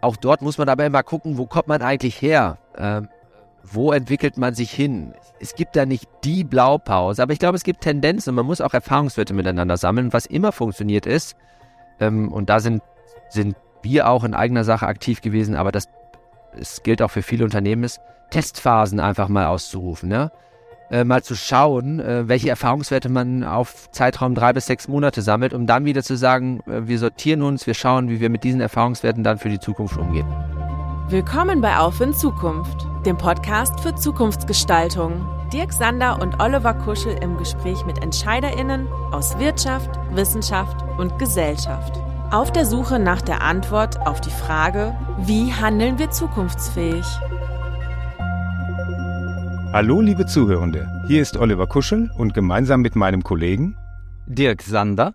auch 0.00 0.16
dort 0.16 0.42
muss 0.42 0.58
man 0.58 0.68
aber 0.68 0.86
immer 0.86 1.02
gucken, 1.02 1.38
wo 1.38 1.46
kommt 1.46 1.68
man 1.68 1.82
eigentlich 1.82 2.20
her? 2.20 2.58
Ähm, 2.76 3.08
wo 3.62 3.92
entwickelt 3.92 4.38
man 4.38 4.54
sich 4.54 4.70
hin? 4.70 5.14
Es 5.38 5.54
gibt 5.54 5.76
da 5.76 5.84
nicht 5.84 6.08
die 6.24 6.44
Blaupause, 6.44 7.22
aber 7.22 7.32
ich 7.32 7.38
glaube, 7.38 7.56
es 7.56 7.64
gibt 7.64 7.82
Tendenzen 7.82 8.30
und 8.30 8.36
man 8.36 8.46
muss 8.46 8.60
auch 8.60 8.72
Erfahrungswerte 8.72 9.34
miteinander 9.34 9.76
sammeln. 9.76 10.12
Was 10.12 10.26
immer 10.26 10.52
funktioniert 10.52 11.06
ist, 11.06 11.36
ähm, 12.00 12.32
und 12.32 12.48
da 12.48 12.60
sind, 12.60 12.82
sind 13.28 13.56
wir 13.82 14.08
auch 14.08 14.24
in 14.24 14.34
eigener 14.34 14.64
Sache 14.64 14.86
aktiv 14.86 15.20
gewesen, 15.20 15.54
aber 15.54 15.72
das, 15.72 15.88
das 16.56 16.82
gilt 16.82 17.02
auch 17.02 17.10
für 17.10 17.22
viele 17.22 17.44
Unternehmen, 17.44 17.84
ist, 17.84 18.00
Testphasen 18.30 19.00
einfach 19.00 19.28
mal 19.28 19.46
auszurufen. 19.46 20.08
Ne? 20.08 20.30
Äh, 20.90 21.04
mal 21.04 21.22
zu 21.22 21.36
schauen, 21.36 22.00
äh, 22.00 22.26
welche 22.26 22.48
Erfahrungswerte 22.48 23.08
man 23.08 23.44
auf 23.44 23.88
Zeitraum 23.92 24.34
drei 24.34 24.52
bis 24.52 24.66
sechs 24.66 24.88
Monate 24.88 25.22
sammelt, 25.22 25.54
um 25.54 25.64
dann 25.64 25.84
wieder 25.84 26.02
zu 26.02 26.16
sagen, 26.16 26.64
äh, 26.66 26.88
wir 26.88 26.98
sortieren 26.98 27.42
uns, 27.42 27.68
wir 27.68 27.74
schauen, 27.74 28.08
wie 28.08 28.18
wir 28.18 28.28
mit 28.28 28.42
diesen 28.42 28.60
Erfahrungswerten 28.60 29.22
dann 29.22 29.38
für 29.38 29.50
die 29.50 29.60
Zukunft 29.60 29.96
umgehen. 29.96 30.26
Willkommen 31.08 31.60
bei 31.60 31.76
Auf 31.76 32.00
in 32.00 32.12
Zukunft, 32.12 32.88
dem 33.06 33.16
Podcast 33.16 33.78
für 33.78 33.94
Zukunftsgestaltung. 33.94 35.24
Dirk 35.52 35.72
Sander 35.72 36.20
und 36.20 36.40
Oliver 36.40 36.74
Kuschel 36.74 37.16
im 37.22 37.36
Gespräch 37.36 37.84
mit 37.86 38.02
EntscheiderInnen 38.02 38.88
aus 39.12 39.38
Wirtschaft, 39.38 39.90
Wissenschaft 40.12 40.84
und 40.98 41.20
Gesellschaft. 41.20 42.00
Auf 42.32 42.50
der 42.50 42.66
Suche 42.66 42.98
nach 42.98 43.22
der 43.22 43.42
Antwort 43.42 44.04
auf 44.06 44.20
die 44.20 44.30
Frage, 44.30 44.96
wie 45.18 45.52
handeln 45.52 46.00
wir 46.00 46.10
zukunftsfähig? 46.10 47.06
Hallo 49.72 50.00
liebe 50.00 50.26
Zuhörende, 50.26 51.04
hier 51.06 51.22
ist 51.22 51.36
Oliver 51.36 51.68
Kuschel 51.68 52.10
und 52.18 52.34
gemeinsam 52.34 52.80
mit 52.80 52.96
meinem 52.96 53.22
Kollegen 53.22 53.76
Dirk 54.26 54.62
Sander 54.62 55.14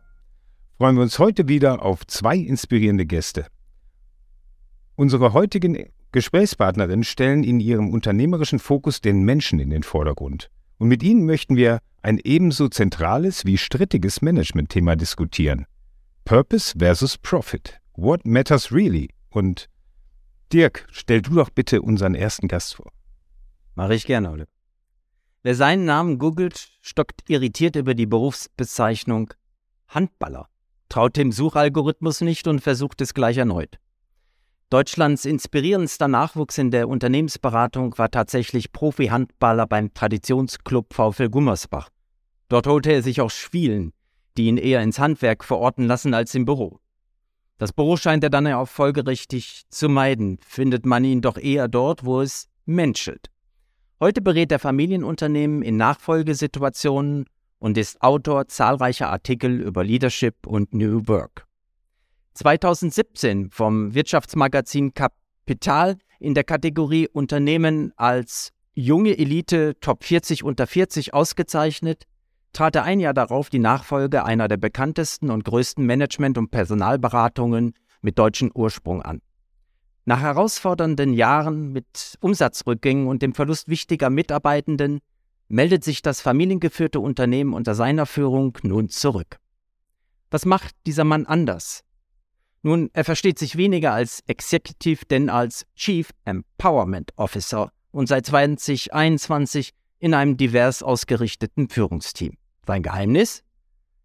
freuen 0.77 0.95
wir 0.95 1.03
uns 1.03 1.19
heute 1.19 1.49
wieder 1.49 1.83
auf 1.83 2.07
zwei 2.07 2.37
inspirierende 2.37 3.05
Gäste. 3.05 3.47
Unsere 4.95 5.33
heutigen 5.33 5.77
Gesprächspartnerinnen 6.13 7.03
stellen 7.03 7.43
in 7.43 7.59
ihrem 7.59 7.89
unternehmerischen 7.89 8.59
Fokus 8.59 9.01
den 9.01 9.23
Menschen 9.23 9.59
in 9.59 9.71
den 9.71 9.83
Vordergrund. 9.83 10.49
Und 10.77 10.87
mit 10.87 11.03
ihnen 11.03 11.25
möchten 11.25 11.57
wir 11.57 11.79
ein 12.01 12.17
ebenso 12.23 12.69
zentrales 12.69 13.45
wie 13.45 13.57
strittiges 13.57 14.21
Management-Thema 14.21 14.95
diskutieren. 14.95 15.65
Purpose 16.23 16.73
versus 16.79 17.17
Profit. 17.17 17.81
What 17.97 18.25
matters 18.25 18.71
really? 18.71 19.09
Und 19.31 19.67
Dirk, 20.53 20.87
stell 20.91 21.21
du 21.21 21.35
doch 21.35 21.49
bitte 21.49 21.81
unseren 21.81 22.15
ersten 22.15 22.47
Gast 22.47 22.75
vor. 22.75 22.93
Mache 23.75 23.95
ich 23.95 24.05
gerne, 24.05 24.31
Ole. 24.31 24.47
Wer 25.43 25.53
seinen 25.55 25.85
Namen 25.85 26.17
googelt, 26.17 26.69
stockt 26.81 27.29
irritiert 27.29 27.75
über 27.75 27.93
die 27.93 28.07
Berufsbezeichnung 28.07 29.33
Handballer, 29.87 30.47
traut 30.89 31.17
dem 31.17 31.31
Suchalgorithmus 31.31 32.21
nicht 32.21 32.47
und 32.47 32.61
versucht 32.61 33.01
es 33.01 33.13
gleich 33.13 33.37
erneut. 33.37 33.77
Deutschlands 34.71 35.25
inspirierendster 35.25 36.07
Nachwuchs 36.07 36.57
in 36.57 36.71
der 36.71 36.89
Unternehmensberatung 36.89 37.95
war 37.97 38.09
tatsächlich 38.09 38.71
Profi-Handballer 38.71 39.67
beim 39.67 39.93
Traditionsclub 39.93 40.91
VfL 40.93 41.29
Gummersbach. 41.29 41.89
Dort 42.49 42.65
holte 42.65 42.91
er 42.91 43.03
sich 43.03 43.21
auch 43.21 43.29
Schwielen, 43.29 43.93
die 44.37 44.47
ihn 44.47 44.57
eher 44.57 44.81
ins 44.81 44.97
Handwerk 44.97 45.43
verorten 45.43 45.85
lassen 45.85 46.13
als 46.13 46.33
im 46.33 46.45
Büro. 46.45 46.79
Das 47.57 47.71
Büro 47.71 47.95
scheint 47.95 48.23
er 48.23 48.29
dann 48.29 48.47
auch 48.47 48.67
folgerichtig 48.67 49.63
zu 49.69 49.89
meiden, 49.89 50.39
findet 50.41 50.85
man 50.85 51.03
ihn 51.03 51.21
doch 51.21 51.37
eher 51.37 51.67
dort, 51.67 52.03
wo 52.03 52.21
es 52.21 52.49
menschelt. 52.65 53.29
Heute 54.01 54.21
berät 54.21 54.51
er 54.51 54.59
Familienunternehmen 54.59 55.61
in 55.61 55.77
Nachfolgesituationen 55.77 57.27
und 57.59 57.77
ist 57.77 58.01
Autor 58.01 58.49
zahlreicher 58.49 59.09
Artikel 59.09 59.61
über 59.61 59.85
Leadership 59.85 60.45
und 60.45 60.73
New 60.73 61.07
Work. 61.07 61.45
2017 62.33 63.51
vom 63.51 63.93
Wirtschaftsmagazin 63.93 64.93
Kapital 64.93 65.95
in 66.19 66.33
der 66.33 66.43
Kategorie 66.43 67.07
Unternehmen 67.07 67.93
als 67.95 68.51
junge 68.73 69.17
Elite 69.17 69.79
Top 69.79 70.03
40 70.03 70.43
unter 70.43 70.67
40 70.67 71.13
ausgezeichnet, 71.13 72.03
trat 72.51 72.75
er 72.75 72.83
ein 72.83 72.99
Jahr 72.99 73.13
darauf 73.13 73.49
die 73.49 73.59
Nachfolge 73.59 74.25
einer 74.25 74.49
der 74.49 74.57
bekanntesten 74.57 75.31
und 75.31 75.45
größten 75.45 75.85
Management- 75.85 76.37
und 76.37 76.51
Personalberatungen 76.51 77.73
mit 78.01 78.19
deutschem 78.19 78.51
Ursprung 78.53 79.01
an. 79.01 79.21
Nach 80.05 80.21
herausfordernden 80.21 81.13
Jahren 81.13 81.73
mit 81.73 82.17
Umsatzrückgängen 82.21 83.07
und 83.07 83.23
dem 83.23 83.33
Verlust 83.33 83.67
wichtiger 83.67 84.11
Mitarbeitenden 84.11 84.99
meldet 85.47 85.83
sich 85.83 86.03
das 86.03 86.21
familiengeführte 86.21 86.99
Unternehmen 86.99 87.53
unter 87.53 87.73
seiner 87.73 88.05
Führung 88.05 88.55
nun 88.61 88.89
zurück. 88.89 89.37
Was 90.29 90.45
macht 90.45 90.75
dieser 90.85 91.05
Mann 91.05 91.25
anders? 91.25 91.83
Nun, 92.61 92.89
er 92.93 93.03
versteht 93.03 93.39
sich 93.39 93.57
weniger 93.57 93.93
als 93.93 94.21
Executive, 94.27 95.05
denn 95.05 95.29
als 95.29 95.65
Chief 95.75 96.09
Empowerment 96.23 97.11
Officer 97.15 97.71
und 97.91 98.07
seit 98.07 98.27
2021 98.27 99.71
in 99.99 100.13
einem 100.13 100.37
divers 100.37 100.83
ausgerichteten 100.83 101.69
Führungsteam. 101.69 102.37
Sein 102.67 102.83
Geheimnis? 102.83 103.43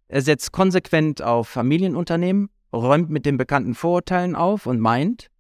Er 0.09 0.23
setzt 0.23 0.53
konsequent 0.53 1.23
auf 1.23 1.49
Familienunternehmen, 1.49 2.51
räumt 2.73 3.11
mit 3.11 3.27
den 3.27 3.37
bekannten 3.37 3.75
Vorurteilen 3.75 4.35
auf 4.35 4.67
und 4.67 4.79
meint, 4.81 5.31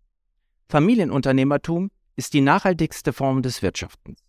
Familienunternehmertum 0.70 1.91
ist 2.14 2.32
die 2.32 2.41
nachhaltigste 2.41 3.12
Form 3.12 3.42
des 3.42 3.60
Wirtschaftens. 3.60 4.20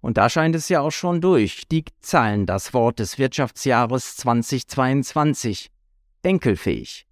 Und 0.00 0.16
da 0.16 0.30
scheint 0.30 0.54
es 0.54 0.70
ja 0.70 0.80
auch 0.80 0.92
schon 0.92 1.20
durch. 1.20 1.68
Die 1.68 1.84
Zahlen 2.00 2.46
das 2.46 2.72
Wort 2.72 3.00
des 3.00 3.18
Wirtschaftsjahres 3.18 4.16
2022. 4.16 5.70
Enkelfähig. 6.22 7.06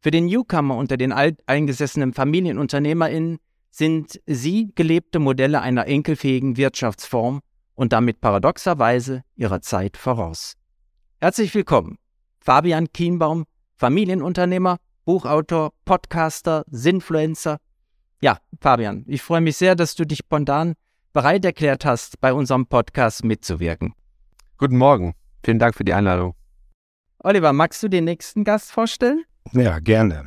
Für 0.00 0.10
den 0.10 0.24
Newcomer 0.24 0.76
unter 0.76 0.96
den 0.96 1.12
alteingesessenen 1.12 2.14
FamilienunternehmerInnen 2.14 3.38
sind 3.70 4.20
sie 4.24 4.72
gelebte 4.74 5.18
Modelle 5.18 5.60
einer 5.60 5.86
enkelfähigen 5.86 6.56
Wirtschaftsform 6.56 7.40
und 7.74 7.92
damit 7.92 8.22
paradoxerweise 8.22 9.22
ihrer 9.36 9.60
Zeit 9.60 9.98
voraus. 9.98 10.54
Herzlich 11.20 11.54
willkommen, 11.54 11.98
Fabian 12.40 12.90
Kienbaum, 12.90 13.44
Familienunternehmer, 13.76 14.78
Buchautor, 15.04 15.72
Podcaster, 15.84 16.64
Sinfluencer 16.70 17.58
ja, 18.22 18.38
Fabian, 18.60 19.04
ich 19.08 19.20
freue 19.20 19.40
mich 19.40 19.56
sehr, 19.56 19.74
dass 19.74 19.96
du 19.96 20.06
dich 20.06 20.18
spontan 20.18 20.74
bereit 21.12 21.44
erklärt 21.44 21.84
hast, 21.84 22.20
bei 22.20 22.32
unserem 22.32 22.66
Podcast 22.66 23.24
mitzuwirken. 23.24 23.94
Guten 24.58 24.78
Morgen. 24.78 25.14
Vielen 25.44 25.58
Dank 25.58 25.74
für 25.74 25.84
die 25.84 25.92
Einladung. 25.92 26.34
Oliver, 27.18 27.52
magst 27.52 27.82
du 27.82 27.88
den 27.88 28.04
nächsten 28.04 28.44
Gast 28.44 28.70
vorstellen? 28.70 29.24
Ja, 29.52 29.80
gerne. 29.80 30.26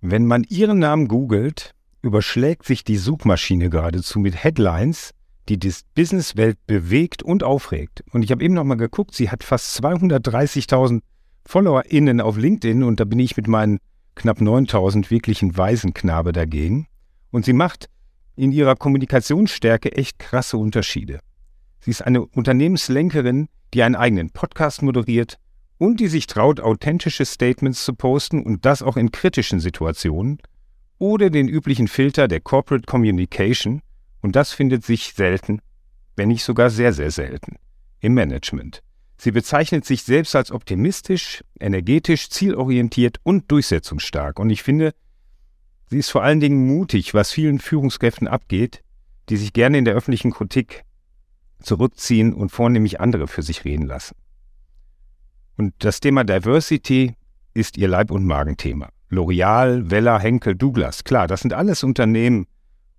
Wenn 0.00 0.26
man 0.26 0.44
Ihren 0.48 0.78
Namen 0.78 1.06
googelt, 1.06 1.74
überschlägt 2.00 2.64
sich 2.64 2.84
die 2.84 2.96
Suchmaschine 2.96 3.68
geradezu 3.68 4.18
mit 4.18 4.42
Headlines, 4.42 5.10
die 5.48 5.58
die 5.58 5.74
Businesswelt 5.94 6.58
bewegt 6.66 7.22
und 7.22 7.42
aufregt. 7.42 8.02
Und 8.12 8.22
ich 8.22 8.30
habe 8.30 8.42
eben 8.42 8.54
noch 8.54 8.64
mal 8.64 8.76
geguckt, 8.76 9.14
sie 9.14 9.30
hat 9.30 9.44
fast 9.44 9.78
230.000 9.84 11.00
FollowerInnen 11.46 12.22
auf 12.22 12.38
LinkedIn 12.38 12.82
und 12.82 12.98
da 12.98 13.04
bin 13.04 13.18
ich 13.18 13.36
mit 13.36 13.46
meinen 13.46 13.78
knapp 14.14 14.40
9000 14.40 15.10
wirklichen 15.10 15.56
Waisenknabe 15.56 16.32
dagegen. 16.32 16.86
Und 17.34 17.44
sie 17.44 17.52
macht 17.52 17.90
in 18.36 18.52
ihrer 18.52 18.76
Kommunikationsstärke 18.76 19.90
echt 19.90 20.20
krasse 20.20 20.56
Unterschiede. 20.56 21.18
Sie 21.80 21.90
ist 21.90 22.02
eine 22.02 22.24
Unternehmenslenkerin, 22.24 23.48
die 23.74 23.82
einen 23.82 23.96
eigenen 23.96 24.30
Podcast 24.30 24.82
moderiert 24.82 25.40
und 25.76 25.98
die 25.98 26.06
sich 26.06 26.28
traut, 26.28 26.60
authentische 26.60 27.24
Statements 27.24 27.84
zu 27.84 27.94
posten 27.94 28.40
und 28.44 28.64
das 28.64 28.82
auch 28.82 28.96
in 28.96 29.10
kritischen 29.10 29.58
Situationen 29.58 30.38
oder 30.98 31.28
den 31.28 31.48
üblichen 31.48 31.88
Filter 31.88 32.28
der 32.28 32.38
Corporate 32.38 32.86
Communication 32.86 33.82
und 34.20 34.36
das 34.36 34.52
findet 34.52 34.84
sich 34.84 35.12
selten, 35.14 35.58
wenn 36.14 36.28
nicht 36.28 36.44
sogar 36.44 36.70
sehr, 36.70 36.92
sehr 36.92 37.10
selten, 37.10 37.56
im 37.98 38.14
Management. 38.14 38.80
Sie 39.16 39.32
bezeichnet 39.32 39.84
sich 39.84 40.04
selbst 40.04 40.36
als 40.36 40.52
optimistisch, 40.52 41.42
energetisch, 41.58 42.30
zielorientiert 42.30 43.16
und 43.24 43.50
durchsetzungsstark 43.50 44.38
und 44.38 44.50
ich 44.50 44.62
finde, 44.62 44.94
Sie 45.90 45.98
ist 45.98 46.10
vor 46.10 46.22
allen 46.22 46.40
Dingen 46.40 46.66
mutig, 46.66 47.14
was 47.14 47.30
vielen 47.30 47.58
Führungskräften 47.58 48.28
abgeht, 48.28 48.82
die 49.28 49.36
sich 49.36 49.52
gerne 49.52 49.78
in 49.78 49.84
der 49.84 49.94
öffentlichen 49.94 50.32
Kritik 50.32 50.84
zurückziehen 51.60 52.32
und 52.32 52.50
vornehmlich 52.50 53.00
andere 53.00 53.26
für 53.26 53.42
sich 53.42 53.64
reden 53.64 53.86
lassen. 53.86 54.16
Und 55.56 55.74
das 55.78 56.00
Thema 56.00 56.24
Diversity 56.24 57.14
ist 57.54 57.76
ihr 57.76 57.88
Leib- 57.88 58.10
und 58.10 58.24
Magenthema. 58.26 58.88
L'Oreal, 59.10 59.90
Weller, 59.90 60.18
Henkel, 60.18 60.56
Douglas, 60.56 61.04
klar, 61.04 61.26
das 61.28 61.42
sind 61.42 61.52
alles 61.52 61.84
Unternehmen, 61.84 62.46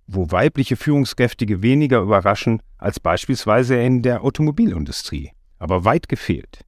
wo 0.06 0.30
weibliche 0.30 0.76
Führungskräfte 0.76 1.62
weniger 1.62 2.00
überraschen 2.00 2.62
als 2.78 3.00
beispielsweise 3.00 3.76
in 3.76 4.02
der 4.02 4.22
Automobilindustrie. 4.22 5.32
Aber 5.58 5.84
weit 5.84 6.08
gefehlt. 6.08 6.64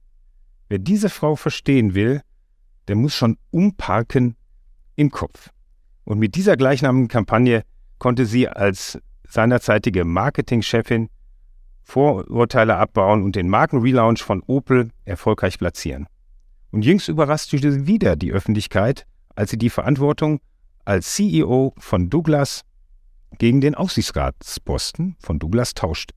Wer 0.67 0.79
diese 0.79 1.09
Frau 1.09 1.35
verstehen 1.35 1.95
will, 1.95 2.21
der 2.87 2.95
muss 2.95 3.15
schon 3.15 3.37
umparken 3.49 4.35
im 4.95 5.09
Kopf. 5.09 5.49
Und 6.09 6.17
mit 6.17 6.33
dieser 6.33 6.57
gleichnamigen 6.57 7.07
Kampagne 7.07 7.61
konnte 7.99 8.25
sie 8.25 8.49
als 8.49 8.97
seinerzeitige 9.27 10.05
Marketingchefin 10.05 11.07
Vorurteile 11.83 12.77
abbauen 12.77 13.21
und 13.21 13.35
den 13.35 13.47
Markenrelaunch 13.47 14.23
von 14.23 14.41
Opel 14.47 14.89
erfolgreich 15.05 15.59
platzieren. 15.59 16.07
Und 16.71 16.83
jüngst 16.83 17.09
überraschte 17.09 17.59
sie 17.59 17.85
wieder 17.85 18.15
die 18.15 18.31
Öffentlichkeit, 18.31 19.05
als 19.35 19.51
sie 19.51 19.59
die 19.59 19.69
Verantwortung 19.69 20.39
als 20.83 21.13
CEO 21.13 21.75
von 21.77 22.09
Douglas 22.09 22.63
gegen 23.37 23.61
den 23.61 23.75
Aufsichtsratsposten 23.75 25.15
von 25.19 25.37
Douglas 25.37 25.75
tauscht. 25.75 26.13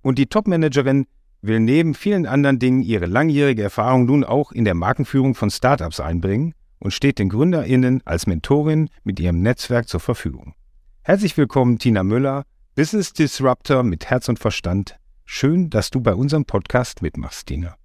Und 0.00 0.18
die 0.18 0.26
Topmanagerin 0.26 1.06
will 1.42 1.60
neben 1.60 1.92
vielen 1.92 2.24
anderen 2.24 2.58
Dingen 2.58 2.80
ihre 2.80 3.04
langjährige 3.04 3.62
Erfahrung 3.62 4.06
nun 4.06 4.24
auch 4.24 4.52
in 4.52 4.64
der 4.64 4.74
Markenführung 4.74 5.34
von 5.34 5.50
Startups 5.50 6.00
einbringen 6.00 6.54
und 6.80 6.92
steht 6.92 7.18
den 7.18 7.28
GründerInnen 7.28 8.02
als 8.04 8.26
Mentorin 8.26 8.88
mit 9.04 9.20
ihrem 9.20 9.40
Netzwerk 9.40 9.88
zur 9.88 10.00
Verfügung. 10.00 10.54
Herzlich 11.02 11.36
willkommen, 11.36 11.78
Tina 11.78 12.02
Müller, 12.02 12.44
Business 12.74 13.12
Disruptor 13.12 13.82
mit 13.82 14.06
Herz 14.06 14.28
und 14.28 14.38
Verstand. 14.38 14.96
Schön, 15.24 15.70
dass 15.70 15.90
du 15.90 16.00
bei 16.00 16.14
unserem 16.14 16.44
Podcast 16.44 17.02
mitmachst, 17.02 17.46
Tina. 17.46 17.76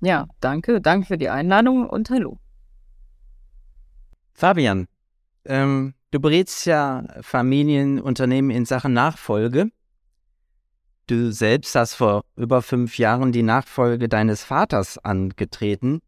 Ja, 0.00 0.26
danke. 0.40 0.80
Danke 0.80 1.06
für 1.06 1.18
die 1.18 1.28
Einladung 1.28 1.88
und 1.88 2.08
hallo. 2.08 2.38
Fabian, 4.32 4.86
ähm, 5.44 5.94
du 6.10 6.20
berätst 6.20 6.64
ja 6.64 7.04
Familienunternehmen 7.20 8.50
in 8.50 8.64
Sachen 8.64 8.94
Nachfolge. 8.94 9.70
Du 11.06 11.32
selbst 11.32 11.74
hast 11.74 11.94
vor 11.94 12.22
über 12.36 12.62
fünf 12.62 12.96
Jahren 12.96 13.32
die 13.32 13.42
Nachfolge 13.42 14.08
deines 14.08 14.44
Vaters 14.44 14.96
angetreten. 14.96 16.00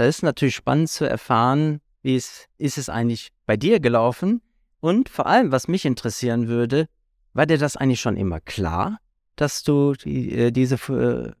Da 0.00 0.06
ist 0.06 0.22
natürlich 0.22 0.54
spannend 0.54 0.88
zu 0.88 1.04
erfahren, 1.04 1.82
wie 2.00 2.16
es 2.16 2.46
ist 2.56 2.78
es 2.78 2.88
eigentlich 2.88 3.32
bei 3.44 3.58
dir 3.58 3.80
gelaufen 3.80 4.40
und 4.80 5.10
vor 5.10 5.26
allem, 5.26 5.52
was 5.52 5.68
mich 5.68 5.84
interessieren 5.84 6.48
würde, 6.48 6.86
war 7.34 7.44
dir 7.44 7.58
das 7.58 7.76
eigentlich 7.76 8.00
schon 8.00 8.16
immer 8.16 8.40
klar, 8.40 8.96
dass 9.36 9.62
du 9.62 9.92
die, 9.92 10.32
äh, 10.32 10.52
diese 10.52 10.76
äh, 10.90 11.32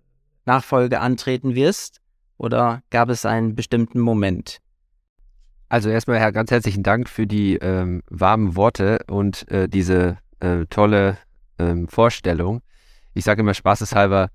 Nachfolge 0.44 1.00
antreten 1.00 1.54
wirst? 1.54 2.02
Oder 2.36 2.82
gab 2.90 3.08
es 3.08 3.24
einen 3.24 3.54
bestimmten 3.54 3.98
Moment? 3.98 4.58
Also 5.70 5.88
erstmal, 5.88 6.18
Herr, 6.18 6.30
ganz 6.30 6.50
herzlichen 6.50 6.82
Dank 6.82 7.08
für 7.08 7.26
die 7.26 7.56
ähm, 7.56 8.02
warmen 8.10 8.56
Worte 8.56 8.98
und 9.08 9.50
äh, 9.50 9.70
diese 9.70 10.18
äh, 10.40 10.66
tolle 10.68 11.16
ähm, 11.58 11.88
Vorstellung. 11.88 12.60
Ich 13.14 13.24
sage 13.24 13.40
immer 13.40 13.54
spaßeshalber, 13.54 14.28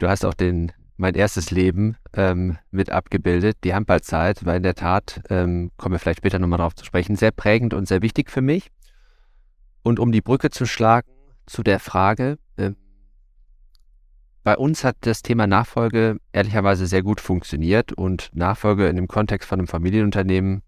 du 0.00 0.08
hast 0.08 0.24
auch 0.24 0.34
den 0.34 0.72
mein 0.98 1.14
erstes 1.14 1.50
Leben 1.50 1.96
ähm, 2.12 2.58
mit 2.70 2.90
abgebildet, 2.90 3.58
die 3.64 3.72
Handballzeit, 3.72 4.44
war 4.44 4.56
in 4.56 4.64
der 4.64 4.74
Tat, 4.74 5.22
ähm, 5.30 5.70
kommen 5.76 5.94
wir 5.94 5.98
vielleicht 5.98 6.18
später 6.18 6.38
nochmal 6.38 6.58
darauf 6.58 6.74
zu 6.74 6.84
sprechen, 6.84 7.16
sehr 7.16 7.30
prägend 7.30 7.72
und 7.72 7.88
sehr 7.88 8.02
wichtig 8.02 8.30
für 8.30 8.42
mich. 8.42 8.70
Und 9.82 10.00
um 10.00 10.12
die 10.12 10.20
Brücke 10.20 10.50
zu 10.50 10.66
schlagen 10.66 11.08
zu 11.46 11.62
der 11.62 11.78
Frage, 11.78 12.38
äh, 12.56 12.72
bei 14.42 14.56
uns 14.56 14.82
hat 14.82 14.96
das 15.00 15.22
Thema 15.22 15.46
Nachfolge 15.46 16.18
ehrlicherweise 16.32 16.86
sehr 16.86 17.02
gut 17.02 17.20
funktioniert 17.20 17.92
und 17.92 18.30
Nachfolge 18.34 18.88
in 18.88 18.96
dem 18.96 19.06
Kontext 19.08 19.48
von 19.48 19.60
einem 19.60 19.68
Familienunternehmen 19.68 20.62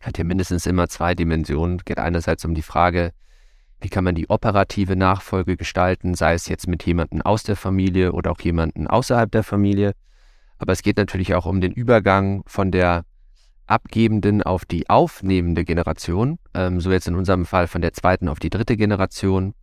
hat 0.00 0.18
ja 0.18 0.24
mindestens 0.24 0.66
immer 0.66 0.88
zwei 0.88 1.14
Dimensionen. 1.14 1.78
Geht 1.78 1.98
einerseits 1.98 2.44
um 2.44 2.54
die 2.54 2.62
Frage, 2.62 3.12
wie 3.80 3.88
kann 3.88 4.04
man 4.04 4.14
die 4.14 4.28
operative 4.28 4.94
Nachfolge 4.94 5.56
gestalten, 5.56 6.14
sei 6.14 6.34
es 6.34 6.48
jetzt 6.48 6.66
mit 6.66 6.84
jemandem 6.84 7.22
aus 7.22 7.42
der 7.42 7.56
Familie 7.56 8.12
oder 8.12 8.30
auch 8.32 8.40
jemandem 8.40 8.86
außerhalb 8.86 9.30
der 9.30 9.42
Familie. 9.42 9.92
Aber 10.58 10.72
es 10.72 10.82
geht 10.82 10.98
natürlich 10.98 11.34
auch 11.34 11.46
um 11.46 11.60
den 11.60 11.72
Übergang 11.72 12.42
von 12.46 12.70
der 12.70 13.04
abgebenden 13.66 14.42
auf 14.42 14.64
die 14.64 14.90
aufnehmende 14.90 15.64
Generation, 15.64 16.38
ähm, 16.54 16.80
so 16.80 16.90
jetzt 16.90 17.08
in 17.08 17.14
unserem 17.14 17.46
Fall 17.46 17.68
von 17.68 17.80
der 17.80 17.92
zweiten 17.94 18.28
auf 18.28 18.38
die 18.38 18.50
dritte 18.50 18.76
Generation. 18.76 19.54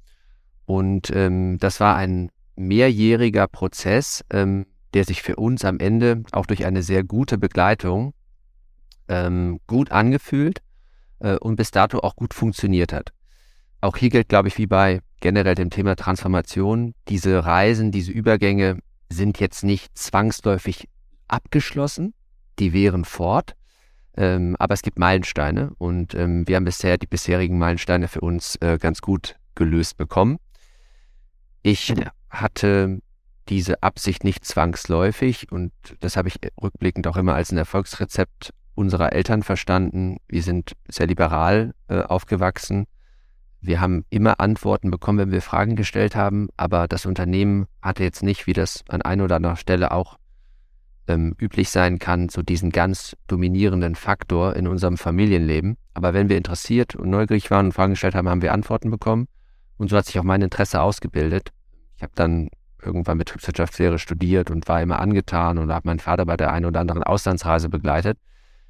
Und 0.65 1.11
ähm, 1.13 1.57
das 1.59 1.79
war 1.79 1.95
ein 1.95 2.31
mehrjähriger 2.55 3.47
Prozess, 3.47 4.25
ähm, 4.31 4.65
der 4.93 5.03
sich 5.03 5.21
für 5.21 5.35
uns 5.35 5.63
am 5.65 5.79
Ende 5.79 6.23
auch 6.31 6.45
durch 6.45 6.65
eine 6.65 6.81
sehr 6.81 7.03
gute 7.03 7.37
Begleitung 7.37 8.13
ähm, 9.07 9.59
gut 9.67 9.91
angefühlt 9.91 10.61
äh, 11.19 11.35
und 11.35 11.57
bis 11.57 11.71
dato 11.71 11.99
auch 11.99 12.15
gut 12.15 12.33
funktioniert 12.33 12.93
hat 12.93 13.11
auch 13.81 13.97
hier 13.97 14.09
gilt, 14.09 14.29
glaube 14.29 14.47
ich, 14.47 14.57
wie 14.57 14.67
bei 14.67 15.01
generell 15.19 15.55
dem 15.55 15.69
Thema 15.69 15.95
Transformation, 15.95 16.93
diese 17.07 17.45
Reisen, 17.45 17.91
diese 17.91 18.11
Übergänge 18.11 18.79
sind 19.09 19.39
jetzt 19.39 19.63
nicht 19.63 19.97
zwangsläufig 19.97 20.87
abgeschlossen, 21.27 22.13
die 22.59 22.73
wären 22.73 23.05
fort, 23.05 23.55
ähm, 24.15 24.55
aber 24.59 24.73
es 24.73 24.81
gibt 24.81 24.99
Meilensteine 24.99 25.71
und 25.77 26.13
ähm, 26.15 26.47
wir 26.47 26.55
haben 26.55 26.65
bisher 26.65 26.97
die 26.97 27.07
bisherigen 27.07 27.57
Meilensteine 27.57 28.07
für 28.07 28.21
uns 28.21 28.55
äh, 28.57 28.77
ganz 28.79 29.01
gut 29.01 29.35
gelöst 29.55 29.97
bekommen. 29.97 30.37
Ich 31.63 31.93
hatte 32.29 32.99
diese 33.49 33.81
Absicht 33.83 34.23
nicht 34.23 34.45
zwangsläufig 34.45 35.51
und 35.51 35.71
das 35.99 36.17
habe 36.17 36.27
ich 36.27 36.39
rückblickend 36.61 37.07
auch 37.07 37.17
immer 37.17 37.35
als 37.35 37.51
ein 37.51 37.57
Erfolgsrezept 37.57 38.53
unserer 38.75 39.13
Eltern 39.13 39.43
verstanden. 39.43 40.17
Wir 40.27 40.43
sind 40.43 40.73
sehr 40.87 41.07
liberal 41.07 41.73
äh, 41.87 42.01
aufgewachsen 42.01 42.85
wir 43.61 43.81
haben 43.81 44.05
immer 44.09 44.39
Antworten 44.39 44.91
bekommen, 44.91 45.19
wenn 45.19 45.31
wir 45.31 45.41
Fragen 45.41 45.75
gestellt 45.75 46.15
haben, 46.15 46.49
aber 46.57 46.87
das 46.87 47.05
Unternehmen 47.05 47.65
hatte 47.81 48.03
jetzt 48.03 48.23
nicht, 48.23 48.47
wie 48.47 48.53
das 48.53 48.83
an 48.87 49.01
einer 49.01 49.23
oder 49.25 49.37
anderen 49.37 49.57
Stelle 49.57 49.91
auch 49.91 50.17
ähm, 51.07 51.35
üblich 51.39 51.69
sein 51.69 51.99
kann, 51.99 52.29
so 52.29 52.41
diesen 52.41 52.71
ganz 52.71 53.15
dominierenden 53.27 53.95
Faktor 53.95 54.55
in 54.55 54.67
unserem 54.67 54.97
Familienleben. 54.97 55.77
Aber 55.93 56.13
wenn 56.13 56.29
wir 56.29 56.37
interessiert 56.37 56.95
und 56.95 57.09
neugierig 57.09 57.49
waren 57.49 57.67
und 57.67 57.71
Fragen 57.71 57.93
gestellt 57.93 58.15
haben, 58.15 58.29
haben 58.29 58.41
wir 58.41 58.53
Antworten 58.53 58.91
bekommen. 58.91 59.27
Und 59.77 59.89
so 59.89 59.97
hat 59.97 60.05
sich 60.05 60.19
auch 60.19 60.23
mein 60.23 60.41
Interesse 60.41 60.81
ausgebildet. 60.81 61.51
Ich 61.95 62.03
habe 62.03 62.13
dann 62.15 62.49
irgendwann 62.81 63.17
Betriebswirtschaftslehre 63.17 63.99
studiert 63.99 64.51
und 64.51 64.67
war 64.67 64.81
immer 64.81 64.99
angetan 64.99 65.57
und 65.57 65.71
habe 65.71 65.87
meinen 65.87 65.99
Vater 65.99 66.25
bei 66.25 66.37
der 66.37 66.51
einen 66.51 66.65
oder 66.65 66.79
anderen 66.79 67.03
Auslandsreise 67.03 67.69
begleitet. 67.69 68.17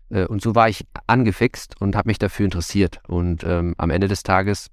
Äh, 0.09 0.25
und 0.25 0.41
so 0.41 0.55
war 0.55 0.69
ich 0.69 0.85
angefixt 1.07 1.79
und 1.81 1.95
habe 1.95 2.09
mich 2.09 2.19
dafür 2.19 2.45
interessiert. 2.45 3.01
Und 3.07 3.43
ähm, 3.43 3.75
am 3.77 3.89
Ende 3.89 4.07
des 4.07 4.23
Tages 4.23 4.67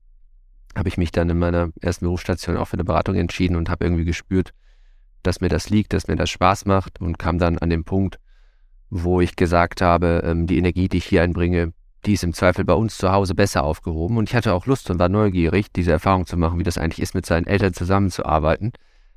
habe 0.77 0.89
ich 0.89 0.99
mich 0.99 1.13
dann 1.13 1.31
in 1.31 1.39
meiner 1.39 1.71
ersten 1.81 2.05
Berufsstation 2.05 2.57
auch 2.57 2.67
für 2.67 2.75
eine 2.75 2.85
Beratung 2.85 3.17
entschieden 3.17 3.57
und 3.57 3.69
habe 3.71 3.85
irgendwie 3.85 4.05
gespürt, 4.05 4.53
dass 5.23 5.41
mir 5.41 5.49
das 5.49 5.71
liegt, 5.71 5.93
dass 5.93 6.09
mir 6.09 6.17
das 6.17 6.31
Spaß 6.31 6.67
macht 6.67 7.01
und 7.01 7.19
kam 7.19 7.39
dann 7.39 7.59
an 7.59 7.71
den 7.71 7.85
Punkt, 7.85 8.19
wo 8.91 9.21
ich 9.21 9.37
gesagt 9.37 9.81
habe, 9.81 10.23
ähm, 10.25 10.47
die 10.47 10.59
Energie, 10.59 10.89
die 10.89 10.99
ich 10.99 11.07
hier 11.07 11.23
einbringe, 11.23 11.73
die 12.07 12.13
ist 12.13 12.25
im 12.25 12.35
Zweifel 12.35 12.65
bei 12.65 12.75
uns 12.75 12.99
zu 12.99 13.11
Hause 13.13 13.35
besser 13.35 13.65
aufgehoben. 13.65 14.19
Und 14.19 14.29
ich 14.29 14.37
hatte 14.37 14.53
auch 14.53 14.67
Lust 14.67 14.91
und 14.91 14.99
war 14.99 15.09
neugierig, 15.09 15.73
diese 15.73 15.93
Erfahrung 15.93 16.27
zu 16.27 16.37
machen, 16.37 16.59
wie 16.59 16.65
das 16.65 16.79
eigentlich 16.79 17.01
ist, 17.01 17.15
mit 17.15 17.27
seinen 17.27 17.47
Eltern 17.47 17.73
zusammenzuarbeiten. 17.73 18.73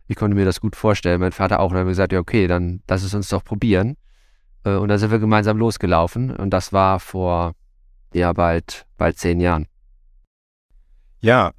Ich 0.07 0.15
konnte 0.15 0.35
mir 0.35 0.45
das 0.45 0.61
gut 0.61 0.75
vorstellen, 0.75 1.19
mein 1.19 1.33
Vater 1.33 1.59
auch. 1.59 1.65
Und 1.65 1.73
dann 1.73 1.81
haben 1.81 1.87
wir 1.87 1.91
gesagt, 1.91 2.13
ja, 2.13 2.19
okay, 2.19 2.47
dann 2.47 2.81
lass 2.87 3.03
es 3.03 3.13
uns 3.13 3.29
doch 3.29 3.43
probieren. 3.43 3.97
Äh, 4.63 4.75
und 4.75 4.87
dann 4.87 4.99
sind 4.99 5.11
wir 5.11 5.19
gemeinsam 5.19 5.57
losgelaufen. 5.57 6.31
Und 6.35 6.51
das 6.51 6.71
war 6.71 6.99
vor, 6.99 7.53
ja, 8.13 8.31
bald, 8.33 8.85
bald 8.97 9.17
zehn 9.17 9.39
Jahren. 9.41 9.67
Ja, 11.19 11.51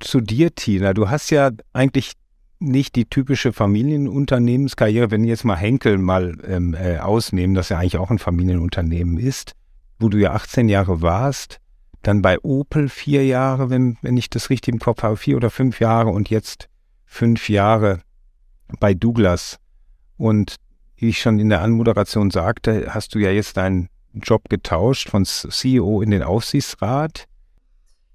zu 0.00 0.20
dir, 0.20 0.54
Tina. 0.54 0.92
Du 0.92 1.08
hast 1.08 1.30
ja 1.30 1.50
eigentlich 1.72 2.12
nicht 2.60 2.96
die 2.96 3.04
typische 3.04 3.52
Familienunternehmenskarriere, 3.52 5.10
wenn 5.10 5.24
jetzt 5.24 5.44
mal 5.44 5.56
Henkel 5.56 5.98
mal 5.98 6.36
ähm, 6.44 6.74
äh, 6.74 6.98
ausnehmen, 6.98 7.54
das 7.54 7.68
ja 7.68 7.78
eigentlich 7.78 7.98
auch 7.98 8.10
ein 8.10 8.18
Familienunternehmen 8.18 9.18
ist, 9.18 9.52
wo 9.98 10.08
du 10.08 10.18
ja 10.18 10.32
18 10.32 10.68
Jahre 10.68 11.00
warst, 11.02 11.60
dann 12.02 12.22
bei 12.22 12.38
Opel 12.40 12.88
vier 12.88 13.24
Jahre, 13.26 13.70
wenn, 13.70 13.96
wenn 14.02 14.16
ich 14.16 14.30
das 14.30 14.50
richtig 14.50 14.74
im 14.74 14.80
Kopf 14.80 15.02
habe, 15.02 15.16
vier 15.16 15.36
oder 15.36 15.50
fünf 15.50 15.80
Jahre 15.80 16.10
und 16.10 16.30
jetzt 16.30 16.68
fünf 17.04 17.48
Jahre 17.48 18.00
bei 18.80 18.94
Douglas. 18.94 19.58
Und 20.16 20.56
wie 20.96 21.10
ich 21.10 21.20
schon 21.20 21.38
in 21.38 21.48
der 21.48 21.62
Anmoderation 21.62 22.30
sagte, 22.30 22.92
hast 22.92 23.14
du 23.14 23.20
ja 23.20 23.30
jetzt 23.30 23.56
deinen 23.56 23.88
Job 24.14 24.48
getauscht 24.48 25.10
von 25.10 25.24
CEO 25.24 26.02
in 26.02 26.10
den 26.10 26.22
Aufsichtsrat. 26.22 27.26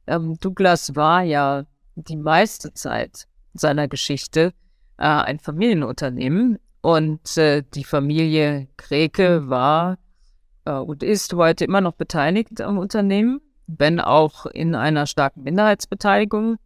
Ähm, 0.07 0.37
Douglas 0.39 0.95
war 0.95 1.23
ja 1.23 1.65
die 1.95 2.17
meiste 2.17 2.73
Zeit 2.73 3.27
seiner 3.53 3.87
Geschichte 3.87 4.53
äh, 4.97 5.03
ein 5.03 5.39
Familienunternehmen 5.39 6.59
und 6.81 7.37
äh, 7.37 7.63
die 7.73 7.83
Familie 7.83 8.67
Kreke 8.77 9.47
war 9.47 9.97
äh, 10.65 10.71
und 10.73 11.03
ist 11.03 11.33
heute 11.33 11.65
immer 11.65 11.81
noch 11.81 11.93
beteiligt 11.93 12.59
am 12.61 12.77
Unternehmen, 12.77 13.41
wenn 13.67 13.99
auch 13.99 14.45
in 14.47 14.75
einer 14.75 15.07
starken 15.07 15.43
Minderheitsbeteiligung, 15.43 16.57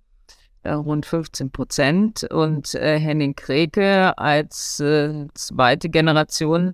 äh, 0.63 0.71
rund 0.71 1.05
15 1.05 1.51
Prozent. 1.51 2.23
Und 2.23 2.73
äh, 2.75 2.99
Henning 2.99 3.35
Kreke 3.35 4.17
als 4.17 4.79
äh, 4.79 5.27
zweite 5.33 5.89
Generation 5.89 6.73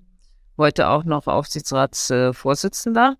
heute 0.58 0.88
auch 0.88 1.03
noch 1.03 1.27
Aufsichtsratsvorsitzender. 1.27 3.17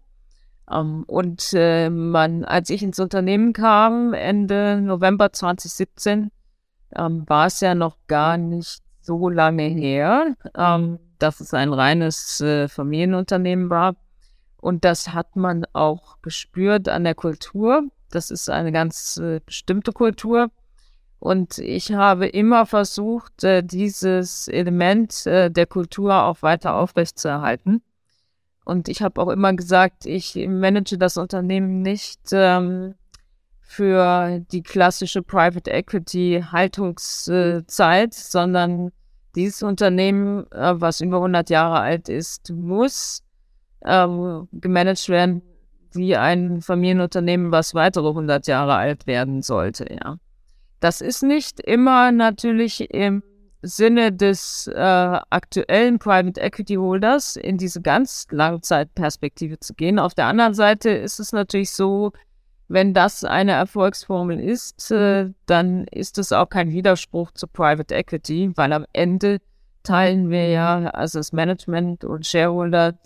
Um, 0.66 0.78
ähm, 0.78 1.04
und 1.08 1.54
äh, 1.54 1.90
man, 1.90 2.46
als 2.46 2.70
ich 2.70 2.84
ins 2.84 3.00
Unternehmen 3.00 3.54
kam, 3.54 4.14
Ende 4.14 4.80
November 4.82 5.34
2017, 5.34 6.32
ähm, 6.96 7.24
war 7.28 7.48
es 7.48 7.60
ja 7.60 7.76
noch 7.76 7.98
gar 8.08 8.38
nicht 8.38 8.82
so 9.02 9.30
lange 9.30 9.64
her, 9.64 10.36
ähm, 10.56 11.00
dass 11.20 11.42
es 11.42 11.54
ein 11.54 11.74
reines 11.74 12.40
äh, 12.42 12.68
Familienunternehmen 12.68 13.70
war. 13.70 13.96
Und 14.58 14.86
das 14.86 15.14
hat 15.14 15.36
man 15.36 15.66
auch 15.74 16.22
gespürt 16.22 16.88
an 16.88 17.04
der 17.04 17.16
Kultur. 17.16 17.84
Das 18.10 18.32
ist 18.32 18.50
eine 18.50 18.72
ganz 18.72 19.18
äh, 19.18 19.42
bestimmte 19.46 19.92
Kultur. 19.92 20.50
Und 21.20 21.58
ich 21.58 21.94
habe 21.94 22.28
immer 22.28 22.66
versucht, 22.66 23.44
äh, 23.44 23.64
dieses 23.64 24.48
Element 24.48 25.26
äh, 25.26 25.50
der 25.50 25.66
Kultur 25.66 26.24
auch 26.24 26.42
weiter 26.42 26.76
aufrechtzuerhalten. 26.76 27.82
Und 28.66 28.88
ich 28.88 29.02
habe 29.02 29.22
auch 29.22 29.30
immer 29.30 29.54
gesagt, 29.54 30.06
ich 30.06 30.36
manage 30.36 30.98
das 30.98 31.18
Unternehmen 31.18 31.82
nicht 31.82 32.22
ähm, 32.32 32.96
für 33.62 34.40
die 34.52 34.62
klassische 34.62 35.22
Private 35.22 35.72
Equity 35.72 36.44
Haltungszeit, 36.52 38.14
sondern 38.14 38.92
dieses 39.36 39.64
Unternehmen, 39.64 40.46
äh, 40.52 40.80
was 40.80 41.02
über 41.02 41.18
100 41.18 41.50
Jahre 41.50 41.80
alt 41.80 42.08
ist, 42.08 42.52
muss 42.52 43.24
ähm, 43.86 44.48
gemanagt 44.52 45.10
werden 45.10 45.42
wie 45.92 46.16
ein 46.16 46.62
Familienunternehmen, 46.62 47.52
was 47.52 47.74
weitere 47.74 48.08
100 48.08 48.48
Jahre 48.48 48.76
alt 48.76 49.08
werden 49.08 49.42
sollte. 49.42 49.86
Ja, 49.92 50.18
das 50.80 51.02
ist 51.02 51.24
nicht 51.24 51.60
immer 51.60 52.12
natürlich 52.12 52.92
im 52.92 53.24
Sinne 53.64 54.12
des 54.12 54.68
äh, 54.68 54.78
aktuellen 54.78 55.98
Private 55.98 56.40
Equity 56.40 56.76
Holders 56.76 57.38
in 57.38 57.58
diese 57.58 57.82
ganz 57.82 58.28
Langzeitperspektive 58.30 59.60
zu 59.60 59.74
gehen. 59.74 60.00
Auf 60.00 60.14
der 60.14 60.26
anderen 60.26 60.54
Seite 60.54 60.90
ist 60.90 61.20
es 61.20 61.32
natürlich 61.32 61.72
so, 61.72 62.12
wenn 62.68 62.94
das 62.94 63.24
eine 63.24 63.54
Erfolgsformel 63.54 64.40
ist, 64.40 64.92
äh, 64.92 65.30
dann 65.46 65.86
ist 65.86 66.18
es 66.18 66.34
auch 66.34 66.50
kein 66.50 66.72
Widerspruch 66.72 67.32
zu 67.32 67.48
Private 67.48 67.96
Equity, 67.96 68.52
weil 68.56 68.74
am 68.74 68.86
Ende 68.92 69.40
teilen 69.84 70.30
wir 70.30 70.50
ja, 70.50 70.90
also 70.90 71.20
das 71.20 71.32
Management 71.32 72.04
und 72.04 72.26
Shareholder, 72.26 72.98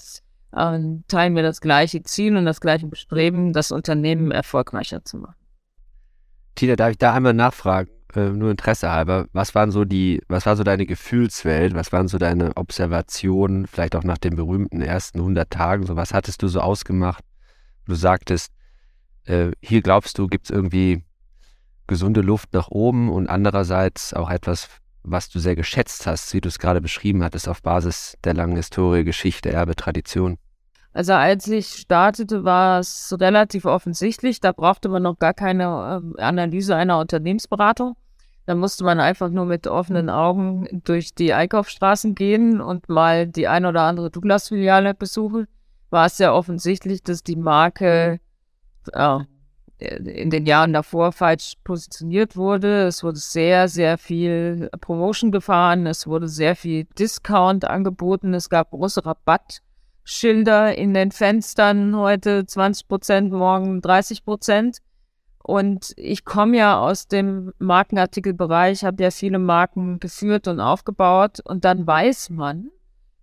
äh, 0.54 0.80
teilen 1.08 1.36
wir 1.36 1.44
das 1.44 1.62
gleiche 1.62 2.02
Ziel 2.04 2.36
und 2.36 2.46
das 2.46 2.62
gleiche 2.62 2.88
Bestreben, 2.88 3.54
das 3.54 3.72
Unternehmen 3.72 4.32
erfolgreicher 4.32 5.04
zu 5.06 5.18
machen. 5.18 5.36
Tina, 6.56 6.76
darf 6.76 6.92
ich 6.92 6.98
da 6.98 7.14
einmal 7.14 7.34
nachfragen? 7.34 7.92
Äh, 8.16 8.30
nur 8.30 8.52
Interesse 8.52 8.92
halber, 8.92 9.28
was 9.34 9.56
waren 9.56 9.72
so 9.72 9.86
die, 9.86 10.22
was 10.28 10.46
war 10.46 10.56
so 10.56 10.64
deine 10.64 10.86
Gefühlswelt, 10.86 11.76
was 11.76 11.92
waren 11.92 12.08
so 12.08 12.18
deine 12.18 12.56
Observationen, 12.56 13.68
vielleicht 13.68 13.96
auch 13.96 14.04
nach 14.04 14.18
den 14.18 14.36
berühmten 14.36 14.82
ersten 14.82 15.20
100 15.20 15.50
Tagen, 15.50 15.86
so 15.86 15.96
was 15.96 16.14
hattest 16.14 16.42
du 16.42 16.48
so 16.48 16.62
ausgemacht? 16.62 17.24
Du 17.86 17.96
sagtest, 17.96 18.52
äh, 19.26 19.52
hier 19.62 19.82
glaubst 19.82 20.18
du, 20.18 20.28
gibt 20.28 20.46
es 20.46 20.52
irgendwie 20.52 21.04
gesunde 21.88 22.22
Luft 22.22 22.54
nach 22.54 22.70
oben 22.70 23.10
und 23.10 23.28
andererseits 23.28 24.14
auch 24.14 24.30
etwas, 24.30 24.70
was 25.04 25.30
du 25.30 25.40
sehr 25.40 25.56
geschätzt 25.56 26.06
hast, 26.06 26.34
wie 26.34 26.42
du 26.42 26.50
es 26.50 26.60
gerade 26.60 26.82
beschrieben 26.82 27.24
hattest, 27.24 27.48
auf 27.48 27.62
Basis 27.62 28.18
der 28.24 28.34
langen 28.34 28.58
Historie, 28.58 29.04
Geschichte, 29.04 29.52
Erbe, 29.52 29.76
Tradition. 29.76 30.38
Also 30.98 31.14
als 31.14 31.48
ich 31.48 31.68
startete, 31.68 32.44
war 32.44 32.80
es 32.80 33.16
relativ 33.20 33.66
offensichtlich. 33.66 34.40
Da 34.40 34.52
brauchte 34.52 34.90
man 34.90 35.04
noch 35.04 35.20
gar 35.20 35.36
keine 35.36 36.02
äh, 36.18 36.22
Analyse 36.24 36.76
einer 36.76 36.98
Unternehmensberatung. 36.98 37.96
Da 38.48 38.56
musste 38.56 38.84
man 38.84 39.00
einfach 39.00 39.30
nur 39.30 39.46
mit 39.46 39.68
offenen 39.68 40.10
Augen 40.10 40.82
durch 40.86 41.14
die 41.14 41.34
Einkaufsstraßen 41.34 42.16
gehen 42.16 42.62
und 42.62 42.90
mal 42.90 43.28
die 43.28 43.48
ein 43.48 43.68
oder 43.68 43.84
andere 43.84 44.10
Douglas-Filiale 44.10 44.96
besuchen. 44.96 45.46
War 45.92 46.08
es 46.08 46.18
sehr 46.18 46.34
offensichtlich, 46.34 47.04
dass 47.04 47.22
die 47.22 47.36
Marke 47.36 48.20
äh, 48.92 49.20
in 49.78 50.32
den 50.32 50.48
Jahren 50.48 50.74
davor 50.74 51.12
falsch 51.12 51.54
positioniert 51.64 52.36
wurde. 52.36 52.88
Es 52.88 53.04
wurde 53.04 53.20
sehr, 53.20 53.68
sehr 53.68 54.00
viel 54.00 54.72
Promotion 54.82 55.32
gefahren. 55.32 55.86
Es 55.86 56.08
wurde 56.08 56.28
sehr 56.28 56.56
viel 56.56 56.86
Discount 56.98 57.66
angeboten. 57.66 58.34
Es 58.34 58.50
gab 58.50 58.72
große 58.72 59.06
Rabatt 59.06 59.62
Schilder 60.10 60.78
in 60.78 60.94
den 60.94 61.12
Fenstern, 61.12 61.94
heute 61.98 62.46
20 62.46 62.88
Prozent, 62.88 63.34
morgen 63.34 63.82
30 63.82 64.24
Prozent. 64.24 64.78
Und 65.44 65.92
ich 65.98 66.24
komme 66.24 66.56
ja 66.56 66.80
aus 66.80 67.10
dem 67.10 67.52
Markenartikelbereich, 67.60 68.86
habe 68.86 69.04
ja 69.04 69.12
viele 69.12 69.38
Marken 69.38 70.00
geführt 70.00 70.48
und 70.48 70.62
aufgebaut. 70.62 71.42
Und 71.44 71.66
dann 71.66 71.86
weiß 71.86 72.30
man, 72.30 72.70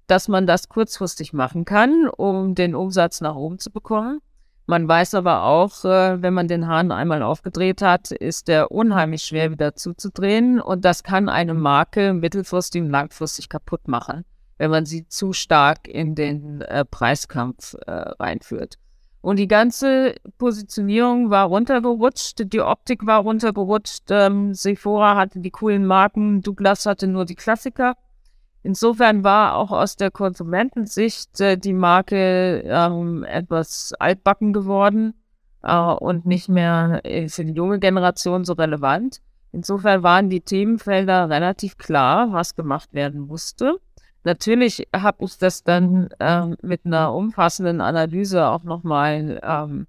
dass 0.09 0.29
man 0.29 0.47
das 0.47 0.69
kurzfristig 0.69 1.33
machen 1.33 1.65
kann, 1.65 2.07
um 2.07 2.55
den 2.55 2.75
Umsatz 2.75 3.23
nach 3.23 3.35
oben 3.35 3.59
zu 3.59 3.71
bekommen. 3.71 4.21
Man 4.67 4.87
weiß 4.87 5.15
aber 5.15 5.45
auch, 5.45 5.87
äh, 5.87 6.21
wenn 6.21 6.35
man 6.35 6.49
den 6.49 6.67
Hahn 6.69 6.93
einmal 6.93 7.23
aufgedreht 7.23 7.81
hat, 7.81 8.11
ist 8.11 8.47
der 8.49 8.71
unheimlich 8.71 9.23
schwer 9.23 9.51
wieder 9.51 9.75
zuzudrehen. 9.75 10.61
Und 10.61 10.85
das 10.85 11.03
kann 11.03 11.31
eine 11.31 11.55
Marke 11.55 12.13
mittelfristig 12.13 12.83
und 12.83 12.91
langfristig 12.91 13.49
kaputt 13.49 13.89
machen 13.89 14.27
wenn 14.59 14.71
man 14.71 14.87
sie 14.87 15.09
zu 15.09 15.33
stark 15.33 15.89
in 15.89 16.15
den 16.15 16.61
äh, 16.63 16.85
Preiskampf 16.85 17.75
äh, 17.87 17.91
reinführt. 17.91 18.79
Und 19.21 19.39
die 19.39 19.49
ganze 19.49 20.17
Positionierung 20.37 21.31
war 21.31 21.47
runtergerutscht, 21.47 22.53
die 22.53 22.61
Optik 22.61 23.07
war 23.07 23.23
runtergerutscht, 23.23 24.11
ähm, 24.11 24.53
Sephora 24.53 25.17
hatte 25.17 25.41
die 25.41 25.51
coolen 25.51 25.87
Marken, 25.87 26.43
Douglas 26.43 26.85
hatte 26.85 27.07
nur 27.07 27.25
die 27.25 27.35
Klassiker. 27.35 27.95
Insofern 28.63 29.25
war 29.25 29.57
auch 29.57 29.71
aus 29.73 29.97
der 29.97 30.11
Konsumentensicht 30.11 31.41
äh, 31.41 31.57
die 31.57 31.73
Marke 31.73 32.65
ähm, 32.67 33.25
etwas 33.25 33.95
altbacken 33.99 34.53
geworden 34.53 35.15
äh, 35.63 35.75
und 35.75 36.27
nicht 36.27 36.51
mehr 36.51 37.01
äh, 37.05 37.29
für 37.29 37.47
die 37.47 37.53
junge 37.53 37.79
Generation 37.79 38.45
so 38.45 38.53
relevant. 38.53 39.23
Insofern 39.53 40.03
waren 40.03 40.29
die 40.29 40.41
Themenfelder 40.43 41.31
relativ 41.31 41.79
klar, 41.79 42.33
was 42.33 42.55
gemacht 42.55 42.93
werden 42.93 43.21
musste. 43.21 43.79
Natürlich 44.25 44.89
habe 44.95 45.25
ich 45.25 45.39
das 45.39 45.65
dann 45.65 46.09
ähm, 46.19 46.57
mit 46.63 46.87
einer 46.87 47.13
umfassenden 47.13 47.81
Analyse 47.81 48.47
auch 48.47 48.65
nochmal 48.65 49.41
ähm, 49.43 49.87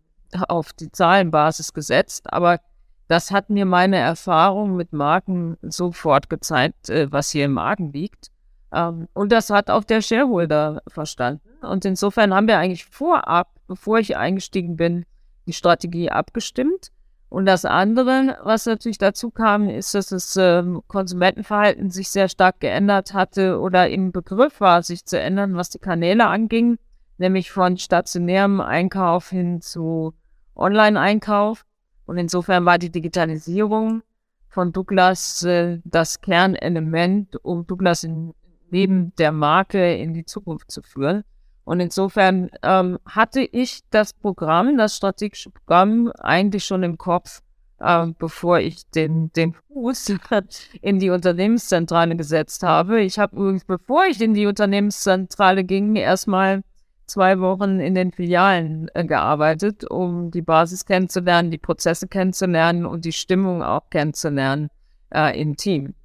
auf 0.49 0.73
die 0.73 0.91
Zahlenbasis 0.91 1.73
gesetzt, 1.73 2.31
aber 2.31 2.59
das 3.07 3.31
hat 3.31 3.49
mir 3.49 3.65
meine 3.65 3.97
Erfahrung 3.97 4.75
mit 4.75 4.91
Marken 4.91 5.57
sofort 5.61 6.29
gezeigt, 6.29 6.89
äh, 6.89 7.11
was 7.11 7.29
hier 7.29 7.45
im 7.45 7.53
Magen 7.53 7.93
liegt. 7.93 8.31
Ähm, 8.73 9.07
und 9.13 9.31
das 9.31 9.49
hat 9.49 9.69
auch 9.69 9.83
der 9.83 10.01
Shareholder 10.01 10.81
verstanden. 10.87 11.41
Und 11.61 11.85
insofern 11.85 12.33
haben 12.33 12.47
wir 12.47 12.57
eigentlich 12.57 12.85
vorab, 12.85 13.49
bevor 13.67 13.99
ich 13.99 14.17
eingestiegen 14.17 14.75
bin, 14.75 15.05
die 15.47 15.53
Strategie 15.53 16.11
abgestimmt. 16.11 16.91
Und 17.35 17.47
das 17.47 17.65
andere, 17.65 18.37
was 18.43 18.65
natürlich 18.65 18.97
dazu 18.97 19.29
kam, 19.29 19.67
ist, 19.67 19.93
dass 19.93 20.07
das 20.07 20.37
ähm, 20.37 20.81
Konsumentenverhalten 20.87 21.89
sich 21.89 22.07
sehr 22.07 22.29
stark 22.29 22.61
geändert 22.61 23.13
hatte 23.13 23.59
oder 23.59 23.89
im 23.89 24.13
Begriff 24.13 24.61
war, 24.61 24.81
sich 24.83 25.03
zu 25.03 25.19
ändern, 25.19 25.57
was 25.57 25.69
die 25.69 25.79
Kanäle 25.79 26.27
anging, 26.27 26.77
nämlich 27.17 27.51
von 27.51 27.75
stationärem 27.75 28.61
Einkauf 28.61 29.31
hin 29.31 29.59
zu 29.59 30.13
Online-Einkauf. 30.55 31.65
Und 32.05 32.17
insofern 32.19 32.63
war 32.63 32.77
die 32.77 32.89
Digitalisierung 32.89 34.01
von 34.47 34.71
Douglas 34.71 35.43
äh, 35.43 35.79
das 35.83 36.21
Kernelement, 36.21 37.35
um 37.43 37.67
Douglas 37.67 38.05
in, 38.05 38.33
neben 38.69 39.13
der 39.17 39.33
Marke 39.33 39.93
in 39.95 40.13
die 40.13 40.23
Zukunft 40.23 40.71
zu 40.71 40.81
führen. 40.81 41.25
Und 41.65 41.79
insofern 41.79 42.49
ähm, 42.63 42.99
hatte 43.05 43.41
ich 43.41 43.81
das 43.89 44.13
Programm, 44.13 44.77
das 44.77 44.95
strategische 44.95 45.49
Programm 45.49 46.11
eigentlich 46.19 46.63
schon 46.63 46.83
im 46.83 46.97
Kopf, 46.97 47.41
äh, 47.79 48.07
bevor 48.17 48.59
ich 48.59 48.87
den, 48.91 49.31
den 49.33 49.53
Fuß 49.53 50.13
in 50.81 50.99
die 50.99 51.09
Unternehmenszentrale 51.09 52.15
gesetzt 52.15 52.61
habe. 52.63 53.01
Ich 53.01 53.17
habe 53.17 53.35
übrigens, 53.35 53.65
bevor 53.65 54.05
ich 54.05 54.21
in 54.21 54.35
die 54.35 54.45
Unternehmenszentrale 54.45 55.63
ging, 55.63 55.95
erstmal 55.95 56.61
zwei 57.07 57.39
Wochen 57.39 57.79
in 57.79 57.95
den 57.95 58.11
Filialen 58.11 58.89
äh, 58.93 59.03
gearbeitet, 59.03 59.89
um 59.89 60.29
die 60.29 60.43
Basis 60.43 60.85
kennenzulernen, 60.85 61.49
die 61.49 61.57
Prozesse 61.57 62.07
kennenzulernen 62.07 62.85
und 62.85 63.05
die 63.05 63.13
Stimmung 63.13 63.63
auch 63.63 63.89
kennenzulernen 63.89 64.69
äh, 65.13 65.39
im 65.39 65.57
Team. 65.57 65.95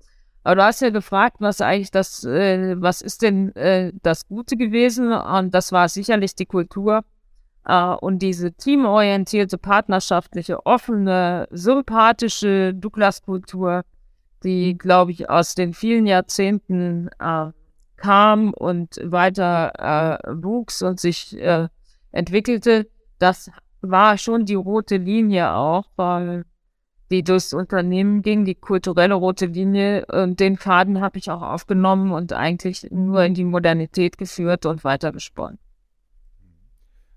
Aber 0.43 0.57
du 0.57 0.65
hast 0.65 0.81
ja 0.81 0.91
gefragt, 0.91 1.37
was 1.41 1.61
eigentlich 1.61 1.91
das, 1.91 2.25
äh, 2.25 2.75
was 2.81 3.03
ist 3.03 3.23
denn 3.23 3.55
äh, 3.57 3.93
das 4.03 4.27
Gute 4.27 4.57
gewesen? 4.57 5.13
Und 5.13 5.55
das 5.55 5.71
war 5.73 5.89
sicherlich 5.89 6.35
die 6.35 6.47
Kultur 6.47 7.05
äh, 7.67 7.85
und 7.85 8.21
diese 8.21 8.53
teamorientierte, 8.53 9.59
partnerschaftliche, 9.59 10.65
offene, 10.65 11.47
sympathische 11.51 12.73
Douglas-Kultur, 12.75 13.85
die, 14.43 14.79
glaube 14.79 15.13
ich, 15.13 15.29
aus 15.29 15.55
den 15.55 15.75
vielen 15.75 16.07
Jahrzehnten 16.07 17.11
äh, 17.19 17.51
kam 17.97 18.55
und 18.55 18.99
weiter 19.05 20.23
äh, 20.25 20.43
wuchs 20.43 20.81
und 20.83 20.99
sich 20.99 21.39
äh, 21.39 21.69
entwickelte. 22.13 22.89
Das 23.19 23.51
war 23.83 24.17
schon 24.17 24.47
die 24.47 24.55
rote 24.55 24.97
Linie 24.97 25.53
auch, 25.53 25.85
weil 25.97 26.45
die 27.11 27.23
durchs 27.25 27.53
Unternehmen 27.53 28.23
ging, 28.23 28.45
die 28.45 28.55
kulturelle 28.55 29.15
rote 29.15 29.47
Linie. 29.47 30.07
Und 30.07 30.41
den 30.41 30.57
Faden 30.57 31.01
habe 31.01 31.19
ich 31.19 31.31
auch 31.31 31.43
aufgenommen 31.43 32.13
und 32.13 32.33
eigentlich 32.33 32.87
nur 32.91 33.25
in 33.25 33.35
die 33.35 33.45
Modernität 33.45 34.17
geführt 34.19 34.67
und 34.67 34.85
weitergesponnen. 34.85 35.59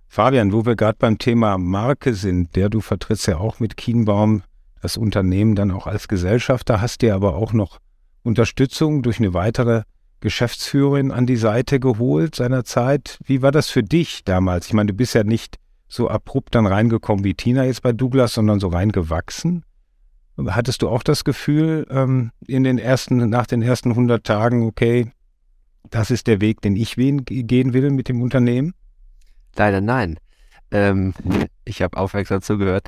Fabian, 0.07 0.53
wo 0.53 0.65
wir 0.65 0.75
gerade 0.75 0.97
beim 0.99 1.17
Thema 1.17 1.57
Marke 1.57 2.13
sind, 2.13 2.55
der 2.55 2.69
du 2.69 2.81
vertrittst 2.81 3.27
ja 3.27 3.37
auch 3.37 3.59
mit 3.59 3.77
Kienbaum 3.77 4.43
das 4.81 4.97
Unternehmen 4.97 5.55
dann 5.55 5.71
auch 5.71 5.87
als 5.87 6.07
Gesellschafter, 6.07 6.81
hast 6.81 7.01
dir 7.01 7.15
aber 7.15 7.35
auch 7.35 7.53
noch 7.53 7.79
Unterstützung 8.21 9.01
durch 9.01 9.19
eine 9.19 9.33
weitere 9.33 9.83
Geschäftsführerin 10.19 11.11
an 11.11 11.25
die 11.25 11.35
Seite 11.35 11.79
geholt 11.79 12.35
seinerzeit. 12.35 13.19
Wie 13.25 13.41
war 13.41 13.51
das 13.51 13.69
für 13.69 13.83
dich 13.83 14.23
damals? 14.23 14.67
Ich 14.67 14.73
meine, 14.73 14.91
du 14.91 14.93
bist 14.93 15.15
ja 15.15 15.23
nicht 15.23 15.57
so 15.87 16.09
abrupt 16.09 16.55
dann 16.55 16.65
reingekommen 16.65 17.23
wie 17.23 17.33
Tina 17.33 17.65
jetzt 17.65 17.81
bei 17.81 17.91
Douglas, 17.91 18.33
sondern 18.33 18.59
so 18.59 18.67
reingewachsen. 18.67 19.63
Hattest 20.37 20.81
du 20.81 20.89
auch 20.89 21.03
das 21.03 21.23
Gefühl 21.23 21.85
ähm, 21.89 22.31
in 22.47 22.63
den 22.63 22.79
ersten, 22.79 23.29
nach 23.29 23.45
den 23.45 23.61
ersten 23.61 23.91
100 23.91 24.23
Tagen, 24.23 24.63
okay, 24.63 25.11
das 25.89 26.09
ist 26.09 26.27
der 26.27 26.41
Weg, 26.41 26.61
den 26.61 26.75
ich 26.75 26.95
gehen 26.95 27.73
will 27.73 27.91
mit 27.91 28.09
dem 28.09 28.21
Unternehmen? 28.21 28.73
Leider 29.55 29.79
nein. 29.79 30.17
Ähm, 30.71 31.13
ich 31.65 31.81
habe 31.81 31.97
aufmerksam 31.97 32.41
zugehört. 32.41 32.87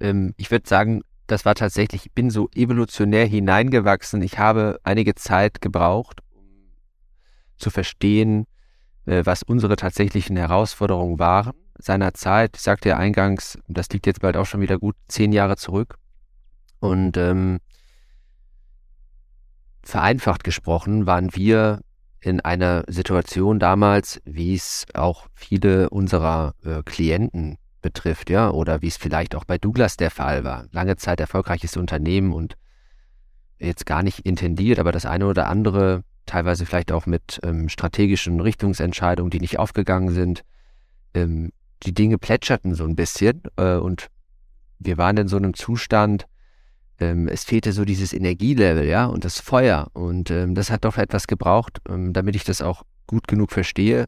Ähm, 0.00 0.34
ich 0.36 0.50
würde 0.50 0.68
sagen, 0.68 1.02
das 1.26 1.44
war 1.44 1.54
tatsächlich, 1.54 2.06
ich 2.06 2.12
bin 2.12 2.30
so 2.30 2.50
evolutionär 2.54 3.26
hineingewachsen. 3.26 4.20
Ich 4.22 4.38
habe 4.38 4.78
einige 4.84 5.14
Zeit 5.14 5.60
gebraucht, 5.62 6.20
um 6.34 6.44
zu 7.56 7.70
verstehen, 7.70 8.46
äh, 9.06 9.22
was 9.24 9.42
unsere 9.42 9.76
tatsächlichen 9.76 10.36
Herausforderungen 10.36 11.18
waren 11.18 11.54
seiner 11.78 12.14
Zeit. 12.14 12.56
Ich 12.56 12.62
sagte 12.62 12.90
ja 12.90 12.96
eingangs, 12.96 13.58
das 13.68 13.88
liegt 13.90 14.06
jetzt 14.06 14.20
bald 14.20 14.36
auch 14.36 14.46
schon 14.46 14.60
wieder 14.60 14.78
gut 14.78 14.96
zehn 15.08 15.32
Jahre 15.32 15.56
zurück. 15.56 15.96
Und 16.80 17.16
ähm, 17.16 17.58
vereinfacht 19.82 20.44
gesprochen 20.44 21.06
waren 21.06 21.34
wir 21.34 21.80
in 22.20 22.40
einer 22.40 22.84
Situation 22.88 23.58
damals, 23.58 24.20
wie 24.24 24.54
es 24.54 24.86
auch 24.94 25.26
viele 25.34 25.90
unserer 25.90 26.54
äh, 26.64 26.82
Klienten 26.82 27.56
betrifft, 27.82 28.30
ja, 28.30 28.50
oder 28.50 28.82
wie 28.82 28.88
es 28.88 28.96
vielleicht 28.96 29.36
auch 29.36 29.44
bei 29.44 29.58
Douglas 29.58 29.96
der 29.96 30.10
Fall 30.10 30.42
war. 30.42 30.66
Lange 30.72 30.96
Zeit 30.96 31.20
erfolgreiches 31.20 31.76
Unternehmen 31.76 32.32
und 32.32 32.54
jetzt 33.58 33.86
gar 33.86 34.02
nicht 34.02 34.20
intendiert, 34.20 34.78
aber 34.78 34.92
das 34.92 35.06
eine 35.06 35.26
oder 35.26 35.48
andere, 35.48 36.02
teilweise 36.26 36.66
vielleicht 36.66 36.90
auch 36.90 37.06
mit 37.06 37.38
ähm, 37.44 37.68
strategischen 37.68 38.40
Richtungsentscheidungen, 38.40 39.30
die 39.30 39.40
nicht 39.40 39.58
aufgegangen 39.58 40.12
sind. 40.12 40.42
Ähm, 41.14 41.52
die 41.84 41.94
Dinge 41.94 42.18
plätscherten 42.18 42.74
so 42.74 42.84
ein 42.84 42.96
bisschen 42.96 43.42
äh, 43.56 43.76
und 43.76 44.08
wir 44.78 44.98
waren 44.98 45.16
in 45.16 45.28
so 45.28 45.36
einem 45.36 45.54
Zustand, 45.54 46.26
ähm, 46.98 47.28
es 47.28 47.44
fehlte 47.44 47.72
so 47.72 47.84
dieses 47.84 48.12
Energielevel, 48.12 48.86
ja, 48.86 49.06
und 49.06 49.24
das 49.24 49.40
Feuer. 49.40 49.88
Und 49.92 50.30
ähm, 50.30 50.54
das 50.54 50.70
hat 50.70 50.84
doch 50.84 50.96
etwas 50.96 51.26
gebraucht, 51.26 51.80
ähm, 51.88 52.12
damit 52.12 52.36
ich 52.36 52.44
das 52.44 52.62
auch 52.62 52.84
gut 53.06 53.28
genug 53.28 53.52
verstehe. 53.52 54.06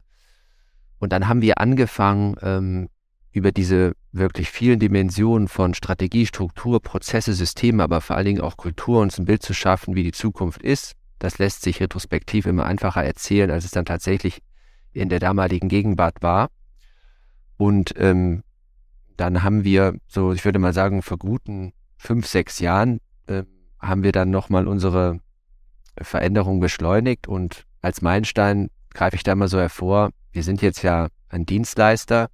Und 0.99 1.13
dann 1.13 1.27
haben 1.27 1.41
wir 1.41 1.59
angefangen, 1.59 2.35
ähm, 2.41 2.89
über 3.31 3.51
diese 3.51 3.93
wirklich 4.11 4.49
vielen 4.49 4.79
Dimensionen 4.79 5.47
von 5.47 5.73
Strategie, 5.73 6.25
Struktur, 6.25 6.81
Prozesse, 6.81 7.33
Systeme, 7.33 7.83
aber 7.83 8.01
vor 8.01 8.15
allen 8.15 8.25
Dingen 8.25 8.41
auch 8.41 8.57
Kultur 8.57 9.01
uns 9.01 9.19
ein 9.19 9.25
Bild 9.25 9.43
zu 9.43 9.53
schaffen, 9.53 9.95
wie 9.95 10.03
die 10.03 10.11
Zukunft 10.11 10.61
ist. 10.63 10.93
Das 11.19 11.37
lässt 11.37 11.61
sich 11.61 11.79
retrospektiv 11.79 12.47
immer 12.47 12.65
einfacher 12.65 13.03
erzählen, 13.03 13.51
als 13.51 13.65
es 13.65 13.71
dann 13.71 13.85
tatsächlich 13.85 14.41
in 14.93 15.09
der 15.09 15.19
damaligen 15.19 15.69
Gegenwart 15.69 16.21
war. 16.21 16.49
Und 17.57 17.93
ähm, 17.97 18.43
dann 19.15 19.43
haben 19.43 19.63
wir, 19.63 19.95
so 20.07 20.31
ich 20.33 20.43
würde 20.43 20.59
mal 20.59 20.73
sagen, 20.73 21.01
vor 21.01 21.17
guten 21.17 21.73
fünf, 21.99 22.25
sechs 22.25 22.59
Jahren 22.59 22.99
äh, 23.27 23.43
haben 23.77 24.03
wir 24.03 24.13
dann 24.13 24.31
nochmal 24.31 24.67
unsere 24.67 25.19
Veränderung 26.01 26.59
beschleunigt 26.59 27.27
und 27.27 27.65
als 27.81 28.01
Meilenstein 28.01 28.69
greife 28.93 29.17
ich 29.17 29.23
da 29.23 29.35
mal 29.35 29.49
so 29.49 29.59
hervor, 29.59 30.09
wir 30.31 30.43
sind 30.43 30.61
jetzt 30.61 30.81
ja 30.81 31.09
ein 31.27 31.45
Dienstleister 31.45 32.29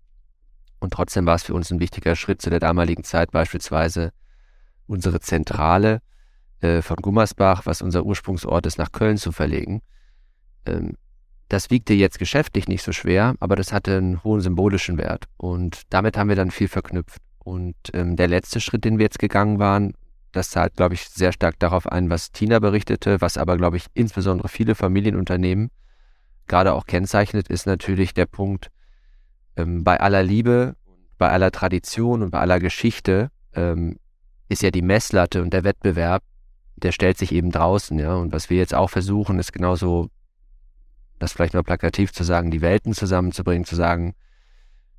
und 0.80 0.94
trotzdem 0.94 1.26
war 1.26 1.36
es 1.36 1.44
für 1.44 1.56
uns 1.56 1.72
ein 1.72 1.80
wichtiger 1.80 2.16
Schritt 2.16 2.42
zu 2.42 2.50
der 2.50 2.60
damaligen 2.60 3.04
Zeit 3.04 3.32
beispielsweise 3.32 4.12
unsere 4.88 5.20
Zentrale 5.20 6.02
äh, 6.62 6.84
von 6.84 6.98
Gummersbach, 6.98 7.66
was 7.66 7.82
unser 7.82 8.06
Ursprungsort 8.06 8.68
ist, 8.68 8.78
nach 8.78 8.92
Köln 8.92 9.18
zu 9.18 9.32
verlegen. 9.32 9.82
Ähm, 10.68 10.94
das 11.50 11.72
wiegte 11.72 11.94
jetzt 11.94 12.20
geschäftlich 12.20 12.68
nicht 12.68 12.84
so 12.84 12.92
schwer, 12.92 13.36
aber 13.40 13.56
das 13.56 13.74
hatte 13.74 13.98
einen 13.98 14.24
hohen 14.24 14.42
symbolischen 14.42 14.98
Wert 15.00 15.26
und 15.38 15.82
damit 15.90 16.18
haben 16.18 16.30
wir 16.30 16.36
dann 16.36 16.52
viel 16.52 16.68
verknüpft. 16.68 17.22
Und 17.46 17.76
ähm, 17.94 18.16
der 18.16 18.28
letzte 18.28 18.60
Schritt, 18.60 18.86
den 18.86 18.98
wir 18.98 19.04
jetzt 19.04 19.20
gegangen 19.20 19.60
waren, 19.60 19.94
das 20.32 20.50
zahlt, 20.50 20.76
glaube 20.76 20.96
ich, 20.96 21.08
sehr 21.08 21.32
stark 21.32 21.60
darauf 21.60 21.88
ein, 21.88 22.10
was 22.10 22.32
Tina 22.32 22.58
berichtete, 22.58 23.22
was 23.22 23.38
aber, 23.38 23.56
glaube 23.56 23.78
ich, 23.78 23.86
insbesondere 23.94 24.50
viele 24.50 24.74
Familienunternehmen 24.74 25.70
gerade 26.48 26.74
auch 26.74 26.88
kennzeichnet, 26.88 27.48
ist 27.48 27.68
natürlich 27.68 28.16
der 28.16 28.26
Punkt, 28.26 28.72
ähm, 29.58 29.84
bei 29.84 30.00
aller 30.00 30.24
Liebe, 30.24 30.76
bei 31.20 31.30
aller 31.30 31.52
Tradition 31.52 32.24
und 32.24 32.32
bei 32.32 32.40
aller 32.40 32.60
Geschichte 32.60 33.30
ähm, 33.54 34.00
ist 34.50 34.64
ja 34.64 34.72
die 34.72 34.82
Messlatte 34.82 35.44
und 35.44 35.54
der 35.54 35.64
Wettbewerb, 35.64 36.24
der 36.78 36.92
stellt 36.92 37.20
sich 37.20 37.32
eben 37.32 37.52
draußen, 37.52 37.98
ja. 38.00 38.16
Und 38.16 38.34
was 38.34 38.50
wir 38.50 38.58
jetzt 38.58 38.74
auch 38.74 38.90
versuchen, 38.90 39.38
ist 39.38 39.54
genauso, 39.54 40.10
das 41.20 41.32
vielleicht 41.32 41.54
mal 41.54 41.64
plakativ 41.64 42.12
zu 42.12 42.24
sagen, 42.24 42.50
die 42.50 42.62
Welten 42.62 42.94
zusammenzubringen, 42.94 43.66
zu 43.66 43.76
sagen, 43.76 44.16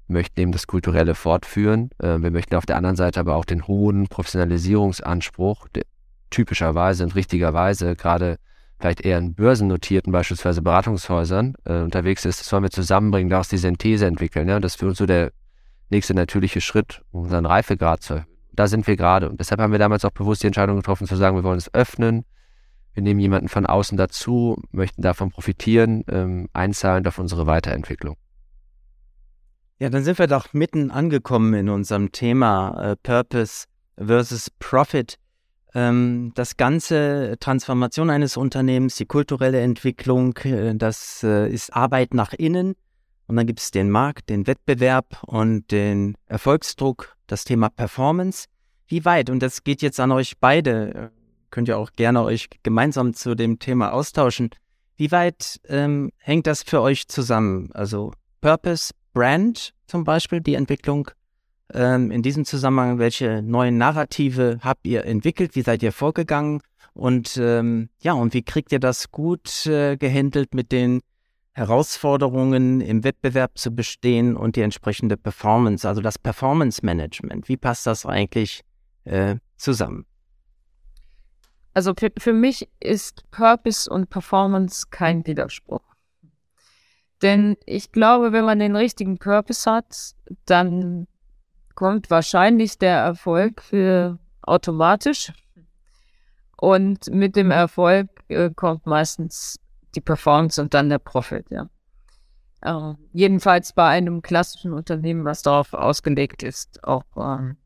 möchten 0.09 0.41
eben 0.41 0.53
das 0.53 0.67
Kulturelle 0.67 1.15
fortführen. 1.15 1.91
Äh, 1.99 2.19
wir 2.21 2.31
möchten 2.31 2.55
auf 2.57 2.67
der 2.67 2.77
anderen 2.77 2.97
Seite 2.97 3.21
aber 3.21 3.37
auch 3.37 3.45
den 3.45 3.67
hohen 3.67 4.09
Professionalisierungsanspruch, 4.09 5.69
der 5.69 5.85
typischerweise 6.31 7.05
und 7.05 7.15
richtigerweise 7.15 7.97
gerade 7.97 8.37
vielleicht 8.79 9.01
eher 9.01 9.19
in 9.19 9.35
börsennotierten, 9.35 10.13
beispielsweise 10.13 10.63
Beratungshäusern 10.63 11.55
äh, 11.65 11.81
unterwegs 11.81 12.25
ist, 12.25 12.41
das 12.41 12.53
wollen 12.53 12.65
wir 12.65 12.71
zusammenbringen, 12.71 13.31
daraus 13.31 13.49
die 13.49 13.59
Synthese 13.59 14.07
entwickeln. 14.07 14.49
Ja? 14.49 14.61
Das 14.61 14.75
ist 14.75 14.81
für 14.81 14.87
uns 14.87 14.99
so 14.99 15.07
der 15.07 15.33
nächste 15.89 16.15
natürliche 16.15 16.61
Schritt, 16.61 17.03
um 17.11 17.23
unseren 17.23 17.47
Reifegrad 17.47 18.03
zu 18.03 18.15
erhöhen. 18.15 18.27
Da 18.53 18.67
sind 18.67 18.87
wir 18.87 18.97
gerade. 18.97 19.29
Und 19.29 19.39
deshalb 19.39 19.61
haben 19.61 19.73
wir 19.73 19.79
damals 19.79 20.05
auch 20.05 20.11
bewusst 20.11 20.43
die 20.43 20.47
Entscheidung 20.47 20.77
getroffen, 20.77 21.07
zu 21.07 21.17
sagen, 21.17 21.37
wir 21.37 21.45
wollen 21.45 21.59
es 21.59 21.73
öffnen. 21.75 22.25
Wir 22.95 23.03
nehmen 23.03 23.21
jemanden 23.21 23.49
von 23.49 23.67
außen 23.67 23.99
dazu, 23.99 24.57
möchten 24.73 25.03
davon 25.03 25.31
profitieren, 25.31 26.03
ähm, 26.09 26.49
einzahlen 26.55 27.07
auf 27.07 27.19
unsere 27.19 27.47
Weiterentwicklung. 27.47 28.17
Ja, 29.79 29.91
dann 29.91 30.05
sind 30.05 30.19
wir 30.19 30.27
doch 30.27 30.55
mitten 30.55 30.91
angekommen 30.91 31.53
in 31.53 31.69
unserem 31.69 32.11
Thema 32.11 32.93
äh, 32.93 32.97
Purpose 32.97 33.67
versus 33.99 34.51
Profit. 34.59 35.19
Ähm, 35.75 36.33
das 36.35 36.57
ganze 36.57 37.37
Transformation 37.41 38.09
eines 38.09 38.39
Unternehmens, 38.39 38.97
die 38.97 39.05
kulturelle 39.05 39.61
Entwicklung, 39.61 40.35
äh, 40.39 40.75
das 40.75 41.23
äh, 41.23 41.53
ist 41.53 41.77
Arbeit 41.77 42.15
nach 42.15 42.33
innen. 42.33 42.75
Und 43.27 43.37
dann 43.37 43.47
gibt 43.47 43.61
es 43.61 43.71
den 43.71 43.91
Markt, 43.91 44.31
den 44.31 44.47
Wettbewerb 44.47 45.23
und 45.27 45.71
den 45.71 46.17
Erfolgsdruck, 46.25 47.15
das 47.27 47.45
Thema 47.45 47.69
Performance. 47.69 48.47
Wie 48.87 49.05
weit, 49.05 49.29
und 49.29 49.43
das 49.43 49.63
geht 49.63 49.83
jetzt 49.83 50.01
an 50.01 50.11
euch 50.11 50.39
beide, 50.39 50.95
äh, 50.95 51.09
könnt 51.51 51.69
ihr 51.69 51.77
auch 51.77 51.93
gerne 51.93 52.23
euch 52.23 52.49
gemeinsam 52.63 53.13
zu 53.13 53.35
dem 53.35 53.59
Thema 53.59 53.93
austauschen. 53.93 54.49
Wie 54.97 55.13
weit 55.13 55.61
ähm, 55.69 56.13
hängt 56.17 56.47
das 56.47 56.63
für 56.63 56.81
euch 56.81 57.09
zusammen? 57.09 57.71
Also 57.75 58.13
Purpose, 58.41 58.95
Brand 59.17 59.73
zum 59.87 60.05
Beispiel, 60.05 60.43
die 60.43 60.57
Entwicklung. 60.57 61.11
Ähm, 61.73 62.11
in 62.11 62.21
diesem 62.21 62.45
Zusammenhang, 62.45 62.99
welche 62.99 63.41
neuen 63.41 63.79
Narrative 63.79 64.59
habt 64.61 64.87
ihr 64.87 65.07
entwickelt? 65.07 65.57
Wie 65.57 65.63
seid 65.63 65.83
ihr 65.83 65.93
vorgegangen? 65.93 66.61
Und 66.93 67.39
ähm, 67.39 67.89
ja, 68.03 68.13
und 68.13 68.35
wie 68.35 68.43
kriegt 68.43 68.73
ihr 68.73 68.79
das 68.79 69.11
gut 69.11 69.65
äh, 69.65 69.97
gehandelt 69.97 70.55
mit 70.55 70.71
den 70.71 71.01
Herausforderungen 71.55 72.83
im 72.83 73.05
Wettbewerb 73.05 73.57
zu 73.57 73.75
bestehen 73.75 74.37
und 74.37 74.57
die 74.57 74.61
entsprechende 74.61 75.17
Performance, 75.17 75.89
also 75.89 76.03
das 76.03 76.19
Performance 76.19 76.85
Management? 76.85 77.49
Wie 77.49 77.57
passt 77.57 77.87
das 77.87 78.05
eigentlich 78.05 78.61
äh, 79.05 79.37
zusammen? 79.57 80.05
Also 81.73 81.95
für, 81.99 82.13
für 82.19 82.35
mich 82.35 82.69
ist 82.81 83.25
Purpose 83.31 83.89
und 83.89 84.11
Performance 84.11 84.89
kein 84.91 85.27
Widerspruch. 85.27 85.96
Denn 87.23 87.57
ich 87.65 87.93
glaube, 87.93 88.33
wenn 88.33 88.45
man 88.45 88.59
den 88.59 88.77
richtigen 88.77 89.19
Purpose 89.19 89.71
hat, 89.71 90.15
dann 90.45 91.07
kommt 91.75 92.11
wahrscheinlich 92.11 92.79
der 92.79 92.99
Erfolg 92.99 93.63
für 93.63 94.19
automatisch. 94.43 95.33
Und 96.59 97.09
mit 97.11 97.37
dem 97.37 97.51
Erfolg 97.51 98.09
äh, 98.29 98.51
kommt 98.51 98.87
meistens 98.87 99.59
die 99.95 100.01
Performance 100.01 100.61
und 100.61 100.75
dann 100.75 100.89
der 100.89 100.99
Profit, 100.99 101.47
ja. 101.51 101.69
Äh, 102.63 102.95
jedenfalls 103.13 103.73
bei 103.73 103.89
einem 103.89 104.23
klassischen 104.23 104.73
Unternehmen, 104.73 105.25
was 105.25 105.43
darauf 105.43 105.75
ausgelegt 105.75 106.43
ist, 106.43 106.83
auch 106.85 107.05
ähm, 107.17 107.57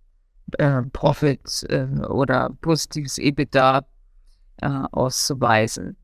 äh, 0.58 0.82
Profit 0.92 1.64
äh, 1.68 1.86
oder 2.06 2.50
positives 2.60 3.18
EBITDA 3.18 3.86
äh, 4.60 4.66
auszuweisen. 4.90 5.96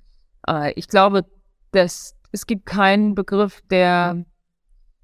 Äh, 0.49 0.73
ich 0.73 0.89
glaube, 0.89 1.25
dass 1.73 2.16
es 2.33 2.47
gibt 2.47 2.67
keinen 2.67 3.15
Begriff, 3.15 3.63
der 3.71 4.27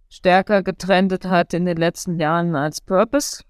stärker 0.09 0.63
getrendet 0.63 1.25
hat 1.25 1.55
in 1.55 1.65
den 1.65 1.79
letzten 1.79 2.21
Jahren 2.21 2.55
als 2.55 2.83
Purpose. 2.83 3.43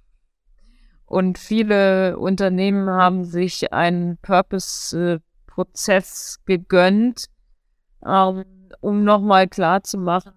Und 1.07 1.39
viele 1.39 2.17
Unternehmen 2.19 2.89
haben 2.89 3.25
sich 3.25 3.73
einen 3.73 4.17
Purpose-Prozess 4.19 6.39
gegönnt, 6.47 7.27
ähm, 8.07 8.45
um 8.81 9.03
nochmal 9.05 9.49
klar 9.49 9.83
zu 9.83 9.99
machen, 9.99 10.33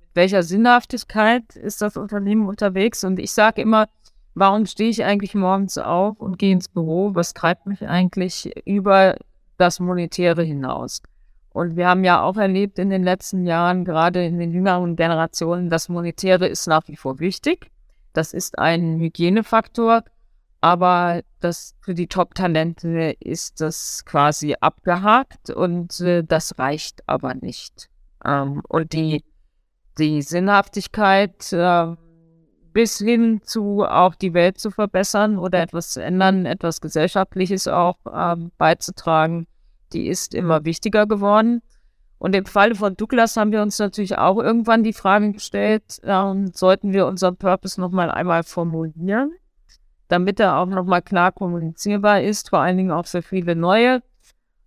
mit 0.00 0.08
welcher 0.14 0.42
Sinnhaftigkeit 0.42 1.54
ist 1.54 1.82
das 1.82 1.96
Unternehmen 1.96 2.48
unterwegs. 2.48 3.04
Und 3.04 3.18
ich 3.18 3.32
sage 3.32 3.62
immer, 3.62 3.88
warum 4.34 4.66
stehe 4.66 4.90
ich 4.90 5.04
eigentlich 5.04 5.34
morgens 5.34 5.78
auf 5.78 6.18
und 6.18 6.38
gehe 6.38 6.52
ins 6.52 6.68
Büro? 6.68 7.14
Was 7.14 7.34
treibt 7.34 7.66
mich 7.66 7.86
eigentlich 7.86 8.50
über 8.66 9.16
das 9.58 9.78
Monetäre 9.78 10.42
hinaus? 10.42 11.02
Und 11.52 11.76
wir 11.76 11.88
haben 11.88 12.04
ja 12.04 12.22
auch 12.22 12.36
erlebt 12.36 12.78
in 12.78 12.90
den 12.90 13.02
letzten 13.02 13.46
Jahren, 13.46 13.84
gerade 13.84 14.24
in 14.24 14.38
den 14.38 14.52
jüngeren 14.52 14.96
Generationen, 14.96 15.68
das 15.68 15.88
Monetäre 15.88 16.46
ist 16.46 16.66
nach 16.66 16.88
wie 16.88 16.96
vor 16.96 17.18
wichtig. 17.18 17.70
Das 18.12 18.32
ist 18.32 18.58
ein 18.58 18.98
Hygienefaktor. 18.98 20.04
Aber 20.60 21.22
das 21.40 21.74
für 21.80 21.92
die 21.92 22.06
Top-Talente 22.06 23.16
ist 23.18 23.60
das 23.60 24.04
quasi 24.04 24.54
abgehakt 24.60 25.50
und 25.50 26.00
äh, 26.00 26.22
das 26.22 26.56
reicht 26.56 27.02
aber 27.08 27.34
nicht. 27.34 27.90
Ähm, 28.24 28.62
und 28.68 28.92
die 28.92 29.24
die 29.98 30.22
Sinnhaftigkeit 30.22 31.52
äh, 31.52 31.94
bis 32.72 32.98
hin 32.98 33.40
zu 33.44 33.84
auch 33.84 34.14
die 34.14 34.32
Welt 34.32 34.58
zu 34.58 34.70
verbessern 34.70 35.38
oder 35.38 35.60
etwas 35.60 35.90
zu 35.90 36.02
ändern, 36.02 36.46
etwas 36.46 36.80
Gesellschaftliches 36.80 37.68
auch 37.68 37.98
ähm, 38.12 38.50
beizutragen, 38.56 39.46
die 39.92 40.08
ist 40.08 40.34
immer 40.34 40.64
wichtiger 40.64 41.06
geworden. 41.06 41.62
Und 42.18 42.36
im 42.36 42.46
Falle 42.46 42.74
von 42.76 42.96
Douglas 42.96 43.36
haben 43.36 43.50
wir 43.50 43.62
uns 43.62 43.78
natürlich 43.78 44.16
auch 44.16 44.38
irgendwann 44.38 44.84
die 44.84 44.92
Frage 44.92 45.32
gestellt, 45.32 46.00
ähm, 46.04 46.52
sollten 46.54 46.92
wir 46.92 47.06
unseren 47.06 47.36
Purpose 47.36 47.80
nochmal 47.80 48.10
einmal 48.10 48.44
formulieren, 48.44 49.32
damit 50.06 50.38
er 50.38 50.58
auch 50.58 50.66
nochmal 50.66 51.02
klar 51.02 51.32
kommunizierbar 51.32 52.22
ist, 52.22 52.50
vor 52.50 52.60
allen 52.60 52.76
Dingen 52.76 52.92
auch 52.92 53.06
für 53.06 53.22
viele 53.22 53.56
neue 53.56 54.02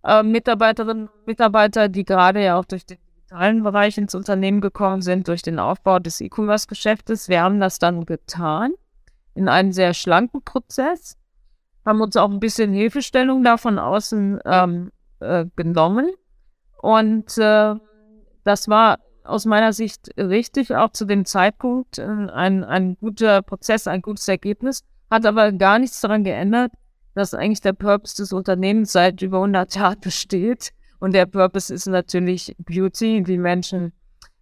äh, 0.04 0.22
Mitarbeiterinnen 0.22 1.08
und 1.08 1.26
Mitarbeiter, 1.26 1.88
die 1.88 2.04
gerade 2.04 2.44
ja 2.44 2.58
auch 2.58 2.66
durch 2.66 2.84
den 2.84 2.98
digitalen 3.26 3.62
Bereich 3.62 3.98
ins 3.98 4.14
Unternehmen 4.14 4.60
gekommen 4.60 5.02
sind 5.02 5.26
durch 5.26 5.42
den 5.42 5.58
Aufbau 5.58 5.98
des 5.98 6.20
E-Commerce-Geschäftes. 6.20 7.28
Wir 7.28 7.42
haben 7.42 7.58
das 7.58 7.78
dann 7.78 8.06
getan 8.06 8.72
in 9.34 9.48
einem 9.48 9.72
sehr 9.72 9.94
schlanken 9.94 10.42
Prozess, 10.42 11.16
haben 11.84 12.00
uns 12.00 12.16
auch 12.16 12.30
ein 12.30 12.40
bisschen 12.40 12.72
Hilfestellung 12.72 13.42
da 13.42 13.56
von 13.56 13.78
außen 13.78 14.40
ähm, 14.44 14.92
äh, 15.20 15.46
genommen 15.56 16.10
und 16.78 17.36
äh, 17.38 17.74
das 18.44 18.68
war 18.68 18.98
aus 19.24 19.44
meiner 19.44 19.72
Sicht 19.72 20.10
richtig, 20.16 20.74
auch 20.74 20.90
zu 20.90 21.04
dem 21.04 21.24
Zeitpunkt 21.24 21.98
äh, 21.98 22.02
ein, 22.04 22.64
ein 22.64 22.96
guter 22.96 23.42
Prozess, 23.42 23.86
ein 23.86 24.02
gutes 24.02 24.28
Ergebnis, 24.28 24.82
hat 25.10 25.26
aber 25.26 25.52
gar 25.52 25.78
nichts 25.78 26.00
daran 26.00 26.24
geändert, 26.24 26.72
dass 27.14 27.34
eigentlich 27.34 27.60
der 27.60 27.72
Purpose 27.72 28.16
des 28.16 28.32
Unternehmens 28.32 28.92
seit 28.92 29.22
über 29.22 29.38
100 29.38 29.74
Jahren 29.74 30.00
besteht 30.00 30.72
und 30.98 31.12
der 31.12 31.26
Purpose 31.26 31.72
ist 31.72 31.86
natürlich 31.86 32.54
Beauty, 32.58 33.22
die 33.22 33.38
Menschen 33.38 33.92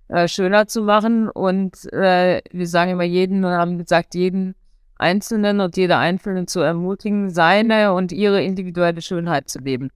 äh, 0.09 0.29
schöner 0.29 0.67
zu 0.67 0.83
machen. 0.83 1.29
Und 1.29 1.93
äh, 1.93 2.41
wir 2.53 2.67
sagen 2.67 2.93
immer 2.93 3.05
jeden 3.05 3.45
und 3.45 3.53
haben 3.53 3.79
gesagt, 3.79 4.15
jeden 4.15 4.55
Einzelnen 4.97 5.61
und 5.61 5.77
jede 5.77 5.97
Einzelne 5.97 6.47
zu 6.47 6.61
ermutigen, 6.61 7.31
seine 7.31 7.93
und 7.93 8.13
ihre 8.13 8.43
individuelle 8.43 9.03
Schönheit 9.03 9.49
zu 9.49 9.59
leben. 9.59 9.91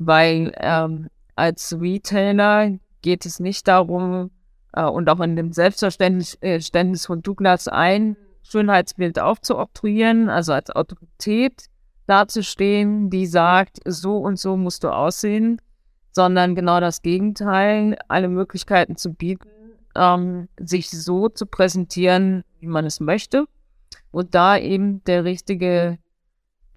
Weil 0.00 0.52
ähm, 0.56 1.08
als 1.36 1.76
Retailer 1.80 2.72
geht 3.02 3.24
es 3.26 3.38
nicht 3.38 3.68
darum, 3.68 4.30
äh, 4.72 4.84
und 4.84 5.08
auch 5.08 5.20
in 5.20 5.36
dem 5.36 5.52
Selbstverständnis 5.52 7.06
von 7.06 7.22
Douglas 7.22 7.68
ein 7.68 8.16
Schönheitsbild 8.42 9.18
aufzuoktroyieren, 9.18 10.28
also 10.28 10.52
als 10.52 10.70
Autorität 10.70 11.66
dazustehen, 12.06 13.10
die 13.10 13.26
sagt, 13.26 13.78
so 13.84 14.16
und 14.16 14.38
so 14.38 14.56
musst 14.56 14.82
du 14.82 14.88
aussehen, 14.88 15.60
sondern 16.12 16.54
genau 16.54 16.80
das 16.80 17.02
Gegenteil, 17.02 17.96
alle 18.08 18.28
Möglichkeiten 18.28 18.96
zu 18.96 19.12
bieten, 19.12 19.48
ähm, 19.94 20.48
sich 20.58 20.90
so 20.90 21.28
zu 21.28 21.46
präsentieren, 21.46 22.42
wie 22.58 22.66
man 22.66 22.84
es 22.84 22.98
möchte. 22.98 23.44
Und 24.10 24.34
da 24.34 24.58
eben 24.58 25.04
der 25.04 25.24
richtige 25.24 25.98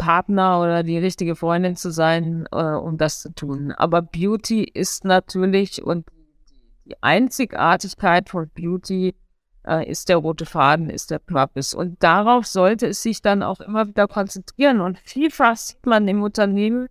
Partner 0.03 0.59
oder 0.59 0.83
die 0.83 0.97
richtige 0.97 1.37
Freundin 1.37 1.77
zu 1.77 1.89
sein, 1.89 2.45
äh, 2.51 2.57
um 2.57 2.97
das 2.97 3.21
zu 3.21 3.33
tun. 3.33 3.71
Aber 3.71 4.01
Beauty 4.01 4.63
ist 4.65 5.05
natürlich 5.05 5.81
und 5.81 6.05
die 6.83 7.01
Einzigartigkeit 7.01 8.27
von 8.27 8.49
Beauty 8.49 9.15
äh, 9.65 9.89
ist 9.89 10.09
der 10.09 10.17
rote 10.17 10.45
Faden, 10.45 10.89
ist 10.89 11.09
der 11.09 11.19
Purpose. 11.19 11.77
Und 11.77 12.03
darauf 12.03 12.45
sollte 12.45 12.87
es 12.87 13.01
sich 13.01 13.21
dann 13.21 13.43
auch 13.43 13.61
immer 13.61 13.87
wieder 13.87 14.09
konzentrieren. 14.09 14.81
Und 14.81 14.99
vielfach 14.99 15.55
sieht 15.55 15.85
man 15.85 16.05
im 16.09 16.21
Unternehmen 16.21 16.89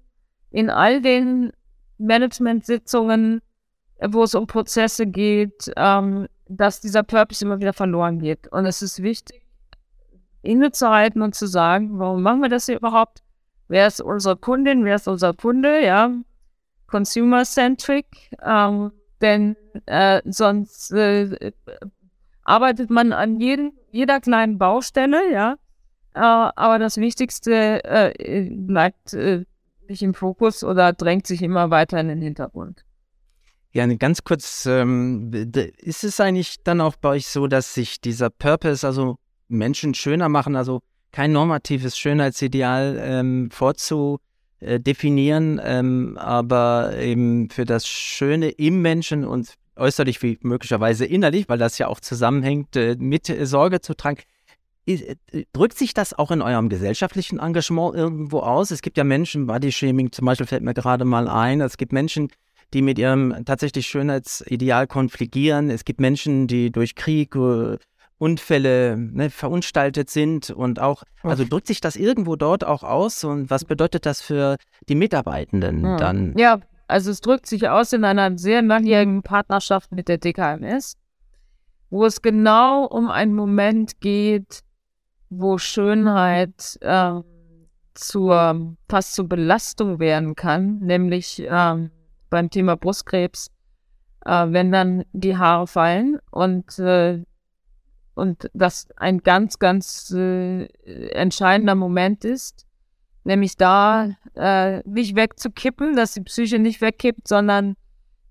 in 0.51 0.70
all 0.70 1.03
den 1.03 1.53
Management-Sitzungen, 1.98 3.42
wo 4.03 4.22
es 4.22 4.35
um 4.35 4.46
Prozesse 4.46 5.07
geht, 5.07 5.70
ähm, 5.77 6.29
dass 6.48 6.81
dieser 6.81 7.03
Purpose 7.03 7.44
immer 7.44 7.61
wieder 7.61 7.75
verloren 7.75 8.20
geht. 8.20 8.51
Und 8.51 8.64
es 8.64 8.81
ist 8.81 9.03
wichtig, 9.03 9.42
innezuhalten 10.42 11.22
und 11.22 11.35
zu 11.35 11.46
sagen, 11.46 11.98
warum 11.98 12.22
machen 12.22 12.42
wir 12.42 12.48
das 12.48 12.66
hier 12.66 12.76
überhaupt? 12.76 13.22
Wer 13.68 13.87
ist 13.87 14.00
unsere 14.00 14.37
Kundin? 14.37 14.85
Wer 14.85 14.96
ist 14.96 15.09
unser 15.09 15.33
Kunde? 15.33 15.83
Ja, 15.85 16.11
consumer-centric. 16.88 18.07
Ähm, 18.44 18.92
denn 19.20 19.57
äh, 19.87 20.20
sonst 20.26 20.92
äh, 20.92 21.52
arbeitet 22.44 22.90
man 22.90 23.12
an 23.12 23.40
jeden, 23.40 23.72
jeder 23.90 24.20
kleinen 24.20 24.59
Baustelle, 24.59 25.33
ja. 25.33 25.57
Äh, 26.14 26.20
aber 26.20 26.78
das 26.78 26.98
Wichtigste 26.98 27.85
äh, 27.85 28.50
bleibt 28.50 29.14
äh, 29.14 29.44
nicht 29.88 30.02
im 30.02 30.14
Fokus 30.14 30.64
oder 30.64 30.92
drängt 30.92 31.26
sich 31.26 31.42
immer 31.42 31.70
weiter 31.70 31.98
in 32.00 32.09
den 32.09 32.20
Hintergrund. 32.20 32.85
Ja, 33.74 33.87
ganz 33.87 34.22
kurz, 34.22 34.66
ähm, 34.66 35.33
ist 35.78 36.05
es 36.05 36.20
eigentlich 36.20 36.62
dann 36.62 36.83
auch 36.83 36.96
bei 36.96 37.11
euch 37.11 37.26
so, 37.28 37.46
dass 37.46 37.72
sich 37.72 38.02
dieser 38.02 38.28
Purpose, 38.28 38.87
also 38.87 39.16
Menschen 39.52 39.94
schöner 39.94 40.28
machen, 40.28 40.56
also 40.56 40.80
kein 41.12 41.32
normatives 41.32 41.98
Schönheitsideal 41.98 42.98
ähm, 43.00 43.50
vorzudefinieren, 43.50 45.60
ähm, 45.62 46.16
aber 46.18 46.96
eben 46.98 47.50
für 47.50 47.64
das 47.64 47.86
Schöne 47.86 48.48
im 48.48 48.82
Menschen 48.82 49.24
und 49.24 49.54
äußerlich 49.76 50.22
wie 50.22 50.38
möglicherweise 50.42 51.04
innerlich, 51.04 51.48
weil 51.48 51.58
das 51.58 51.78
ja 51.78 51.88
auch 51.88 52.00
zusammenhängt, 52.00 52.76
äh, 52.76 52.96
mit 52.98 53.32
Sorge 53.42 53.80
zu 53.80 53.94
tragen. 53.94 54.18
Äh, 54.86 55.16
drückt 55.52 55.78
sich 55.78 55.94
das 55.94 56.12
auch 56.12 56.30
in 56.30 56.42
eurem 56.42 56.68
gesellschaftlichen 56.68 57.38
Engagement 57.38 57.94
irgendwo 57.94 58.40
aus? 58.40 58.70
Es 58.70 58.82
gibt 58.82 58.96
ja 58.96 59.04
Menschen, 59.04 59.46
Bodyshaming 59.46 60.12
zum 60.12 60.26
Beispiel 60.26 60.46
fällt 60.46 60.62
mir 60.62 60.74
gerade 60.74 61.04
mal 61.04 61.28
ein. 61.28 61.60
Es 61.60 61.76
gibt 61.76 61.92
Menschen, 61.92 62.28
die 62.74 62.82
mit 62.82 62.98
ihrem 62.98 63.44
tatsächlich 63.44 63.86
Schönheitsideal 63.86 64.86
konfligieren. 64.86 65.70
Es 65.70 65.84
gibt 65.84 66.00
Menschen, 66.00 66.46
die 66.46 66.72
durch 66.72 66.94
Krieg, 66.94 67.36
äh, 67.36 67.78
Unfälle 68.22 68.96
ne, 68.96 69.30
verunstaltet 69.30 70.08
sind 70.08 70.50
und 70.50 70.78
auch, 70.78 71.02
also 71.24 71.44
drückt 71.44 71.66
sich 71.66 71.80
das 71.80 71.96
irgendwo 71.96 72.37
dort 72.37 72.62
auch 72.62 72.85
aus 72.85 73.24
und 73.24 73.50
was 73.50 73.64
bedeutet 73.64 74.06
das 74.06 74.22
für 74.22 74.58
die 74.88 74.94
Mitarbeitenden 74.94 75.85
ja. 75.85 75.96
dann? 75.96 76.38
Ja, 76.38 76.61
also 76.87 77.11
es 77.11 77.20
drückt 77.20 77.46
sich 77.46 77.68
aus 77.68 77.92
in 77.92 78.04
einer 78.04 78.38
sehr 78.38 78.62
langjährigen 78.62 79.24
Partnerschaft 79.24 79.90
mit 79.90 80.06
der 80.06 80.18
DKMS, 80.18 80.94
wo 81.90 82.04
es 82.04 82.22
genau 82.22 82.85
um 82.85 83.11
einen 83.11 83.35
Moment 83.35 84.00
geht, 84.00 84.61
wo 85.28 85.58
Schönheit 85.58 86.78
äh, 86.80 87.20
zur 87.94 88.76
fast 88.88 89.16
zur 89.16 89.28
Belastung 89.28 89.98
werden 89.98 90.37
kann, 90.37 90.78
nämlich 90.78 91.42
äh, 91.42 91.88
beim 92.30 92.50
Thema 92.50 92.76
Brustkrebs, 92.76 93.48
äh, 94.24 94.46
wenn 94.48 94.70
dann 94.70 95.04
die 95.12 95.37
Haare 95.37 95.66
fallen 95.66 96.20
und 96.30 96.78
äh, 96.78 97.24
und 98.14 98.51
das 98.53 98.88
ein 98.96 99.18
ganz, 99.18 99.59
ganz 99.59 100.11
äh, 100.11 100.66
entscheidender 101.11 101.75
Moment 101.75 102.25
ist, 102.25 102.66
nämlich 103.25 103.57
da 103.57 104.11
äh, 104.35 104.81
nicht 104.88 105.16
wegzukippen, 105.16 105.96
dass 105.96 106.14
die 106.14 106.22
Psyche 106.22 106.59
nicht 106.59 106.81
wegkippt, 106.81 107.29
sondern 107.29 107.77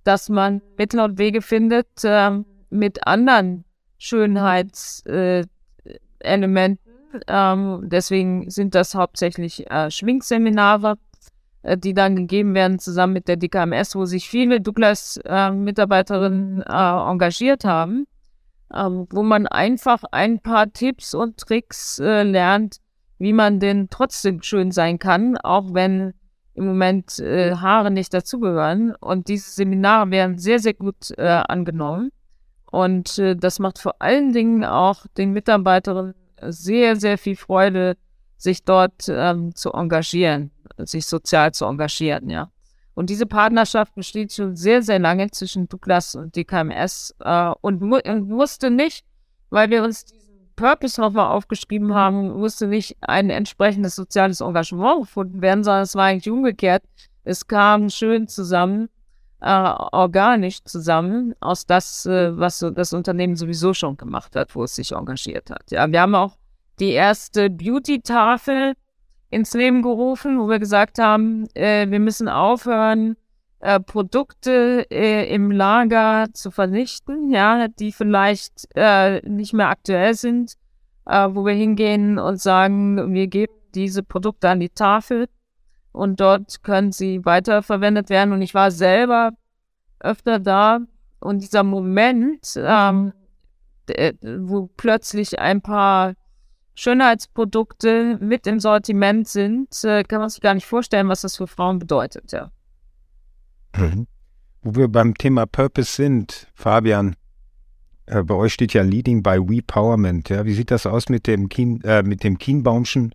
dass 0.03 0.29
man 0.29 0.61
Mittel 0.77 0.99
und 0.99 1.17
Wege 1.17 1.41
findet, 1.41 1.87
äh, 2.03 2.31
mit 2.69 3.07
anderen 3.07 3.65
Schönheitselementen. 3.97 5.49
Äh, 6.23 6.77
ähm, 7.27 7.89
deswegen 7.89 8.49
sind 8.49 8.73
das 8.73 8.95
hauptsächlich 8.95 9.69
äh, 9.69 9.91
Schminkseminare, 9.91 10.97
äh, 11.63 11.77
die 11.77 11.93
dann 11.93 12.15
gegeben 12.15 12.55
werden 12.55 12.79
zusammen 12.79 13.13
mit 13.13 13.27
der 13.27 13.35
DKMS, 13.35 13.95
wo 13.95 14.05
sich 14.05 14.29
viele 14.29 14.61
Douglas-Mitarbeiterinnen 14.61 16.61
äh, 16.61 17.11
engagiert 17.11 17.65
haben, 17.65 18.07
ähm, 18.73 19.07
wo 19.11 19.23
man 19.23 19.47
einfach 19.47 20.03
ein 20.11 20.39
paar 20.39 20.71
Tipps 20.71 21.13
und 21.13 21.37
Tricks 21.37 21.99
äh, 21.99 22.23
lernt, 22.23 22.77
wie 23.17 23.33
man 23.33 23.59
denn 23.59 23.87
trotzdem 23.89 24.41
schön 24.41 24.71
sein 24.71 24.99
kann, 24.99 25.37
auch 25.37 25.73
wenn 25.73 26.13
im 26.53 26.65
Moment 26.65 27.19
äh, 27.19 27.55
Haare 27.55 27.91
nicht 27.91 28.13
dazugehören. 28.13 28.95
Und 28.95 29.27
diese 29.27 29.51
Seminare 29.51 30.11
werden 30.11 30.37
sehr, 30.37 30.59
sehr 30.59 30.73
gut 30.73 31.11
äh, 31.17 31.27
angenommen. 31.47 32.11
Und 32.71 33.17
äh, 33.19 33.35
das 33.35 33.59
macht 33.59 33.79
vor 33.79 33.95
allen 33.99 34.33
Dingen 34.33 34.63
auch 34.63 35.05
den 35.17 35.31
Mitarbeiterinnen 35.31 36.15
sehr, 36.41 36.95
sehr 36.95 37.17
viel 37.17 37.35
Freude, 37.35 37.97
sich 38.37 38.63
dort 38.63 39.07
ähm, 39.07 39.53
zu 39.55 39.71
engagieren, 39.71 40.51
sich 40.77 41.05
sozial 41.05 41.51
zu 41.51 41.65
engagieren, 41.65 42.29
ja. 42.29 42.49
Und 42.93 43.09
diese 43.09 43.25
Partnerschaft 43.25 43.95
besteht 43.95 44.33
schon 44.33 44.55
sehr, 44.55 44.81
sehr 44.81 44.99
lange 44.99 45.31
zwischen 45.31 45.67
Douglas 45.69 46.15
und 46.15 46.35
DKMS 46.35 47.15
äh, 47.19 47.51
und, 47.61 47.81
mu 47.81 47.97
und 47.97 48.29
musste 48.29 48.69
nicht, 48.69 49.05
weil 49.49 49.69
wir 49.69 49.83
uns 49.83 50.05
diesen 50.05 50.49
Purpose 50.55 50.99
nochmal 50.99 51.27
aufgeschrieben 51.31 51.93
haben, 51.93 52.37
musste 52.37 52.67
nicht 52.67 52.97
ein 53.01 53.29
entsprechendes 53.29 53.95
soziales 53.95 54.41
Engagement 54.41 55.01
gefunden 55.01 55.41
werden, 55.41 55.63
sondern 55.63 55.83
es 55.83 55.95
war 55.95 56.05
eigentlich 56.05 56.31
umgekehrt. 56.31 56.83
Es 57.23 57.47
kam 57.47 57.89
schön 57.89 58.27
zusammen, 58.27 58.89
äh, 59.41 59.73
organisch 59.91 60.63
zusammen 60.63 61.33
aus 61.39 61.65
das, 61.65 62.05
äh, 62.05 62.37
was 62.37 62.59
so 62.59 62.69
das 62.69 62.93
Unternehmen 62.93 63.35
sowieso 63.35 63.73
schon 63.73 63.97
gemacht 63.97 64.35
hat, 64.35 64.53
wo 64.55 64.63
es 64.63 64.75
sich 64.75 64.91
engagiert 64.91 65.49
hat. 65.49 65.71
Ja, 65.71 65.89
wir 65.91 66.01
haben 66.01 66.15
auch 66.15 66.37
die 66.79 66.91
erste 66.91 67.49
Beauty-Tafel 67.49 68.73
ins 69.31 69.53
Leben 69.53 69.81
gerufen, 69.81 70.39
wo 70.39 70.49
wir 70.49 70.59
gesagt 70.59 70.99
haben, 70.99 71.47
äh, 71.55 71.89
wir 71.89 71.99
müssen 71.99 72.27
aufhören, 72.27 73.15
äh, 73.61 73.79
Produkte 73.79 74.85
äh, 74.91 75.33
im 75.33 75.51
Lager 75.51 76.27
zu 76.33 76.51
vernichten, 76.51 77.31
ja, 77.31 77.67
die 77.67 77.91
vielleicht 77.91 78.67
äh, 78.75 79.27
nicht 79.27 79.53
mehr 79.53 79.69
aktuell 79.69 80.13
sind, 80.13 80.57
äh, 81.05 81.29
wo 81.31 81.45
wir 81.45 81.53
hingehen 81.53 82.19
und 82.19 82.41
sagen, 82.41 83.13
wir 83.13 83.27
geben 83.27 83.53
diese 83.73 84.03
Produkte 84.03 84.49
an 84.49 84.59
die 84.59 84.69
Tafel 84.69 85.29
und 85.93 86.19
dort 86.19 86.61
können 86.63 86.91
sie 86.91 87.23
weiterverwendet 87.23 88.09
werden. 88.09 88.33
Und 88.33 88.41
ich 88.41 88.53
war 88.53 88.69
selber 88.69 89.31
öfter 89.99 90.39
da 90.39 90.79
und 91.19 91.41
dieser 91.41 91.63
Moment, 91.63 92.53
ähm, 92.57 93.13
wo 94.21 94.69
plötzlich 94.75 95.39
ein 95.39 95.61
paar 95.61 96.15
Schönheitsprodukte 96.75 98.17
mit 98.21 98.47
im 98.47 98.59
Sortiment 98.59 99.27
sind, 99.27 99.83
äh, 99.83 100.03
kann 100.03 100.19
man 100.19 100.29
sich 100.29 100.41
gar 100.41 100.53
nicht 100.53 100.65
vorstellen, 100.65 101.09
was 101.09 101.21
das 101.21 101.37
für 101.37 101.47
Frauen 101.47 101.79
bedeutet, 101.79 102.31
ja. 102.31 102.51
Mhm. 103.75 104.07
Wo 104.61 104.75
wir 104.75 104.87
beim 104.87 105.15
Thema 105.15 105.45
Purpose 105.45 105.91
sind, 105.91 106.47
Fabian, 106.53 107.15
äh, 108.05 108.23
bei 108.23 108.35
euch 108.35 108.53
steht 108.53 108.73
ja 108.73 108.83
Leading 108.83 109.23
by 109.23 109.37
Repowerment. 109.37 110.29
Ja? 110.29 110.45
Wie 110.45 110.53
sieht 110.53 110.71
das 110.71 110.85
aus 110.85 111.09
mit 111.09 111.27
dem, 111.27 111.49
Kien, 111.49 111.81
äh, 111.83 112.03
mit 112.03 112.23
dem 112.23 112.37
Kienbaumschen 112.37 113.13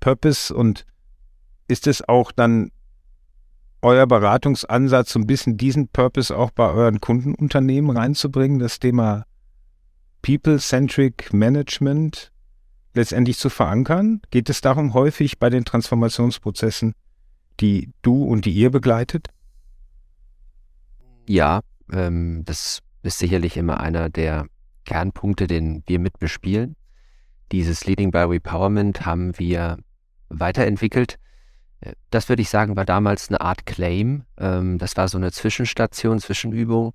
Purpose 0.00 0.54
und 0.54 0.84
ist 1.68 1.86
es 1.86 2.06
auch 2.08 2.32
dann 2.32 2.70
euer 3.82 4.06
Beratungsansatz, 4.06 5.12
so 5.12 5.18
ein 5.18 5.26
bisschen 5.26 5.56
diesen 5.56 5.88
Purpose 5.88 6.36
auch 6.36 6.50
bei 6.50 6.70
euren 6.70 7.00
Kundenunternehmen 7.00 7.96
reinzubringen, 7.96 8.58
das 8.58 8.78
Thema 8.78 9.24
People-Centric 10.22 11.32
Management 11.32 12.31
letztendlich 12.94 13.38
zu 13.38 13.48
verankern? 13.48 14.20
Geht 14.30 14.50
es 14.50 14.60
darum 14.60 14.94
häufig 14.94 15.38
bei 15.38 15.50
den 15.50 15.64
Transformationsprozessen, 15.64 16.94
die 17.60 17.90
du 18.02 18.24
und 18.24 18.44
die 18.44 18.52
ihr 18.52 18.70
begleitet? 18.70 19.28
Ja, 21.28 21.60
ähm, 21.92 22.42
das 22.44 22.80
ist 23.02 23.18
sicherlich 23.18 23.56
immer 23.56 23.80
einer 23.80 24.10
der 24.10 24.46
Kernpunkte, 24.84 25.46
den 25.46 25.82
wir 25.86 25.98
mit 25.98 26.18
bespielen. 26.18 26.76
Dieses 27.52 27.84
Leading 27.84 28.10
by 28.10 28.18
Repowerment 28.18 29.04
haben 29.06 29.38
wir 29.38 29.78
weiterentwickelt. 30.28 31.18
Äh, 31.80 31.92
das 32.10 32.28
würde 32.28 32.42
ich 32.42 32.48
sagen, 32.48 32.76
war 32.76 32.84
damals 32.84 33.28
eine 33.28 33.40
Art 33.40 33.66
Claim. 33.66 34.24
Ähm, 34.38 34.78
das 34.78 34.96
war 34.96 35.08
so 35.08 35.18
eine 35.18 35.32
Zwischenstation, 35.32 36.18
Zwischenübung. 36.18 36.94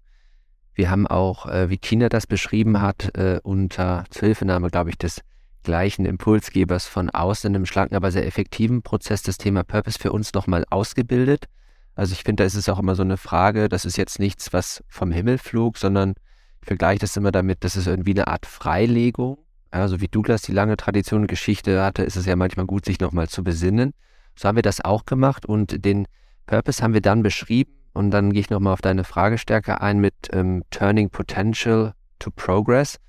Wir 0.73 0.91
haben 0.91 1.07
auch, 1.07 1.47
äh, 1.47 1.69
wie 1.69 1.77
Tina 1.77 2.09
das 2.09 2.27
beschrieben 2.27 2.81
hat, 2.81 3.15
äh, 3.17 3.39
unter 3.43 4.05
Zuhilfenahme, 4.09 4.69
glaube 4.69 4.91
ich, 4.91 4.97
des 4.97 5.21
gleichen 5.67 6.05
Impulsgebers 6.05 6.87
von 6.87 7.09
außen 7.09 7.49
in 7.49 7.55
einem 7.55 7.65
schlanken, 7.65 7.97
aber 7.97 8.09
sehr 8.09 8.25
effektiven 8.25 8.83
Prozess 8.83 9.21
das 9.21 9.37
Thema 9.37 9.65
Purpose 9.65 9.99
für 9.99 10.13
uns 10.13 10.33
nochmal 10.33 10.63
ausgebildet. 10.69 11.45
Also 11.93 12.13
ich 12.13 12.23
finde, 12.23 12.43
da 12.43 12.47
ist 12.47 12.55
es 12.55 12.69
auch 12.69 12.79
immer 12.79 12.95
so 12.95 13.03
eine 13.03 13.17
Frage, 13.17 13.67
das 13.67 13.83
ist 13.83 13.97
jetzt 13.97 14.17
nichts, 14.17 14.53
was 14.53 14.81
vom 14.87 15.11
Himmel 15.11 15.37
flog, 15.37 15.77
sondern 15.77 16.13
ich 16.61 16.67
vergleiche 16.67 16.99
das 16.99 17.17
immer 17.17 17.33
damit, 17.33 17.65
das 17.65 17.75
ist 17.75 17.85
irgendwie 17.85 18.13
eine 18.13 18.27
Art 18.27 18.45
Freilegung. 18.45 19.39
Also 19.69 19.99
wie 19.99 20.07
Douglas 20.07 20.41
die 20.41 20.53
lange 20.53 20.77
Tradition 20.77 21.23
und 21.23 21.27
Geschichte 21.27 21.83
hatte, 21.83 22.03
ist 22.03 22.15
es 22.15 22.25
ja 22.25 22.37
manchmal 22.37 22.65
gut, 22.65 22.85
sich 22.85 23.01
nochmal 23.01 23.27
zu 23.27 23.43
besinnen. 23.43 23.93
So 24.37 24.47
haben 24.47 24.55
wir 24.55 24.61
das 24.63 24.85
auch 24.85 25.05
gemacht 25.05 25.45
und 25.45 25.83
den 25.83 26.07
Purpose 26.45 26.81
haben 26.81 26.93
wir 26.93 27.01
dann 27.01 27.23
beschrieben 27.23 27.73
und 27.93 28.11
dann 28.11 28.31
gehe 28.31 28.39
ich 28.39 28.49
nochmal 28.49 28.71
auf 28.71 28.81
deine 28.81 29.03
Fragestärke 29.03 29.81
ein 29.81 29.99
mit 29.99 30.15
ähm, 30.31 30.63
Turning 30.69 31.09
Potential 31.09 31.93
to 32.19 32.31
Progress. 32.31 32.99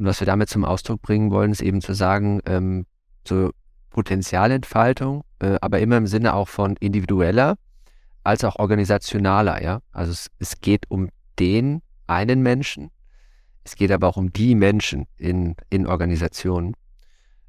Und 0.00 0.06
was 0.06 0.18
wir 0.18 0.26
damit 0.26 0.48
zum 0.48 0.64
Ausdruck 0.64 1.02
bringen 1.02 1.30
wollen, 1.30 1.52
ist 1.52 1.60
eben 1.60 1.82
zu 1.82 1.92
sagen, 1.92 2.40
ähm, 2.46 2.86
so 3.28 3.50
Potenzialentfaltung, 3.90 5.24
äh, 5.40 5.58
aber 5.60 5.80
immer 5.80 5.98
im 5.98 6.06
Sinne 6.06 6.32
auch 6.32 6.48
von 6.48 6.76
individueller 6.76 7.56
als 8.24 8.42
auch 8.44 8.56
organisationaler, 8.56 9.62
ja. 9.62 9.82
Also 9.92 10.12
es, 10.12 10.30
es 10.38 10.62
geht 10.62 10.90
um 10.90 11.10
den 11.38 11.82
einen 12.06 12.40
Menschen, 12.40 12.90
es 13.62 13.76
geht 13.76 13.92
aber 13.92 14.08
auch 14.08 14.16
um 14.16 14.32
die 14.32 14.54
Menschen 14.54 15.06
in, 15.18 15.54
in 15.68 15.86
Organisationen 15.86 16.74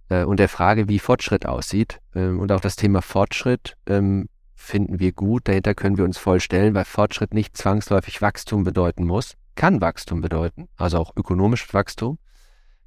äh, 0.10 0.26
und 0.26 0.38
der 0.38 0.50
Frage, 0.50 0.90
wie 0.90 1.00
Fortschritt 1.00 1.46
aussieht. 1.46 2.02
Ähm, 2.14 2.38
und 2.38 2.52
auch 2.52 2.60
das 2.60 2.76
Thema 2.76 3.02
Fortschritt 3.02 3.78
ähm, 3.88 4.28
finden 4.56 5.00
wir 5.00 5.14
gut. 5.14 5.48
Dahinter 5.48 5.74
können 5.74 5.98
wir 5.98 6.04
uns 6.04 6.18
voll 6.18 6.42
stellen, 6.42 6.74
weil 6.74 6.84
Fortschritt 6.84 7.34
nicht 7.34 7.56
zwangsläufig 7.56 8.22
Wachstum 8.22 8.66
bedeuten 8.66 9.06
muss. 9.06 9.36
Kann 9.56 9.80
Wachstum 9.80 10.20
bedeuten, 10.20 10.68
also 10.76 10.98
auch 10.98 11.16
ökonomisches 11.16 11.74
Wachstum, 11.74 12.18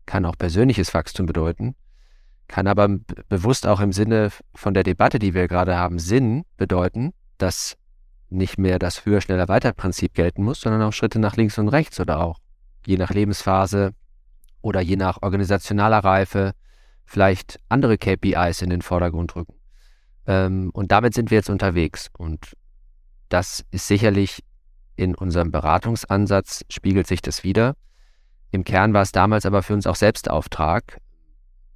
kann 0.07 0.25
auch 0.25 0.37
persönliches 0.37 0.95
Wachstum 0.95 1.27
bedeuten, 1.27 1.75
kann 2.49 2.67
aber 2.67 2.89
bewusst 3.29 3.67
auch 3.67 3.81
im 3.81 3.93
Sinne 3.93 4.31
von 4.55 4.75
der 4.75 4.83
Debatte, 4.83 5.19
die 5.19 5.35
wir 5.35 5.49
gerade 5.49 5.77
haben, 5.77 5.99
Sinn 5.99 6.45
bedeuten, 6.57 7.13
dass 7.39 7.77
nicht 8.29 8.59
mehr 8.59 8.79
das 8.79 9.07
höher, 9.07 9.21
schneller, 9.21 9.49
weiter 9.49 9.73
Prinzip 9.73 10.15
gelten 10.15 10.43
muss, 10.43 10.61
sondern 10.61 10.83
auch 10.83 10.93
Schritte 10.93 11.19
nach 11.19 11.37
links 11.37 11.59
und 11.59 11.69
rechts 11.69 12.01
oder 12.01 12.21
auch 12.21 12.39
je 12.87 12.97
nach 12.97 13.11
Lebensphase 13.11 13.93
oder 14.61 14.81
je 14.81 14.97
nach 14.97 15.23
organisationaler 15.23 15.99
Reife 15.99 16.53
vielleicht 17.05 17.61
andere 17.69 17.99
KPIs 17.99 18.63
in 18.63 18.71
den 18.71 18.83
Vordergrund 18.83 19.37
rücken. 19.37 19.55
Ähm, 20.27 20.71
und 20.73 20.91
damit 20.91 21.15
sind 21.15 21.31
wir 21.31 21.39
jetzt 21.39 21.51
unterwegs. 21.51 22.09
Und 22.17 22.55
das 23.29 23.65
ist 23.71 23.87
sicherlich 23.87 24.43
in 24.97 25.15
unserem 25.15 25.51
Beratungsansatz, 25.51 26.65
spiegelt 26.71 27.07
sich 27.07 27.21
das 27.21 27.45
wieder. 27.45 27.75
Im 28.55 28.63
Kern 28.63 28.95
war 28.95 29.03
es 29.03 29.11
damals 29.11 29.47
aber 29.47 29.65
für 29.65 29.75
uns 29.75 29.85
auch 29.85 29.97
Selbstauftrag, 29.97 31.01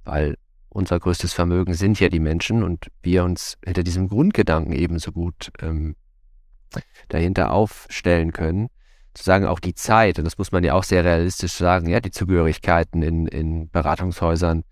weil 0.05 0.37
unser 0.69 0.97
größtes 0.97 1.33
Vermögen 1.33 1.73
sind 1.73 1.99
ja 1.99 2.07
die 2.07 2.21
Menschen 2.21 2.63
und 2.63 2.87
wir 3.01 3.25
uns 3.25 3.57
hinter 3.65 3.83
diesem 3.83 4.07
Grundgedanken 4.07 4.71
ebenso 4.71 5.11
gut 5.11 5.51
ähm, 5.61 5.97
dahinter 7.09 7.51
aufstellen 7.51 8.31
können. 8.31 8.69
Zu 9.13 9.25
sagen, 9.25 9.45
auch 9.45 9.59
die 9.59 9.73
Zeit, 9.73 10.19
und 10.19 10.23
das 10.23 10.37
muss 10.37 10.53
man 10.53 10.63
ja 10.63 10.73
auch 10.73 10.85
sehr 10.85 11.03
realistisch 11.03 11.51
sagen, 11.51 11.89
ja, 11.89 11.99
die 11.99 12.11
Zugehörigkeiten 12.11 13.03
in, 13.03 13.27
in 13.27 13.69
Beratungshäusern, 13.69 14.63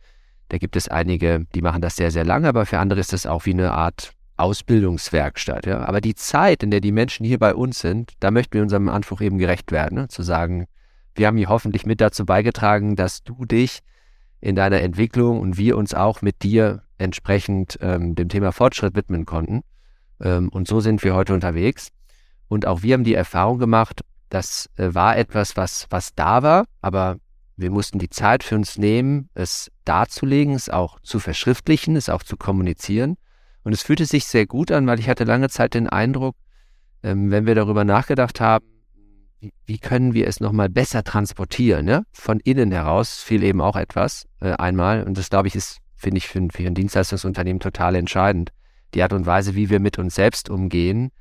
da 0.47 0.57
gibt 0.59 0.77
es 0.77 0.87
einige, 0.87 1.43
die 1.55 1.61
machen 1.61 1.81
das 1.81 1.97
sehr, 1.97 2.11
sehr 2.11 2.23
lange, 2.23 2.47
aber 2.47 2.65
für 2.65 2.79
andere 2.79 3.01
ist 3.01 3.11
das 3.11 3.25
auch 3.25 3.45
wie 3.45 3.51
eine 3.51 3.73
Art 3.73 4.13
Ausbildungswerkstatt. 4.37 5.65
Ja? 5.65 5.79
Aber 5.79 5.99
die 5.99 6.15
Zeit, 6.15 6.63
in 6.63 6.71
der 6.71 6.79
die 6.79 6.93
Menschen 6.93 7.25
hier 7.25 7.37
bei 7.37 7.53
uns 7.53 7.79
sind, 7.79 8.13
da 8.21 8.31
möchten 8.31 8.53
wir 8.53 8.61
unserem 8.61 8.87
Anspruch 8.87 9.19
eben 9.19 9.39
gerecht 9.39 9.73
werden. 9.73 9.95
Ne? 9.95 10.07
Zu 10.07 10.23
sagen, 10.23 10.67
wir 11.17 11.27
haben 11.27 11.37
hier 11.37 11.49
hoffentlich 11.49 11.85
mit 11.85 12.01
dazu 12.01 12.25
beigetragen, 12.25 12.95
dass 12.95 13.23
du 13.23 13.45
dich 13.45 13.79
in 14.39 14.55
deiner 14.55 14.81
Entwicklung 14.81 15.39
und 15.39 15.57
wir 15.57 15.77
uns 15.77 15.93
auch 15.93 16.21
mit 16.21 16.43
dir 16.43 16.83
entsprechend 16.97 17.77
ähm, 17.81 18.15
dem 18.15 18.29
Thema 18.29 18.51
Fortschritt 18.51 18.95
widmen 18.95 19.25
konnten. 19.25 19.61
Ähm, 20.21 20.49
und 20.49 20.67
so 20.67 20.79
sind 20.79 21.03
wir 21.03 21.15
heute 21.15 21.33
unterwegs. 21.33 21.89
Und 22.47 22.65
auch 22.65 22.81
wir 22.81 22.93
haben 22.93 23.03
die 23.03 23.15
Erfahrung 23.15 23.59
gemacht, 23.59 24.01
das 24.29 24.69
äh, 24.77 24.93
war 24.93 25.17
etwas, 25.17 25.57
was, 25.57 25.87
was 25.89 26.13
da 26.15 26.43
war, 26.43 26.65
aber 26.81 27.17
wir 27.55 27.71
mussten 27.71 27.97
die 27.97 28.09
Zeit 28.09 28.43
für 28.43 28.55
uns 28.55 28.77
nehmen, 28.77 29.29
es 29.33 29.71
darzulegen, 29.83 30.53
es 30.53 30.69
auch 30.69 30.99
zu 30.99 31.19
verschriftlichen, 31.19 31.95
es 31.95 32.09
auch 32.09 32.21
zu 32.21 32.37
kommunizieren. 32.37 33.17
Und 33.63 33.73
es 33.73 33.81
fühlte 33.81 34.05
sich 34.05 34.25
sehr 34.27 34.45
gut 34.45 34.71
an, 34.71 34.85
weil 34.85 34.99
ich 34.99 35.09
hatte 35.09 35.23
lange 35.23 35.49
Zeit 35.49 35.73
den 35.73 35.89
Eindruck, 35.89 36.35
ähm, 37.01 37.31
wenn 37.31 37.47
wir 37.47 37.55
darüber 37.55 37.83
nachgedacht 37.83 38.39
haben, 38.39 38.65
wie, 39.65 39.77
können 39.77 40.13
wir 40.13 40.27
es 40.27 40.39
nochmal 40.39 40.69
besser 40.69 41.03
transportieren, 41.03 41.85
ne? 41.85 42.05
von 42.11 42.39
innen 42.39 42.71
heraus 42.71 43.21
fiel 43.21 43.43
eben 43.43 43.61
auch 43.61 43.75
etwas 43.75 44.27
äh, 44.41 44.51
einmal. 44.53 45.03
Und 45.03 45.17
das, 45.17 45.29
glaube 45.29 45.47
ich, 45.47 45.55
ist, 45.55 45.79
finde 45.95 46.17
ich, 46.17 46.27
für, 46.27 46.45
für 46.51 46.65
ein 46.65 46.75
Dienstleistungsunternehmen 46.75 47.59
total 47.59 47.95
entscheidend. 47.95 48.51
Die 48.93 49.03
Art 49.03 49.13
und 49.13 49.25
Weise, 49.25 49.55
wie 49.55 49.69
wir 49.69 49.79
mit 49.79 49.99
uns 49.99 50.15
selbst 50.15 50.49
umgehen, 50.49 51.11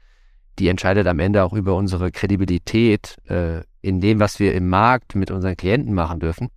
die 0.59 0.68
entscheidet 0.68 1.07
am 1.07 1.18
Ende 1.18 1.44
auch 1.44 1.52
über 1.52 1.74
unsere 1.74 2.11
Kredibilität 2.11 3.16
äh, 3.29 3.62
in 3.83 4.00
dem, 4.00 4.20
was 4.20 4.38
wir 4.38 4.55
im 4.55 4.68
Markt 4.68 5.14
mit 5.14 5.31
unseren 5.31 5.57
Klienten 5.57 5.92
machen 5.92 6.20
dürfen. 6.20 6.48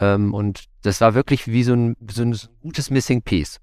Ähm, 0.00 0.32
und 0.32 0.64
das 0.82 1.00
war 1.00 1.14
wirklich 1.14 1.46
wie 1.46 1.62
so 1.62 1.74
ein, 1.74 1.96
so 2.10 2.22
ein 2.22 2.36
gutes 2.62 2.90
Missing 2.90 3.22
Piece, 3.22 3.60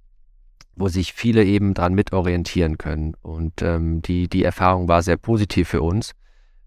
wo 0.75 0.87
sich 0.87 1.13
viele 1.13 1.43
eben 1.43 1.73
dran 1.73 1.95
mitorientieren 1.95 2.77
können. 2.77 3.15
Und 3.21 3.61
ähm, 3.61 4.01
die, 4.01 4.27
die 4.27 4.43
Erfahrung 4.43 4.87
war 4.87 5.01
sehr 5.01 5.17
positiv 5.17 5.69
für 5.69 5.81
uns, 5.81 6.13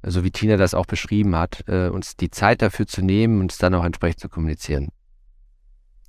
so 0.06 0.20
also 0.20 0.24
wie 0.24 0.30
Tina 0.30 0.56
das 0.56 0.72
auch 0.72 0.86
beschrieben 0.86 1.34
hat, 1.34 1.64
äh, 1.66 1.88
uns 1.88 2.16
die 2.16 2.30
Zeit 2.30 2.62
dafür 2.62 2.86
zu 2.86 3.02
nehmen 3.02 3.40
und 3.40 3.50
es 3.50 3.58
dann 3.58 3.74
auch 3.74 3.84
entsprechend 3.84 4.20
zu 4.20 4.28
kommunizieren. 4.28 4.92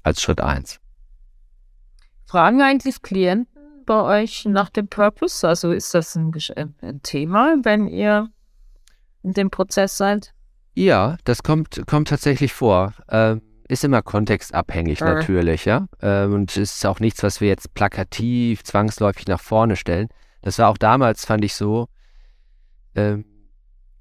Als 0.03 0.21
Schritt 0.21 0.39
eins. 0.39 0.79
Fragen 2.25 2.61
eigentlich 2.61 3.01
Klienten 3.01 3.47
bei 3.87 4.21
euch 4.21 4.45
nach 4.45 4.69
dem 4.69 4.87
Purpose? 4.87 5.47
Also 5.47 5.71
ist 5.71 5.95
das 5.95 6.15
ein, 6.15 6.31
ein 6.81 7.01
Thema, 7.01 7.55
wenn 7.63 7.87
ihr 7.87 8.29
in 9.23 9.33
dem 9.33 9.49
Prozess 9.49 9.97
seid? 9.97 10.31
Ja, 10.75 11.17
das 11.23 11.41
kommt, 11.41 11.81
kommt 11.87 12.09
tatsächlich 12.09 12.53
vor. 12.53 12.93
Ähm, 13.09 13.41
ist 13.67 13.83
immer 13.83 14.03
kontextabhängig 14.03 15.01
mhm. 15.01 15.07
natürlich, 15.07 15.65
ja. 15.65 15.87
Ähm, 16.01 16.33
und 16.33 16.55
ist 16.55 16.85
auch 16.85 16.99
nichts, 16.99 17.23
was 17.23 17.41
wir 17.41 17.47
jetzt 17.47 17.73
plakativ, 17.73 18.63
zwangsläufig 18.63 19.25
nach 19.25 19.41
vorne 19.41 19.75
stellen. 19.75 20.09
Das 20.43 20.59
war 20.59 20.69
auch 20.69 20.77
damals, 20.77 21.25
fand 21.25 21.43
ich 21.43 21.55
so, 21.55 21.87
ähm, 22.93 23.25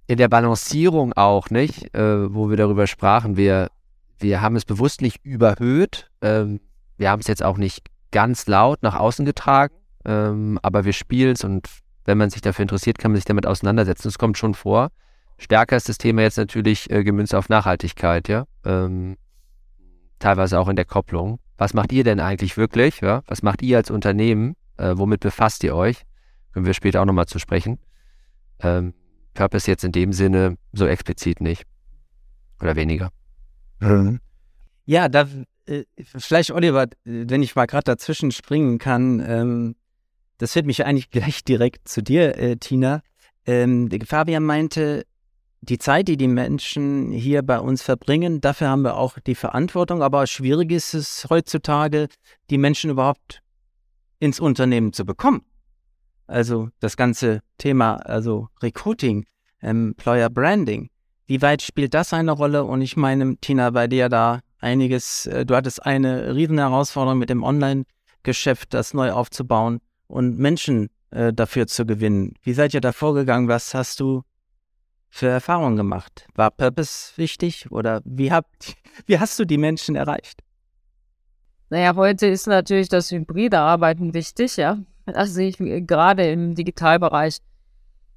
in 0.07 0.19
der 0.19 0.29
Balancierung 0.29 1.13
auch, 1.15 1.51
nicht, 1.51 1.95
äh, 1.95 2.33
wo 2.35 2.49
wir 2.49 2.57
darüber 2.57 2.87
sprachen, 2.87 3.37
wir, 3.37 3.71
wir 4.19 4.41
haben 4.41 4.57
es 4.57 4.65
bewusst 4.65 5.03
nicht 5.03 5.25
überhöht. 5.25 6.11
Ähm, 6.23 6.61
wir 6.97 7.11
haben 7.11 7.21
es 7.21 7.27
jetzt 7.27 7.43
auch 7.43 7.59
nicht 7.59 7.89
ganz 8.13 8.47
laut 8.47 8.83
nach 8.83 8.95
außen 8.95 9.25
getragen, 9.25 9.75
ähm, 10.05 10.59
aber 10.63 10.85
wir 10.85 10.93
spielen 10.93 11.33
es 11.33 11.45
und 11.45 11.69
Wenn 12.07 12.19
man 12.19 12.31
sich 12.31 12.41
dafür 12.41 12.63
interessiert, 12.63 12.99
kann 12.99 13.11
man 13.11 13.17
sich 13.17 13.25
damit 13.25 13.47
auseinandersetzen. 13.47 14.07
Es 14.07 14.17
kommt 14.17 14.39
schon 14.39 14.55
vor. 14.55 14.91
Stärker 15.39 15.77
ist 15.77 15.89
das 15.89 15.99
Thema 15.99 16.23
jetzt 16.23 16.39
natürlich 16.39 16.89
äh, 16.89 17.03
gemünzt 17.03 17.35
auf 17.35 17.49
Nachhaltigkeit, 17.49 18.29
ja. 18.29 18.47
Ähm, 18.65 19.17
teilweise 20.21 20.59
auch 20.61 20.69
in 20.69 20.77
der 20.77 20.85
Kopplung. 20.85 21.41
Was 21.59 21.75
macht 21.75 21.93
ihr 21.93 22.05
denn 22.05 22.21
eigentlich 22.21 22.57
wirklich? 22.57 23.01
Ja? 23.01 23.23
Was 23.27 23.43
macht 23.43 23.61
ihr 23.61 23.77
als 23.77 23.91
Unternehmen? 23.91 24.55
Äh, 24.77 24.95
womit 24.97 25.21
befasst 25.21 25.65
ihr 25.65 25.75
euch? 25.75 26.03
Können 26.53 26.65
wir 26.65 26.75
später 26.75 27.03
auch 27.03 27.07
nochmal 27.07 27.27
zu 27.27 27.39
sprechen. 27.39 27.79
Ähm, 28.61 28.95
Purpose 29.37 29.71
jetzt 29.71 29.85
in 29.85 29.93
dem 29.93 30.13
Sinne 30.13 30.57
so 30.73 30.87
explizit 30.87 31.41
nicht. 31.41 31.65
Oder 32.61 32.75
weniger. 32.75 33.11
Mhm. 33.81 34.21
Ja, 34.87 35.09
da 35.09 35.29
äh, 35.67 35.85
vielleicht, 35.97 36.51
Oliver, 36.51 36.87
wenn 37.05 37.43
ich 37.43 37.55
mal 37.55 37.67
gerade 37.67 37.85
dazwischen 37.85 38.33
springen 38.33 38.79
kann, 38.79 39.21
ähm, 39.27 39.77
das 40.39 40.53
führt 40.53 40.67
mich 40.67 40.85
eigentlich 40.85 41.11
gleich 41.11 41.45
direkt 41.45 41.89
zu 41.89 42.03
dir, 42.03 42.37
äh, 42.39 42.57
Tina. 42.57 43.03
Ähm, 43.47 43.89
Fabian 44.07 44.43
meinte, 44.43 45.05
die 45.61 45.79
Zeit, 45.79 46.09
die 46.09 46.17
die 46.17 46.29
Menschen 46.29 47.11
hier 47.11 47.43
bei 47.43 47.59
uns 47.59 47.83
verbringen, 47.83 48.41
dafür 48.41 48.69
haben 48.69 48.83
wir 48.83 48.97
auch 48.97 49.19
die 49.19 49.35
Verantwortung. 49.35 50.03
Aber 50.03 50.27
schwierig 50.27 50.71
ist 50.71 50.95
es 50.95 51.27
heutzutage, 51.29 52.09
die 52.51 52.59
Menschen 52.59 52.91
überhaupt 52.91 53.43
ins 54.19 54.41
Unternehmen 54.41 54.93
zu 54.93 55.05
bekommen. 55.05 55.43
Also 56.27 56.69
das 56.81 56.97
ganze 56.97 57.41
Thema, 57.59 57.97
also 57.97 58.49
Recruiting, 58.63 59.27
Employer 59.61 60.31
Branding. 60.31 60.91
Wie 61.27 61.43
weit 61.43 61.63
spielt 61.63 61.95
das 61.95 62.13
eine 62.13 62.33
Rolle? 62.33 62.65
Und 62.65 62.83
ich 62.83 62.97
meine, 62.97 63.37
Tina, 63.37 63.71
bei 63.71 63.87
dir 63.89 64.09
da 64.09 64.41
einiges, 64.59 65.27
äh, 65.27 65.45
du 65.45 65.57
hattest 65.57 65.85
eine 65.85 66.35
riesen 66.35 66.59
Herausforderung 66.59 67.19
mit 67.19 67.31
dem 67.31 67.43
Online-Geschäft, 67.43 68.75
das 68.75 68.95
neu 68.95 69.13
aufzubauen 69.13 69.81
und 70.07 70.39
Menschen 70.39 70.89
äh, 71.11 71.33
dafür 71.33 71.67
zu 71.67 71.87
gewinnen. 71.87 72.35
Wie 72.43 72.53
seid 72.53 72.75
ihr 72.75 72.81
da 72.81 72.93
vorgegangen? 72.93 73.49
Was 73.49 73.75
hast 73.75 74.01
du 74.01 74.23
für 75.09 75.29
Erfahrungen 75.29 75.77
gemacht? 75.77 76.27
War 76.35 76.51
Purpose 76.51 77.13
wichtig 77.17 77.71
oder 77.71 78.03
wie, 78.05 78.31
habt, 78.31 78.77
wie 79.07 79.19
hast 79.19 79.39
du 79.39 79.45
die 79.45 79.59
Menschen 79.59 79.97
erreicht? 79.97 80.43
Naja, 81.69 81.97
heute 81.97 82.29
ist 82.29 82.47
natürlich 82.47 82.89
das 82.89 83.11
hybride 83.11 83.59
Arbeiten 83.59 84.15
wichtig, 84.15 84.57
ja. 84.57 84.79
Also 85.07 85.41
ich, 85.41 85.57
gerade 85.59 86.31
im 86.31 86.55
Digitalbereich 86.55 87.39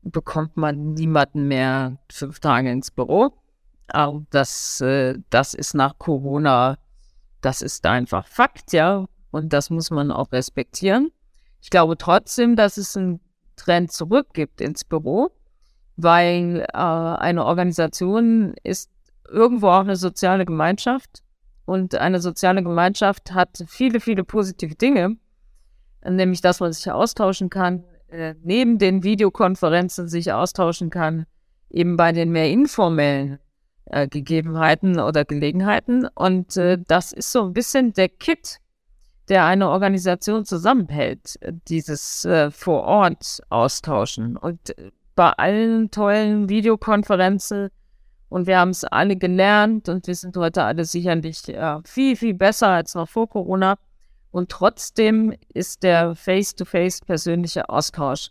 bekommt 0.02 0.58
man 0.58 0.94
niemanden 0.94 1.48
mehr 1.48 1.98
fünf 2.12 2.40
Tage 2.40 2.72
ins 2.72 2.92
Büro. 2.92 3.34
Aber 3.88 4.24
das, 4.30 4.82
äh, 4.82 5.16
das 5.30 5.54
ist 5.54 5.74
nach 5.74 5.98
Corona, 5.98 6.78
das 7.42 7.62
ist 7.62 7.86
einfach 7.86 8.28
Fakt, 8.28 8.74
ja. 8.74 9.06
Und 9.32 9.54
das 9.54 9.70
muss 9.70 9.92
man 9.92 10.12
auch 10.12 10.32
respektieren. 10.32 11.12
Ich 11.62 11.70
glaube 11.70 11.98
trotzdem, 11.98 12.56
dass 12.56 12.78
es 12.78 12.98
einen 12.98 13.20
Trend 13.56 13.92
zurück 13.92 14.28
gibt 14.34 14.62
ins 14.62 14.84
Büro 14.84 15.32
weil 16.02 16.66
äh, 16.74 16.78
eine 16.78 17.46
Organisation 17.46 18.54
ist 18.64 18.90
irgendwo 19.28 19.68
auch 19.68 19.82
eine 19.82 19.98
soziale 19.98 20.46
Gemeinschaft 20.46 21.24
und 21.66 21.96
eine 21.96 22.22
soziale 22.22 22.64
Gemeinschaft 22.64 23.34
hat 23.34 23.64
viele, 23.68 24.00
viele 24.00 24.24
positive 24.24 24.76
Dinge, 24.76 25.18
nämlich 26.08 26.42
dass 26.42 26.60
man 26.60 26.74
sich 26.74 26.92
austauschen 26.92 27.50
kann, 27.50 27.84
äh, 28.10 28.36
neben 28.44 28.78
den 28.78 29.04
Videokonferenzen 29.04 30.08
sich 30.08 30.32
austauschen 30.32 30.90
kann, 30.90 31.26
eben 31.70 31.98
bei 31.98 32.12
den 32.12 32.32
mehr 32.32 32.50
informellen 32.50 33.40
äh, 33.86 34.08
Gegebenheiten 34.08 35.00
oder 35.00 35.26
Gelegenheiten. 35.26 36.08
Und 36.16 36.58
äh, 36.58 36.78
das 36.88 37.12
ist 37.12 37.32
so 37.32 37.46
ein 37.46 37.54
bisschen 37.54 37.94
der 37.94 38.10
Kit, 38.10 38.58
der 39.30 39.46
eine 39.46 39.70
Organisation 39.70 40.46
zusammenhält, 40.46 41.40
dieses 41.68 42.26
äh, 42.26 42.50
vor 42.52 42.84
Ort 42.84 43.42
austauschen. 43.50 44.38
Und 44.38 44.78
äh, 44.78 44.92
bei 45.16 45.32
allen 45.32 45.92
tollen 45.92 46.50
Videokonferenzen 46.50 47.70
und 48.30 48.46
wir 48.48 48.60
haben 48.60 48.70
es 48.70 48.84
alle 48.84 49.16
gelernt 49.16 49.90
und 49.90 50.08
wir 50.08 50.16
sind 50.16 50.38
heute 50.38 50.64
alle 50.64 50.86
sicherlich 50.86 51.48
ja, 51.48 51.82
viel, 51.84 52.16
viel 52.16 52.36
besser 52.36 52.70
als 52.70 52.96
noch 52.96 53.10
vor 53.10 53.28
Corona. 53.28 53.78
Und 54.32 54.50
trotzdem 54.50 55.34
ist 55.54 55.84
der 55.84 56.16
face-to-face 56.16 57.02
-face 57.02 57.06
persönliche 57.06 57.70
Austausch 57.70 58.30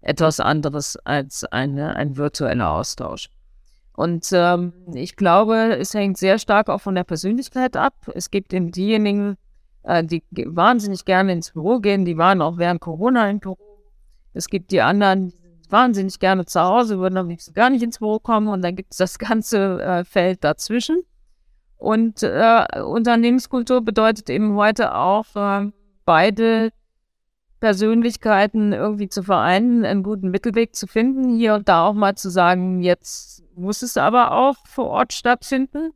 etwas 0.00 0.40
anderes 0.40 0.96
als 1.04 1.44
eine, 1.44 1.96
ein 1.96 2.16
virtueller 2.16 2.70
Austausch. 2.70 3.30
Und 3.98 4.28
ähm, 4.32 4.72
ich 4.94 5.16
glaube, 5.16 5.76
es 5.76 5.92
hängt 5.92 6.18
sehr 6.18 6.38
stark 6.38 6.68
auch 6.68 6.80
von 6.80 6.94
der 6.94 7.02
Persönlichkeit 7.02 7.76
ab. 7.76 7.94
Es 8.14 8.30
gibt 8.30 8.52
eben 8.52 8.70
diejenigen, 8.70 9.36
äh, 9.82 10.04
die 10.04 10.22
wahnsinnig 10.46 11.04
gerne 11.04 11.32
ins 11.32 11.50
Büro 11.50 11.80
gehen, 11.80 12.04
die 12.04 12.16
waren 12.16 12.40
auch 12.40 12.58
während 12.58 12.80
Corona 12.80 13.28
im 13.28 13.40
Büro. 13.40 13.58
Es 14.34 14.48
gibt 14.48 14.70
die 14.70 14.82
anderen, 14.82 15.30
die 15.30 15.48
wahnsinnig 15.68 16.20
gerne 16.20 16.44
zu 16.44 16.60
Hause, 16.60 17.00
würden 17.00 17.16
am 17.16 17.28
liebsten 17.28 17.54
gar 17.54 17.70
nicht 17.70 17.82
ins 17.82 17.98
Büro 17.98 18.20
kommen 18.20 18.46
und 18.46 18.62
dann 18.62 18.76
gibt 18.76 18.92
es 18.92 18.98
das 18.98 19.18
ganze 19.18 19.82
äh, 19.82 20.04
Feld 20.04 20.44
dazwischen. 20.44 21.02
Und 21.78 22.22
äh, 22.24 22.66
Unternehmenskultur 22.82 23.80
bedeutet 23.80 24.28
eben 24.28 24.54
heute 24.56 24.94
auch, 24.94 25.24
äh, 25.36 25.70
beide 26.04 26.72
Persönlichkeiten 27.60 28.72
irgendwie 28.72 29.08
zu 29.08 29.22
vereinen, 29.22 29.84
einen 29.84 30.02
guten 30.02 30.30
Mittelweg 30.30 30.74
zu 30.74 30.86
finden, 30.86 31.36
hier 31.36 31.54
und 31.54 31.68
da 31.68 31.86
auch 31.86 31.94
mal 31.94 32.14
zu 32.16 32.30
sagen, 32.30 32.82
jetzt 32.82 33.44
muss 33.54 33.82
es 33.82 33.96
aber 33.96 34.32
auch 34.32 34.56
vor 34.66 34.86
Ort 34.86 35.12
stattfinden, 35.12 35.92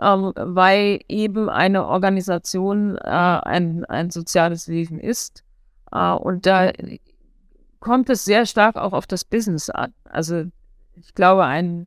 ähm, 0.00 0.32
weil 0.36 1.00
eben 1.08 1.48
eine 1.48 1.86
Organisation 1.86 2.96
äh, 2.96 3.08
ein, 3.08 3.84
ein 3.84 4.10
soziales 4.10 4.66
Leben 4.66 4.98
ist. 4.98 5.44
Äh, 5.92 6.12
und 6.12 6.46
da 6.46 6.72
kommt 7.78 8.10
es 8.10 8.24
sehr 8.24 8.46
stark 8.46 8.76
auch 8.76 8.92
auf 8.92 9.06
das 9.06 9.24
Business 9.24 9.70
an. 9.70 9.92
Also 10.04 10.44
ich 10.94 11.14
glaube, 11.14 11.44
ein 11.44 11.86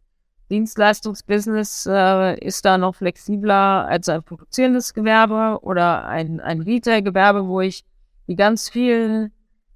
Dienstleistungsbusiness 0.54 1.88
äh, 1.90 2.38
ist 2.40 2.64
da 2.64 2.78
noch 2.78 2.94
flexibler 2.94 3.88
als 3.88 4.08
ein 4.08 4.22
produzierendes 4.22 4.94
Gewerbe 4.94 5.58
oder 5.64 6.06
ein, 6.06 6.40
ein 6.40 6.62
Retail-Gewerbe, 6.62 7.48
wo 7.48 7.62
ich 7.62 7.84
die 8.28 8.36
ganz 8.36 8.70
vielen, 8.70 9.32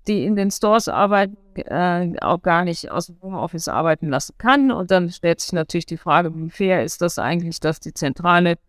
die 0.07 0.23
in 0.23 0.35
den 0.35 0.51
Stores 0.51 0.87
arbeiten, 0.87 1.35
äh, 1.55 2.13
auch 2.21 2.43
gar 2.43 2.63
nicht 2.63 2.91
aus 2.91 3.07
dem 3.07 3.19
Homeoffice 3.23 3.67
arbeiten 3.69 4.09
lassen 4.09 4.35
kann. 4.37 4.71
Und 4.71 4.91
dann 4.91 5.09
stellt 5.09 5.39
sich 5.39 5.51
natürlich 5.51 5.87
die 5.87 5.97
Frage, 5.97 6.35
wie 6.35 6.51
fair 6.51 6.83
ist 6.83 7.01
das 7.01 7.17
eigentlich, 7.17 7.59
dass 7.59 7.79
die 7.79 7.95
Zentrale 7.95 8.59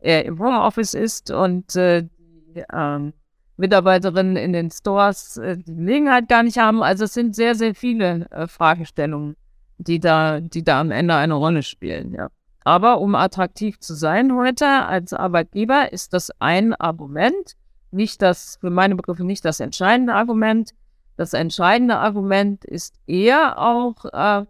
äh, 0.00 0.22
im 0.22 0.38
Homeoffice 0.38 0.94
ist 0.94 1.30
und 1.30 1.76
äh, 1.76 2.04
die, 2.04 2.64
ähm, 2.72 3.12
Mitarbeiterinnen 3.58 4.36
in 4.36 4.54
den 4.54 4.70
Stores 4.70 5.36
äh, 5.36 5.58
die 5.58 5.76
Gelegenheit 5.76 6.26
gar 6.26 6.42
nicht 6.42 6.56
haben. 6.56 6.82
Also 6.82 7.04
es 7.04 7.12
sind 7.12 7.36
sehr, 7.36 7.54
sehr 7.54 7.74
viele 7.74 8.26
äh, 8.30 8.46
Fragestellungen, 8.48 9.36
die 9.80 9.98
da, 9.98 10.40
die 10.40 10.62
da 10.62 10.80
am 10.80 10.90
Ende 10.90 11.14
eine 11.14 11.34
Rolle 11.34 11.62
spielen, 11.62 12.12
ja. 12.12 12.28
Aber 12.62 13.00
um 13.00 13.14
attraktiv 13.14 13.80
zu 13.80 13.94
sein 13.94 14.34
heute 14.34 14.66
als 14.66 15.14
Arbeitgeber 15.14 15.92
ist 15.92 16.12
das 16.12 16.30
ein 16.40 16.74
Argument, 16.74 17.56
nicht 17.90 18.20
das, 18.20 18.58
für 18.60 18.70
meine 18.70 18.94
Begriffe 18.94 19.24
nicht 19.24 19.44
das 19.44 19.60
entscheidende 19.60 20.14
Argument. 20.14 20.72
Das 21.16 21.32
entscheidende 21.32 21.96
Argument 21.96 22.64
ist 22.64 22.94
eher 23.06 23.58
auch, 23.58 24.04
äh, 24.12 24.44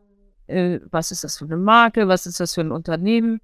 äh 0.49 0.81
was 0.91 1.13
ist 1.13 1.25
das 1.25 1.39
für 1.39 1.45
eine 1.45 1.57
Marke, 1.57 2.09
was 2.09 2.27
ist 2.27 2.41
das 2.41 2.55
für 2.55 2.63
ein 2.63 2.73
Unternehmen, 2.73 3.41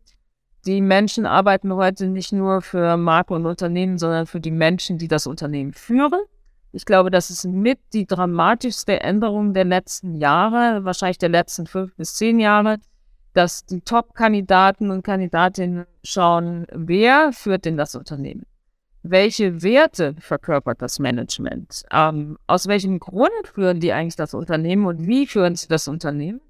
die 0.66 0.81
Menschen 0.81 1.27
arbeiten 1.27 1.72
heute 1.72 2.09
nicht 2.09 2.33
nur 2.33 2.61
für 2.61 2.96
Marke 2.96 3.35
und 3.35 3.46
Unternehmen, 3.46 3.99
sondern 3.99 4.27
für 4.27 4.40
die 4.40 4.51
Menschen, 4.51 4.99
die 4.99 5.07
das 5.07 5.29
Unternehmen 5.29 5.72
führen. 5.72 6.20
Ich 6.77 6.85
glaube, 6.85 7.11
das 7.11 7.31
ist 7.31 7.47
mit 7.47 7.79
die 7.95 8.07
dramatischste 8.07 9.01
Änderung 9.01 9.55
der 9.55 9.65
letzten 9.65 10.15
Jahre, 10.15 10.85
wahrscheinlich 10.85 11.17
der 11.17 11.31
letzten 11.31 11.67
fünf 11.67 11.97
bis 11.97 12.12
zehn 12.17 12.39
Jahre, 12.39 12.77
dass 13.33 13.65
die 13.65 13.81
Top-Kandidaten 13.81 14.91
und 14.91 15.03
Kandidatinnen 15.03 15.87
schauen, 16.05 16.67
wer 16.71 17.33
führt 17.33 17.65
denn 17.65 17.79
das 17.79 17.95
Unternehmen? 17.95 18.45
Welche 19.03 19.62
Werte 19.62 20.17
verkörpert 20.19 20.83
das 20.83 20.99
Management? 20.99 21.85
Ähm, 21.91 22.37
aus 22.47 22.67
welchem 22.67 22.99
Grund 23.01 23.31
führen 23.55 23.81
die 23.81 23.95
eigentlich 23.95 24.17
das 24.17 24.35
Unternehmen 24.35 24.85
und 24.85 25.07
wie 25.07 25.27
führen 25.27 25.57
sie 25.57 25.69
das 25.69 25.89
Unternehmen? 25.89 26.43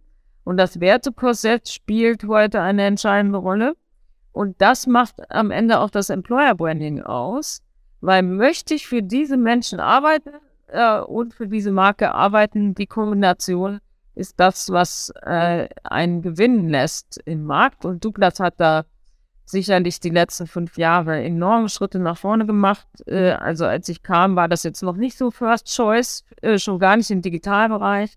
Und 0.43 0.57
das 0.57 0.81
Wertekorsett 0.81 1.69
spielt 1.69 2.25
heute 2.25 2.61
eine 2.63 2.83
entscheidende 2.83 3.39
Rolle. 3.39 3.77
Und 4.33 4.61
das 4.61 4.89
macht 4.89 5.31
am 5.31 5.53
Ende 5.53 5.79
auch 5.79 5.91
das 5.91 6.11
Employer 6.11 6.57
Branding 6.57 7.01
aus, 7.01 7.63
weil 8.01 8.23
möchte 8.23 8.75
ich 8.75 8.87
für 8.87 9.03
diese 9.03 9.37
Menschen 9.37 9.81
arbeiten 9.81 10.31
äh, 10.69 11.01
und 11.01 11.35
für 11.35 11.49
diese 11.49 11.73
Marke 11.73 12.13
arbeiten, 12.13 12.75
die 12.75 12.87
Kombination 12.87 13.81
ist 14.15 14.41
das, 14.41 14.71
was 14.71 15.13
äh, 15.23 15.69
einen 15.85 16.23
gewinnen 16.23 16.69
lässt 16.69 17.21
im 17.27 17.45
Markt. 17.45 17.85
Und 17.85 18.05
Douglas 18.05 18.41
hat 18.41 18.55
da 18.59 18.85
sicherlich 19.45 20.01
die 20.01 20.11
letzten 20.11 20.47
fünf 20.47 20.77
Jahre 20.79 21.23
enorme 21.23 21.69
Schritte 21.69 21.99
nach 21.99 22.19
vorne 22.19 22.47
gemacht. 22.47 22.87
Äh, 23.07 23.33
also 23.33 23.67
als 23.67 23.89
ich 23.89 24.03
kam, 24.03 24.35
war 24.35 24.49
das 24.49 24.63
jetzt 24.63 24.83
noch 24.83 24.97
nicht 24.97 25.17
so 25.17 25.31
First 25.31 25.69
Choice, 25.69 26.25
äh, 26.43 26.59
schon 26.59 26.79
gar 26.79 26.97
nicht 26.97 27.11
im 27.11 27.23
Digitalbereich. 27.23 28.15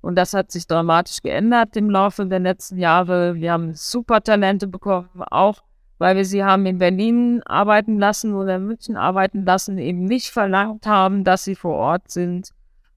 Und 0.00 0.16
das 0.16 0.32
hat 0.32 0.50
sich 0.50 0.66
dramatisch 0.66 1.22
geändert 1.22 1.76
im 1.76 1.90
Laufe 1.90 2.24
der 2.26 2.38
letzten 2.38 2.78
Jahre. 2.78 3.34
Wir 3.34 3.52
haben 3.52 3.74
super 3.74 4.22
Talente 4.22 4.66
bekommen, 4.66 5.08
auch 5.30 5.62
weil 5.98 6.16
wir 6.16 6.24
sie 6.24 6.44
haben 6.44 6.66
in 6.66 6.78
Berlin 6.78 7.42
arbeiten 7.44 7.98
lassen 7.98 8.34
oder 8.34 8.56
in 8.56 8.66
München 8.66 8.96
arbeiten 8.96 9.44
lassen, 9.44 9.78
eben 9.78 10.04
nicht 10.04 10.28
verlangt 10.30 10.86
haben, 10.86 11.24
dass 11.24 11.44
sie 11.44 11.54
vor 11.54 11.74
Ort 11.74 12.10
sind 12.10 12.52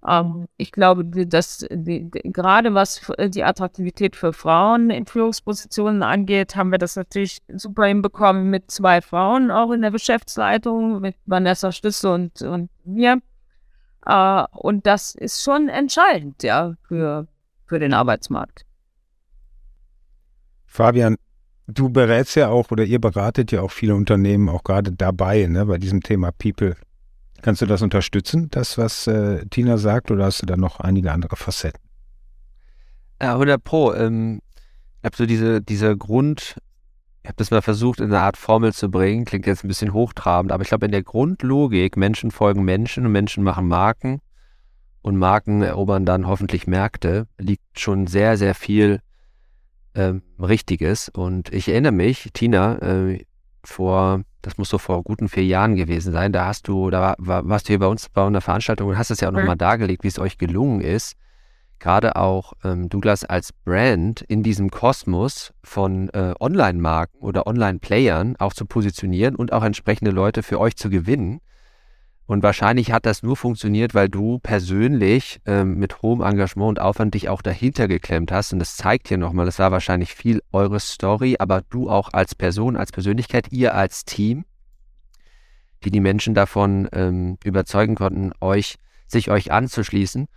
Ähm, 0.08 0.48
ich 0.58 0.72
glaube, 0.72 1.06
dass 1.06 1.66
die, 1.70 2.10
gerade 2.10 2.74
was 2.74 3.02
die 3.20 3.44
Attraktivität 3.44 4.16
für 4.16 4.34
Frauen 4.34 4.90
in 4.90 5.06
Führungspositionen 5.06 6.04
angeht, 6.04 6.56
haben 6.56 6.72
wir 6.72 6.80
das 6.80 6.96
natürlich 6.96 7.40
super 7.50 7.86
hinbekommen 7.86 8.50
mit 8.50 8.72
zwei 8.72 9.02
Frauen 9.02 9.52
auch 9.52 9.72
in 9.72 9.82
der 9.82 9.92
Geschäftsleitung, 9.92 11.02
mit 11.02 11.16
Vanessa 11.26 11.72
Schlüssel 11.72 12.12
und, 12.12 12.42
und 12.42 12.70
mir. 12.84 13.22
Äh, 14.06 14.44
und 14.52 14.88
das 14.88 15.14
ist 15.14 15.44
schon 15.44 15.70
entscheidend, 15.70 16.42
ja, 16.42 16.74
für, 16.88 17.28
für 17.66 17.80
den 17.80 17.94
Arbeitsmarkt. 17.94 18.66
Fabian, 20.66 21.18
du 21.74 21.90
berätst 21.90 22.36
ja 22.36 22.50
auch 22.50 22.72
oder 22.72 22.84
ihr 22.84 23.00
beratet 23.00 23.52
ja 23.52 23.62
auch 23.62 23.72
viele 23.72 23.96
Unternehmen 23.96 24.50
auch 24.50 24.64
gerade 24.64 24.92
dabei, 24.92 25.48
ne, 25.48 25.66
bei 25.66 25.78
diesem 25.78 26.02
Thema 26.02 26.32
People 26.32 26.76
Kannst 27.42 27.62
du 27.62 27.66
das 27.66 27.82
unterstützen, 27.82 28.50
das, 28.52 28.78
was 28.78 29.08
äh, 29.08 29.46
Tina 29.48 29.78
sagt, 29.78 30.12
oder 30.12 30.26
hast 30.26 30.44
du 30.44 30.46
da 30.46 30.58
noch 30.58 30.80
einige 30.80 31.12
andere 31.12 31.36
Facetten? 31.36 31.82
Ja, 33.22 33.34
100 33.34 33.64
Pro. 33.64 33.94
Ähm, 33.94 34.42
ich 35.00 35.06
habe 35.06 35.16
so 35.16 35.26
diese, 35.26 35.62
diese 35.62 35.98
Grund, 35.98 36.58
ich 37.24 37.28
habe 37.28 37.38
das 37.38 37.50
mal 37.50 37.64
versucht, 37.64 38.00
in 38.00 38.06
eine 38.06 38.20
Art 38.20 38.38
Formel 38.38 38.74
zu 38.74 38.90
bringen, 38.92 39.26
klingt 39.26 39.48
jetzt 39.48 39.64
ein 39.64 39.68
bisschen 39.68 39.94
hochtrabend, 39.94 40.52
aber 40.52 40.62
ich 40.62 40.70
glaube, 40.70 40.86
in 40.86 40.92
der 40.92 41.04
Grundlogik, 41.04 41.98
Menschen 41.98 42.30
folgen 42.30 42.64
Menschen 42.64 43.08
und 43.08 43.12
Menschen 43.12 43.44
machen 43.44 43.68
Marken 43.68 44.22
und 45.02 45.18
Marken 45.18 45.64
erobern 45.64 46.06
dann 46.06 46.28
hoffentlich 46.28 46.68
Märkte, 46.68 47.28
liegt 47.40 47.80
schon 47.80 48.06
sehr, 48.06 48.38
sehr 48.38 48.54
viel 48.54 49.00
ähm, 49.96 50.22
Richtiges. 50.40 51.10
Und 51.10 51.54
ich 51.54 51.70
erinnere 51.70 51.92
mich, 51.92 52.30
Tina, 52.34 52.78
äh, 52.82 53.26
vor 53.64 54.24
das 54.42 54.58
muss 54.58 54.70
so 54.70 54.78
vor 54.78 55.04
guten 55.04 55.30
vier 55.30 55.46
Jahren 55.46 55.76
gewesen 55.76 56.12
sein. 56.12 56.32
Da 56.32 56.46
hast 56.46 56.68
du, 56.68 56.90
da 56.90 57.16
war, 57.18 57.48
warst 57.48 57.68
du 57.68 57.74
hier 57.74 57.80
bei 57.80 57.88
uns 57.88 58.10
bei 58.10 58.26
einer 58.26 58.42
Veranstaltung 58.42 58.90
und 58.90 58.98
hast 58.98 59.12
es 59.12 59.22
ja 59.22 59.28
auch 59.28 59.32
mhm. 59.32 59.40
nochmal 59.40 59.58
dargelegt, 59.58 60.04
wie 60.04 60.08
es 60.08 60.20
euch 60.20 60.38
gelungen 60.38 60.82
ist, 60.82 61.16
gerade 61.80 62.16
auch 62.16 62.54
ähm, 62.64 62.90
Douglas 62.90 63.24
als 63.24 63.54
Brand 63.54 64.22
in 64.22 64.44
diesem 64.44 64.70
Kosmos 64.70 65.54
von 65.64 66.10
äh, 66.10 66.34
Online-Marken 66.40 67.20
oder 67.20 67.48
Online-Playern 67.48 68.36
auch 68.38 68.54
zu 68.54 68.66
positionieren 68.66 69.36
und 69.36 69.54
auch 69.54 69.64
entsprechende 69.64 70.12
Leute 70.12 70.44
für 70.44 70.60
euch 70.60 70.76
zu 70.76 70.90
gewinnen. 70.90 71.42
Und 72.26 72.44
wahrscheinlich 72.44 72.92
hat 72.92 73.06
das 73.06 73.24
nur 73.24 73.36
funktioniert, 73.36 73.94
weil 73.94 74.08
du 74.08 74.40
persönlich 74.40 75.42
ähm, 75.46 75.78
mit 75.78 76.02
hohem 76.02 76.22
Engagement 76.22 76.70
und 76.70 76.80
Aufwand 76.80 77.14
dich 77.14 77.28
auch 77.28 77.42
dahinter 77.42 77.88
geklemmt 77.88 78.32
hast. 78.32 78.54
Und 78.54 78.60
das 78.60 78.78
zeigt 78.78 79.10
hier 79.10 79.18
nochmal, 79.18 79.46
das 79.46 79.60
war 79.60 79.72
wahrscheinlich 79.72 80.14
viel 80.14 80.42
eure 80.54 80.80
Story, 80.80 81.36
aber 81.40 81.62
du 81.70 81.90
auch 81.90 82.14
als 82.14 82.36
Person, 82.36 82.78
als 82.78 82.92
Persönlichkeit, 82.92 83.52
ihr 83.52 83.76
als 83.76 84.06
Team, 84.06 84.46
die 85.84 85.92
die 85.92 86.00
Menschen 86.00 86.34
davon 86.34 86.88
ähm, 86.94 87.38
überzeugen 87.44 87.96
konnten, 87.96 88.32
euch, 88.40 88.76
sich 89.08 89.30
euch 89.30 89.52
anzuschließen. 89.52 90.28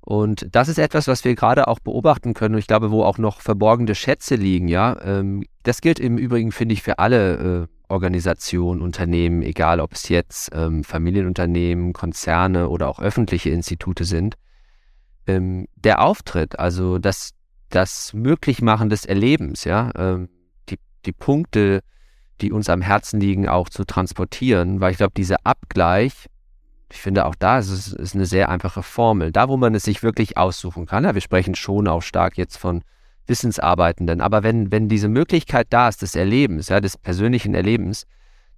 Und 0.00 0.48
das 0.52 0.68
ist 0.68 0.78
etwas, 0.78 1.08
was 1.08 1.24
wir 1.24 1.34
gerade 1.34 1.66
auch 1.66 1.78
beobachten 1.78 2.34
können. 2.34 2.56
Und 2.56 2.58
ich 2.58 2.66
glaube, 2.66 2.90
wo 2.90 3.04
auch 3.04 3.16
noch 3.16 3.40
verborgene 3.40 3.94
Schätze 3.94 4.34
liegen, 4.34 4.68
ja. 4.68 5.00
Ähm, 5.02 5.44
das 5.62 5.80
gilt 5.80 5.98
im 5.98 6.18
Übrigen, 6.18 6.52
finde 6.52 6.74
ich, 6.74 6.82
für 6.82 6.98
alle 6.98 7.62
äh, 7.62 7.73
Organisationen, 7.88 8.80
Unternehmen, 8.80 9.42
egal 9.42 9.80
ob 9.80 9.92
es 9.92 10.08
jetzt 10.08 10.50
ähm, 10.54 10.84
Familienunternehmen, 10.84 11.92
Konzerne 11.92 12.68
oder 12.68 12.88
auch 12.88 13.00
öffentliche 13.00 13.50
Institute 13.50 14.04
sind, 14.04 14.36
ähm, 15.26 15.66
der 15.76 16.02
Auftritt, 16.02 16.58
also 16.58 16.98
das, 16.98 17.30
das 17.70 18.12
Möglichmachen 18.12 18.88
des 18.88 19.04
Erlebens, 19.04 19.64
ja, 19.64 19.90
ähm, 19.96 20.28
die, 20.70 20.78
die 21.04 21.12
Punkte, 21.12 21.82
die 22.40 22.52
uns 22.52 22.68
am 22.68 22.80
Herzen 22.80 23.20
liegen, 23.20 23.48
auch 23.48 23.68
zu 23.68 23.84
transportieren, 23.84 24.80
weil 24.80 24.92
ich 24.92 24.98
glaube, 24.98 25.14
dieser 25.16 25.36
Abgleich, 25.44 26.26
ich 26.90 26.98
finde 27.00 27.26
auch 27.26 27.34
da 27.34 27.58
ist 27.58 27.70
es 27.70 27.92
ist 27.92 28.14
eine 28.14 28.26
sehr 28.26 28.48
einfache 28.48 28.82
Formel. 28.82 29.32
Da, 29.32 29.48
wo 29.48 29.56
man 29.56 29.74
es 29.74 29.84
sich 29.84 30.02
wirklich 30.02 30.36
aussuchen 30.36 30.86
kann, 30.86 31.04
ja, 31.04 31.14
wir 31.14 31.20
sprechen 31.20 31.54
schon 31.54 31.88
auch 31.88 32.02
stark 32.02 32.36
jetzt 32.38 32.56
von 32.56 32.82
Wissensarbeitenden. 33.26 34.20
Aber 34.20 34.42
wenn, 34.42 34.70
wenn 34.70 34.88
diese 34.88 35.08
Möglichkeit 35.08 35.68
da 35.70 35.88
ist, 35.88 36.02
des 36.02 36.14
Erlebens, 36.14 36.68
ja, 36.68 36.80
des 36.80 36.96
persönlichen 36.96 37.54
Erlebens, 37.54 38.06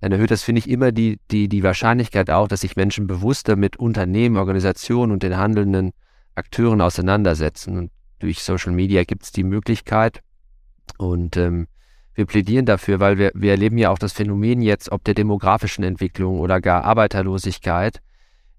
dann 0.01 0.13
erhöht 0.13 0.31
das, 0.31 0.43
finde 0.43 0.59
ich, 0.59 0.69
immer 0.69 0.93
die, 0.93 1.19
die, 1.31 1.49
die 1.49 1.63
Wahrscheinlichkeit 1.63 2.31
auch, 2.31 2.49
dass 2.49 2.61
sich 2.61 2.77
Menschen 2.77 3.07
bewusster 3.07 3.57
mit 3.57 3.79
Unternehmen, 3.79 4.37
Organisationen 4.37 5.13
und 5.13 5.23
den 5.23 5.37
handelnden 5.37 5.93
Akteuren 6.35 6.81
auseinandersetzen. 6.81 7.79
Und 7.79 7.91
durch 8.19 8.43
Social 8.43 8.73
Media 8.73 9.05
gibt 9.05 9.23
es 9.25 9.33
die 9.33 9.45
Möglichkeit. 9.45 10.21
Und 10.99 11.37
ähm, 11.37 11.67
wir 12.15 12.27
plädieren 12.27 12.67
dafür, 12.67 13.01
weil 13.01 13.19
wir, 13.19 13.31
wir 13.35 13.53
erleben 13.53 13.79
ja 13.79 13.91
auch 13.91 13.99
das 13.99 14.13
Phänomen 14.13 14.63
jetzt, 14.63 14.91
ob 14.93 15.05
der 15.05 15.15
demografischen 15.15 15.85
Entwicklung 15.85 16.41
oder 16.41 16.61
gar 16.61 16.85
Arbeiterlosigkeit, 16.85 18.01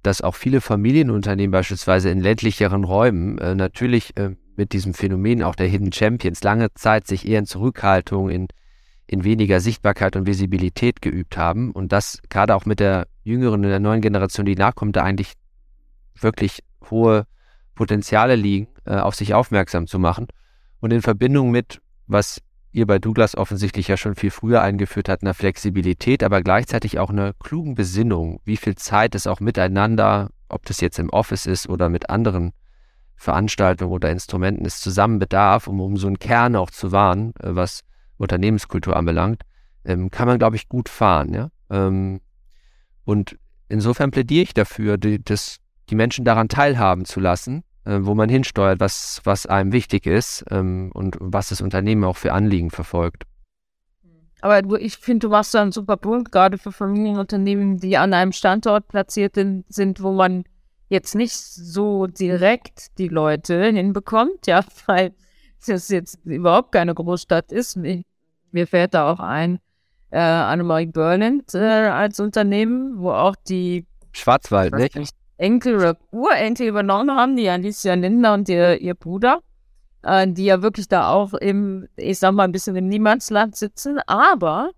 dass 0.04 0.22
auch 0.22 0.36
viele 0.36 0.62
Familienunternehmen 0.62 1.52
beispielsweise 1.52 2.10
in 2.10 2.20
ländlicheren 2.20 2.84
Räumen 2.84 3.38
äh, 3.40 3.56
natürlich 3.56 4.16
äh, 4.18 4.36
mit 4.58 4.74
diesem 4.74 4.94
Phänomen 4.94 5.44
auch 5.44 5.56
der 5.56 5.68
Hidden 5.68 5.94
Champions 5.94 6.44
lange 6.44 6.74
Zeit 6.74 7.08
sich 7.08 7.28
eher 7.28 7.40
in 7.40 7.46
Zurückhaltung, 7.46 8.30
in, 8.30 8.48
in 9.06 9.24
weniger 9.24 9.60
Sichtbarkeit 9.60 10.16
und 10.16 10.26
Visibilität 10.26 11.02
geübt 11.02 11.38
haben 11.38 11.72
und 11.72 11.92
das 11.92 12.20
gerade 12.30 12.56
auch 12.56 12.66
mit 12.66 12.80
der 12.80 13.08
jüngeren 13.24 13.64
und 13.64 13.70
der 13.70 13.80
neuen 13.80 14.02
Generation, 14.02 14.46
die 14.46 14.56
nachkommt, 14.56 14.96
da 14.96 15.04
eigentlich 15.04 15.34
wirklich 16.20 16.64
hohe 16.90 17.26
Potenziale 17.76 18.36
liegen, 18.36 18.68
äh, 18.86 18.96
auf 18.96 19.16
sich 19.16 19.34
aufmerksam 19.34 19.88
zu 19.88 20.00
machen. 20.00 20.28
Und 20.80 20.92
in 20.92 21.02
Verbindung 21.02 21.52
mit, 21.52 21.80
was 22.08 22.42
ihr 22.72 22.88
bei 22.88 23.00
Douglas 23.00 23.36
offensichtlich 23.36 23.88
ja 23.88 23.98
schon 23.98 24.16
viel 24.16 24.32
früher 24.32 24.62
eingeführt 24.62 25.10
habt, 25.10 25.24
einer 25.24 25.34
Flexibilität, 25.34 26.24
aber 26.24 26.42
gleichzeitig 26.42 27.00
auch 27.00 27.10
einer 27.10 27.34
klugen 27.34 27.76
Besinnung, 27.76 28.40
wie 28.46 28.58
viel 28.58 28.76
Zeit 28.76 29.16
es 29.16 29.28
auch 29.28 29.40
miteinander, 29.40 30.30
ob 30.50 30.66
das 30.66 30.82
jetzt 30.82 31.00
im 31.00 31.10
Office 31.10 31.46
ist 31.46 31.70
oder 31.70 31.90
mit 31.90 32.10
anderen 32.10 32.54
Veranstaltungen 33.18 33.92
oder 33.92 34.12
Instrumenten 34.12 34.66
es 34.66 34.80
zusammen 34.80 35.20
bedarf, 35.20 35.68
um, 35.68 35.82
um 35.82 35.98
so 35.98 36.08
einen 36.08 36.20
Kern 36.20 36.56
auch 36.56 36.70
zu 36.70 36.92
wahren, 36.92 37.34
äh, 37.42 37.56
was 37.56 37.82
Unternehmenskultur 38.18 38.96
anbelangt, 38.96 39.42
ähm, 39.84 40.10
kann 40.12 40.28
man, 40.28 40.40
glaube 40.40 40.56
ich, 40.56 40.70
gut 40.70 40.88
fahren. 40.88 41.34
Ja? 41.34 41.50
Ähm, 41.70 42.22
und 43.04 43.38
insofern 43.70 44.12
plädiere 44.12 44.44
ich 44.44 44.54
dafür, 44.54 44.98
die, 44.98 45.24
das, 45.24 45.58
die 45.90 45.96
Menschen 45.96 46.26
daran 46.26 46.48
teilhaben 46.48 47.06
zu 47.06 47.20
lassen, 47.20 47.64
äh, 47.86 48.00
wo 48.02 48.14
man 48.16 48.30
hinsteuert, 48.30 48.80
was, 48.80 49.22
was 49.24 49.46
einem 49.46 49.72
wichtig 49.72 50.06
ist 50.06 50.46
ähm, 50.52 50.92
und 50.94 51.18
was 51.20 51.50
das 51.50 51.62
Unternehmen 51.62 52.04
auch 52.04 52.18
für 52.18 52.34
Anliegen 52.34 52.70
verfolgt. 52.70 53.24
Aber 54.42 54.80
ich 54.80 54.98
finde, 54.98 55.28
du 55.28 55.32
machst 55.32 55.56
da 55.56 55.64
einen 55.64 55.72
super 55.72 55.98
Punkt, 55.98 56.32
gerade 56.32 56.60
für 56.60 56.72
Familienunternehmen, 56.72 57.78
die 57.78 57.98
an 57.98 58.14
einem 58.14 58.32
Standort 58.32 58.88
platziert 58.88 59.34
sind, 59.36 60.04
wo 60.04 60.12
man 60.12 60.44
jetzt 60.90 61.16
nicht 61.16 61.36
so 61.36 62.08
direkt 62.08 62.98
die 62.98 63.08
Leute 63.08 63.66
hinbekommt, 63.66 64.48
ja, 64.48 64.64
weil 64.86 65.14
das 65.66 65.90
jetzt 65.90 66.20
überhaupt 66.24 66.72
keine 66.72 66.94
Großstadt 66.94 67.52
ist. 67.52 67.78
Mir 67.78 68.68
fällt 68.68 68.94
da 68.94 69.12
auch 69.12 69.20
ein, 69.20 69.60
äh, 70.12 70.20
Annemarie 70.20 70.88
Berland 70.88 71.54
äh, 71.54 71.58
als 71.58 72.20
Unternehmen, 72.20 73.00
wo 73.00 73.12
auch 73.12 73.36
die 73.48 73.86
Schwarzwald, 74.14 74.74
nicht? 74.74 74.96
nicht? 74.96 75.16
Enkel 75.38 75.76
oder 75.76 75.98
Urenkel 76.12 76.68
übernommen 76.68 77.12
haben, 77.12 77.36
die 77.36 77.50
Alicia 77.50 77.94
Lindner 77.94 78.34
und 78.34 78.50
ihr, 78.50 78.82
ihr 78.82 78.96
Bruder, 78.96 79.42
äh, 80.04 80.28
die 80.28 80.46
ja 80.46 80.62
wirklich 80.62 80.88
da 80.88 81.12
auch 81.12 81.34
im, 81.34 81.88
ich 81.96 82.20
sag 82.20 82.34
mal, 82.34 82.46
ein 82.46 82.52
bisschen 82.52 82.76
im 82.76 82.88
Niemandsland 82.88 83.56
sitzen, 83.56 84.00
aber 84.08 84.72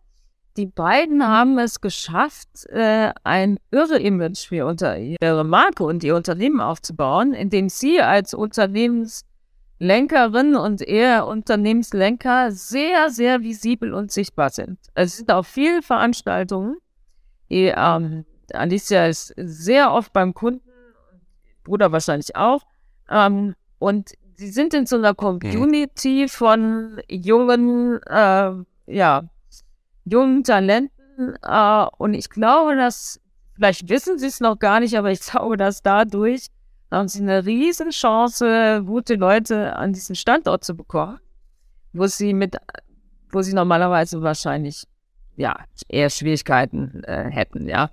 die 0.59 0.65
beiden 0.65 1.25
haben 1.25 1.57
es 1.57 1.79
geschafft, 1.79 2.65
äh, 2.67 3.13
ein 3.23 3.59
irre 3.71 3.97
Image 3.97 4.49
für 4.49 4.65
unter 4.65 4.97
ihre 4.97 5.45
Marke 5.45 5.85
und 5.85 6.03
ihr 6.03 6.17
Unternehmen 6.17 6.59
aufzubauen, 6.59 7.33
indem 7.33 7.69
sie 7.69 8.01
als 8.01 8.33
Unternehmenslenkerin 8.33 10.57
und 10.57 10.81
er 10.81 11.27
Unternehmenslenker 11.27 12.51
sehr, 12.51 13.09
sehr 13.09 13.41
visibel 13.41 13.93
und 13.93 14.11
sichtbar 14.11 14.49
sind. 14.49 14.79
Es 14.95 15.15
sind 15.15 15.31
auf 15.31 15.47
vielen 15.47 15.81
Veranstaltungen. 15.81 16.75
Die, 17.49 17.73
ähm, 17.73 18.25
Alicia 18.51 19.05
ist 19.05 19.33
sehr 19.37 19.93
oft 19.93 20.11
beim 20.11 20.33
Kunden, 20.33 20.69
Bruder 21.63 21.93
wahrscheinlich 21.93 22.35
auch. 22.35 22.63
Ähm, 23.09 23.55
und 23.77 24.11
sie 24.35 24.49
sind 24.49 24.73
in 24.73 24.85
so 24.85 24.97
einer 24.97 25.15
Community 25.15 26.27
von 26.27 26.99
jungen, 27.07 28.03
äh, 28.03 28.51
ja, 28.87 29.23
jungen 30.09 30.43
Talenten. 30.43 31.35
Äh, 31.41 31.85
und 31.97 32.13
ich 32.13 32.29
glaube, 32.29 32.75
dass, 32.75 33.19
vielleicht 33.55 33.89
wissen 33.89 34.17
sie 34.17 34.27
es 34.27 34.39
noch 34.39 34.59
gar 34.59 34.79
nicht, 34.79 34.97
aber 34.97 35.11
ich 35.11 35.19
glaube, 35.31 35.57
dass 35.57 35.81
dadurch 35.81 36.47
haben 36.91 37.07
sie 37.07 37.21
eine 37.21 37.45
Riesenchance, 37.45 38.83
gute 38.85 39.15
Leute 39.15 39.75
an 39.75 39.93
diesen 39.93 40.15
Standort 40.15 40.63
zu 40.63 40.75
bekommen, 40.75 41.19
wo 41.93 42.07
sie 42.07 42.33
mit, 42.33 42.57
wo 43.31 43.41
sie 43.41 43.53
normalerweise 43.53 44.21
wahrscheinlich 44.21 44.85
ja 45.35 45.55
eher 45.87 46.09
Schwierigkeiten 46.09 47.03
äh, 47.03 47.29
hätten, 47.29 47.67
ja. 47.67 47.89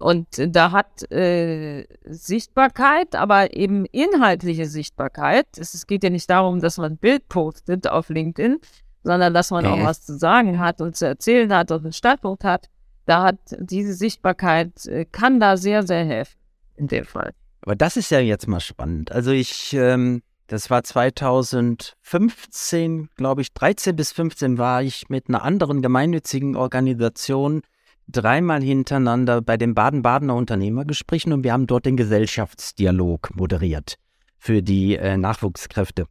Und 0.00 0.28
da 0.38 0.72
hat 0.72 1.10
äh, 1.12 1.86
Sichtbarkeit, 2.06 3.14
aber 3.14 3.54
eben 3.54 3.84
inhaltliche 3.84 4.64
Sichtbarkeit. 4.64 5.46
Es, 5.58 5.74
es 5.74 5.86
geht 5.86 6.02
ja 6.02 6.08
nicht 6.08 6.28
darum, 6.30 6.60
dass 6.60 6.78
man 6.78 6.92
ein 6.92 6.96
Bild 6.96 7.28
postet 7.28 7.86
auf 7.86 8.08
LinkedIn, 8.08 8.60
sondern 9.02 9.34
dass 9.34 9.50
man 9.50 9.66
auch 9.66 9.76
mhm. 9.76 9.84
was 9.84 10.04
zu 10.04 10.18
sagen 10.18 10.58
hat 10.58 10.80
und 10.80 10.96
zu 10.96 11.06
erzählen 11.06 11.54
hat 11.54 11.70
und 11.70 11.82
einen 11.82 11.92
Standpunkt 11.92 12.42
hat. 12.44 12.68
Da 13.06 13.22
hat 13.22 13.38
diese 13.58 13.94
Sichtbarkeit, 13.94 14.86
äh, 14.86 15.04
kann 15.04 15.38
da 15.40 15.56
sehr, 15.56 15.86
sehr 15.86 16.04
helfen 16.04 16.38
in 16.76 16.88
dem 16.88 17.04
Fall. 17.04 17.32
Aber 17.62 17.76
das 17.76 17.96
ist 17.96 18.10
ja 18.10 18.20
jetzt 18.20 18.48
mal 18.48 18.60
spannend. 18.60 19.12
Also 19.12 19.30
ich, 19.32 19.74
ähm, 19.74 20.22
das 20.46 20.70
war 20.70 20.82
2015, 20.82 23.10
glaube 23.16 23.42
ich, 23.42 23.52
13 23.52 23.94
bis 23.94 24.12
15 24.12 24.56
war 24.58 24.82
ich 24.82 25.08
mit 25.08 25.28
einer 25.28 25.42
anderen 25.42 25.82
gemeinnützigen 25.82 26.56
Organisation 26.56 27.62
dreimal 28.08 28.62
hintereinander 28.62 29.42
bei 29.42 29.56
den 29.56 29.74
Baden-Badener 29.74 30.34
Unternehmergesprächen 30.34 31.32
und 31.32 31.44
wir 31.44 31.52
haben 31.52 31.68
dort 31.68 31.86
den 31.86 31.96
Gesellschaftsdialog 31.96 33.36
moderiert 33.36 33.96
für 34.38 34.62
die 34.62 34.96
äh, 34.96 35.16
Nachwuchskräfte 35.16 36.06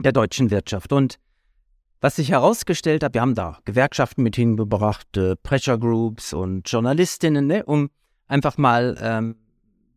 der 0.00 0.12
deutschen 0.12 0.50
Wirtschaft. 0.50 0.92
Und 0.92 1.18
was 2.04 2.16
sich 2.16 2.32
herausgestellt 2.32 3.02
hat, 3.02 3.14
wir 3.14 3.22
haben 3.22 3.34
da 3.34 3.60
Gewerkschaften 3.64 4.22
mit 4.22 4.36
hingebracht, 4.36 5.16
äh, 5.16 5.36
Pressure 5.36 5.78
Groups 5.78 6.34
und 6.34 6.70
Journalistinnen, 6.70 7.46
ne, 7.46 7.64
um 7.64 7.88
einfach 8.26 8.58
mal 8.58 8.98
ähm, 9.00 9.36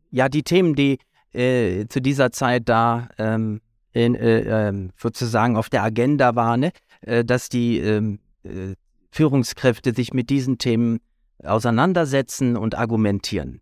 ja 0.09 0.29
die 0.29 0.43
Themen, 0.43 0.73
die 0.73 0.99
äh, 1.33 1.85
zu 1.87 1.99
dieser 1.99 2.31
Zeit 2.31 2.69
da 2.69 3.09
ähm, 3.17 3.59
in, 3.91 4.15
äh, 4.15 4.69
ähm, 4.69 4.91
sozusagen 4.95 5.57
auf 5.57 5.69
der 5.69 5.83
Agenda 5.83 6.33
waren, 6.35 6.61
ne, 6.61 6.71
äh, 7.01 7.25
dass 7.25 7.49
die 7.49 7.77
ähm, 7.79 8.19
äh, 8.43 8.75
Führungskräfte 9.11 9.93
sich 9.93 10.13
mit 10.13 10.29
diesen 10.29 10.59
Themen 10.59 11.01
auseinandersetzen 11.43 12.55
und 12.55 12.75
argumentieren. 12.75 13.59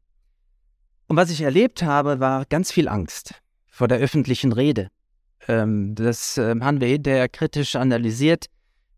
Und 1.08 1.18
was 1.18 1.32
ich 1.32 1.42
erlebt 1.42 1.82
habe, 1.82 2.20
war 2.20 2.46
ganz 2.46 2.72
viel 2.72 2.90
Angst 2.90 3.42
vor 3.72 3.88
der 3.88 3.98
öffentlichen 3.98 4.52
Rede. 4.52 4.90
Ähm, 5.48 5.96
das 5.96 6.38
äh, 6.38 6.56
haben 6.60 6.82
wir 6.82 6.88
hinterher 6.88 7.30
kritisch 7.30 7.76
analysiert. 7.76 8.48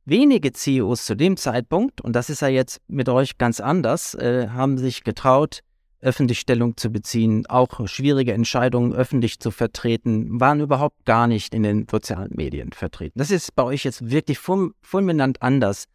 Wenige 0.05 0.53
CEOs 0.53 1.05
zu 1.05 1.15
dem 1.15 1.35
Zeitpunkt, 1.35 1.99
und 2.01 2.13
das 2.15 2.29
ist 2.29 2.41
ja 2.41 2.47
jetzt 2.47 2.79
mit 2.87 3.09
euch 3.09 3.37
ganz 3.37 3.59
anders, 3.59 4.15
äh, 4.15 4.47
haben 4.49 4.77
sich 4.77 5.03
getraut, 5.03 5.59
öffentlich 5.99 6.39
Stellung 6.39 6.77
zu 6.77 6.91
beziehen, 6.91 7.45
auch 7.47 7.87
schwierige 7.87 8.33
Entscheidungen 8.33 8.93
öffentlich 8.93 9.39
zu 9.39 9.51
vertreten, 9.51 10.39
waren 10.39 10.61
überhaupt 10.61 11.05
gar 11.05 11.27
nicht 11.27 11.53
in 11.53 11.63
den 11.63 11.87
sozialen 11.89 12.31
Medien 12.35 12.71
vertreten. 12.71 13.17
Das 13.17 13.31
ist 13.31 13.55
bei 13.55 13.63
euch 13.63 13.83
jetzt 13.83 14.09
wirklich 14.09 14.39
fulminant 14.39 15.41
anders. 15.41 15.85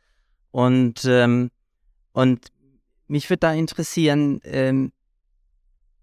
Und, 0.51 1.05
ähm, 1.07 1.51
und 2.13 2.49
mich 3.07 3.31
würde 3.31 3.41
da 3.41 3.53
interessieren, 3.55 4.41
ähm, 4.45 4.93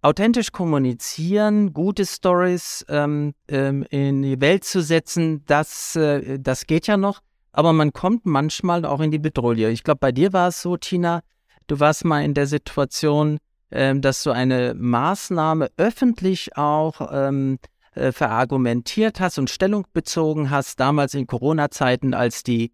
authentisch 0.02 0.52
kommunizieren, 0.52 1.74
gute 1.74 2.06
Stories 2.06 2.86
ähm, 2.90 3.34
ähm, 3.48 3.84
in 3.90 4.22
die 4.22 4.40
Welt 4.40 4.64
zu 4.64 4.82
setzen, 4.82 5.44
das, 5.46 5.96
äh, 5.96 6.40
das 6.40 6.68
geht 6.68 6.88
ja 6.88 6.98
noch, 6.98 7.22
aber 7.52 7.74
man 7.74 7.92
kommt 7.92 8.26
manchmal 8.26 8.86
auch 8.86 9.02
in 9.02 9.12
die 9.12 9.20
Bedrohung. 9.20 9.58
Ich 9.58 9.84
glaube, 9.84 10.00
bei 10.00 10.12
dir 10.12 10.34
war 10.34 10.50
es 10.50 10.62
so, 10.62 10.78
Tina, 10.78 11.22
du 11.68 11.80
warst 11.80 12.06
mal 12.06 12.24
in 12.24 12.34
der 12.34 12.48
Situation, 12.48 13.40
ähm, 13.72 14.02
dass 14.02 14.24
du 14.24 14.32
eine 14.32 14.74
Maßnahme 14.76 15.70
öffentlich 15.78 16.56
auch 16.58 17.10
ähm, 17.12 17.60
äh, 17.94 18.12
verargumentiert 18.12 19.20
hast 19.20 19.38
und 19.38 19.50
Stellung 19.50 19.86
bezogen 19.94 20.50
hast, 20.50 20.80
damals 20.80 21.14
in 21.14 21.28
Corona-Zeiten, 21.28 22.14
als 22.14 22.44
die, 22.44 22.72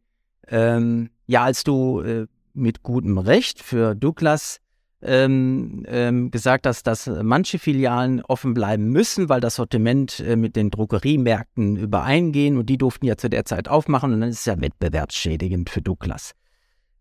ähm, 0.47 1.09
ja, 1.25 1.43
als 1.43 1.63
du 1.63 2.01
äh, 2.01 2.27
mit 2.53 2.83
gutem 2.83 3.17
Recht 3.17 3.61
für 3.61 3.95
Douglas 3.95 4.59
ähm, 5.01 5.85
ähm, 5.87 6.31
gesagt 6.31 6.65
hast, 6.65 6.87
dass 6.87 7.07
manche 7.07 7.59
Filialen 7.59 8.21
offen 8.21 8.53
bleiben 8.53 8.89
müssen, 8.89 9.29
weil 9.29 9.41
das 9.41 9.55
Sortiment 9.55 10.19
äh, 10.19 10.35
mit 10.35 10.55
den 10.55 10.71
Drogeriemärkten 10.71 11.77
übereingehen 11.77 12.57
und 12.57 12.67
die 12.67 12.77
durften 12.77 13.05
ja 13.05 13.17
zu 13.17 13.29
der 13.29 13.45
Zeit 13.45 13.67
aufmachen 13.67 14.13
und 14.13 14.21
dann 14.21 14.29
ist 14.29 14.39
es 14.39 14.45
ja 14.45 14.59
wettbewerbsschädigend 14.59 15.69
für 15.69 15.81
Douglas. 15.81 16.31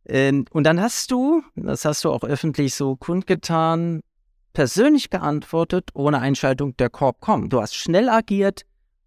Ähm, 0.06 0.44
und 0.50 0.64
dann 0.64 0.80
hast 0.80 1.10
du, 1.10 1.42
das 1.54 1.84
hast 1.84 2.04
du 2.04 2.10
auch 2.10 2.24
öffentlich 2.24 2.74
so 2.74 2.96
kundgetan, 2.96 4.00
persönlich 4.52 5.10
geantwortet, 5.10 5.90
ohne 5.94 6.20
Einschaltung 6.20 6.76
der 6.76 6.90
Corpcom. 6.90 7.48
Du 7.48 7.60
hast 7.60 7.74
schnell 7.74 8.08
agiert 8.08 8.62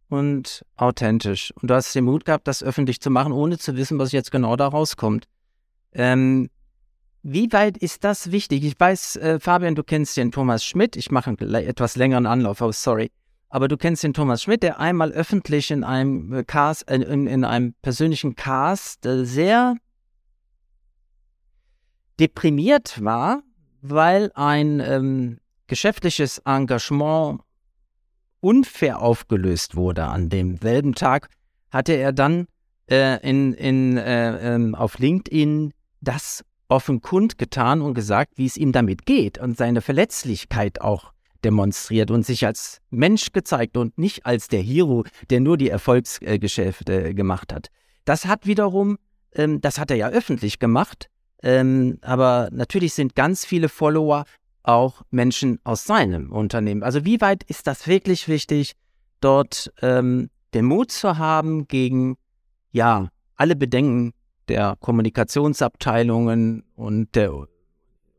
und 0.10 0.66
authentisch. 0.76 1.54
Und 1.62 1.70
du 1.70 1.76
hast 1.76 1.94
den 1.94 2.06
Mut 2.06 2.26
gehabt, 2.26 2.48
das 2.48 2.64
öffentlich 2.64 3.02
zu 3.02 3.10
machen, 3.10 3.32
ohne 3.32 3.58
zu 3.58 3.76
wissen, 3.76 4.00
was 4.00 4.12
jetzt 4.12 4.32
genau 4.32 4.56
da 4.56 4.68
rauskommt. 4.68 5.26
Ähm, 5.94 6.50
wie 7.30 7.52
weit 7.52 7.76
ist 7.76 8.06
das 8.06 8.32
wichtig? 8.32 8.64
Ich 8.64 8.80
weiß, 8.80 9.18
äh, 9.18 9.40
Fabian, 9.42 9.76
du 9.76 9.84
kennst 9.84 10.16
den 10.16 10.32
Thomas 10.32 10.64
Schmidt. 10.64 10.96
Ich 10.96 11.12
mache 11.12 11.30
einen 11.30 11.54
etwas 11.56 11.98
längeren 11.98 12.26
Anlauf, 12.26 12.62
oh 12.62 12.72
sorry. 12.72 13.12
Aber 13.50 13.68
du 13.68 13.76
kennst 13.76 14.04
den 14.04 14.14
Thomas 14.14 14.44
Schmidt, 14.44 14.64
der 14.64 14.80
einmal 14.80 15.12
öffentlich 15.12 15.70
in 15.70 15.84
einem 15.84 16.32
äh, 16.32 16.44
Cast, 16.46 16.90
äh, 16.90 16.96
in, 16.96 17.28
in, 17.28 17.44
einem 17.44 17.74
persönlichen 17.82 18.36
Cast 18.36 19.06
äh, 19.06 19.26
sehr 19.26 19.76
deprimiert 22.18 23.04
war, 23.04 23.44
weil 23.82 24.32
ein 24.34 24.80
ähm, 24.80 25.40
geschäftliches 25.68 26.38
Engagement 26.46 27.42
unfair 28.40 29.02
aufgelöst 29.02 29.76
wurde. 29.76 30.06
An 30.06 30.30
demselben 30.30 30.96
Tag 30.96 31.28
hatte 31.72 31.92
er 31.92 32.14
dann 32.14 32.48
äh, 32.90 33.20
in, 33.30 33.54
in, 33.54 33.98
äh, 33.98 34.56
ähm, 34.56 34.76
auf 34.76 34.98
LinkedIn 34.98 35.74
das 36.00 36.46
offen 36.70 37.02
kundgetan 37.02 37.82
und 37.82 37.94
gesagt, 37.94 38.34
wie 38.36 38.46
es 38.46 38.58
ihm 38.58 38.72
damit 38.72 39.06
geht 39.06 39.38
und 39.38 39.58
seine 39.58 39.82
Verletzlichkeit 39.82 40.82
auch 40.82 41.14
demonstriert 41.44 42.12
und 42.12 42.26
sich 42.26 42.46
als 42.46 42.80
Mensch 42.90 43.32
gezeigt 43.32 43.78
und 43.78 43.98
nicht 43.98 44.26
als 44.26 44.48
der 44.48 44.62
Hero, 44.62 45.06
der 45.30 45.40
nur 45.40 45.58
die 45.58 45.70
Erfolgsgeschäfte 45.70 47.14
gemacht 47.14 47.54
hat. 47.54 47.68
Das 48.06 48.26
hat 48.26 48.46
wiederum, 48.46 48.98
ähm, 49.34 49.62
das 49.62 49.80
hat 49.80 49.92
er 49.92 49.98
ja 49.98 50.10
öffentlich 50.10 50.60
gemacht, 50.60 51.10
ähm, 51.44 52.00
aber 52.02 52.50
natürlich 52.52 52.94
sind 52.94 53.16
ganz 53.16 53.46
viele 53.46 53.70
Follower 53.70 54.26
auch 54.64 55.04
Menschen 55.12 55.60
aus 55.64 55.86
seinem 55.86 56.32
Unternehmen. 56.32 56.84
Also 56.84 57.06
wie 57.06 57.22
weit 57.22 57.44
ist 57.44 57.68
das 57.68 57.88
wirklich 57.88 58.28
wichtig, 58.28 58.74
dort 59.22 59.72
ähm, 59.82 60.30
den 60.54 60.66
Mut 60.66 60.92
zu 60.92 61.18
haben 61.18 61.68
gegen 61.68 62.18
ja 62.72 63.10
alle 63.36 63.56
Bedenken 63.56 64.14
der 64.50 64.76
Kommunikationsabteilungen 64.80 66.64
und 66.76 67.16
der 67.16 67.48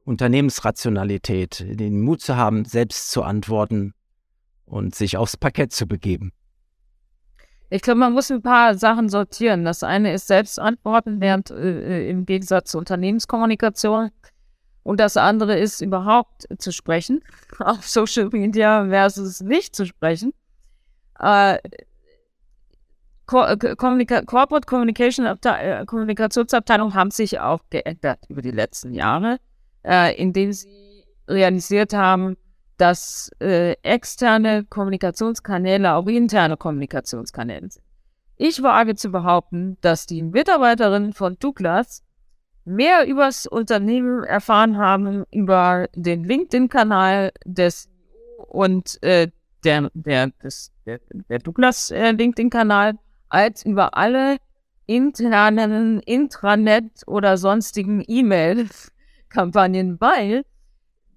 Unternehmensrationalität, 0.05 1.65
den 1.69 2.01
Mut 2.01 2.21
zu 2.21 2.37
haben, 2.37 2.65
selbst 2.65 3.11
zu 3.11 3.23
antworten 3.23 3.95
und 4.65 4.95
sich 4.95 5.17
aufs 5.17 5.37
Parkett 5.37 5.73
zu 5.73 5.87
begeben? 5.87 6.33
Ich 7.71 7.83
glaube, 7.83 8.01
man 8.01 8.15
muss 8.15 8.31
ein 8.31 8.41
paar 8.41 8.75
Sachen 8.77 9.11
sortieren. 9.11 9.65
Das 9.65 9.83
eine 9.83 10.15
ist 10.15 10.27
Selbstantworten, 10.27 11.21
während 11.21 11.51
äh, 11.51 12.09
im 12.09 12.25
Gegensatz 12.25 12.71
zur 12.71 12.79
Unternehmenskommunikation. 12.79 14.11
Und 14.83 15.01
das 15.01 15.19
andere 15.19 15.59
ist 15.59 15.83
überhaupt 15.83 16.47
zu 16.59 16.73
sprechen 16.73 17.21
auf 17.59 17.87
Social 17.87 18.31
Media 18.33 18.87
versus 18.89 19.41
nicht 19.41 19.77
zu 19.77 19.85
sprechen. 19.85 20.33
Äh, 21.21 21.59
Kommunika 23.29 24.23
Corporate 24.23 24.67
Communication 24.67 25.27
äh, 25.27 25.85
Kommunikationsabteilung 25.85 26.95
haben 26.95 27.11
sich 27.11 27.39
auch 27.39 27.61
geändert 27.69 28.21
über 28.29 28.41
die 28.41 28.51
letzten 28.51 28.95
Jahre, 28.95 29.39
äh, 29.85 30.17
indem 30.21 30.53
sie 30.53 31.05
realisiert 31.29 31.93
haben, 31.93 32.39
dass 32.79 33.31
äh, 33.41 33.73
externe 33.83 34.65
Kommunikationskanäle 34.65 35.93
auch 35.93 36.07
interne 36.07 36.57
Kommunikationskanäle 36.57 37.71
sind. 37.71 37.85
Ich 38.37 38.63
wage 38.63 38.95
zu 38.95 39.11
behaupten, 39.11 39.77
dass 39.83 40.07
die 40.07 40.23
Mitarbeiterinnen 40.23 41.13
von 41.13 41.37
Douglas 41.39 42.03
mehr 42.65 43.07
übers 43.07 43.47
Unternehmen 43.47 44.25
erfahren 44.25 44.79
haben 44.79 45.25
über 45.33 45.89
den 45.95 46.25
LinkedIn-Kanal 46.25 47.33
des 47.45 47.91
und 48.49 49.03
äh, 49.03 49.29
der, 49.65 49.91
der, 49.93 50.29
des, 50.43 50.73
der, 50.87 51.01
der 51.11 51.41
Douglas 51.41 51.91
äh, 51.91 52.15
als 53.29 53.65
über 53.65 53.97
alle 53.97 54.37
internen 54.87 56.01
Intranet 56.01 57.03
oder 57.07 57.37
sonstigen 57.37 58.03
E-Mail-Kampagnen, 58.07 60.01
weil 60.01 60.45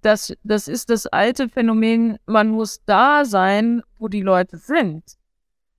das, 0.01 0.34
das 0.43 0.68
ist 0.68 0.89
das 0.89 1.07
alte 1.07 1.47
Phänomen, 1.47 2.18
man 2.26 2.49
muss 2.49 2.84
da 2.86 3.24
sein, 3.24 3.82
wo 3.97 4.07
die 4.07 4.22
Leute 4.22 4.57
sind. 4.57 5.03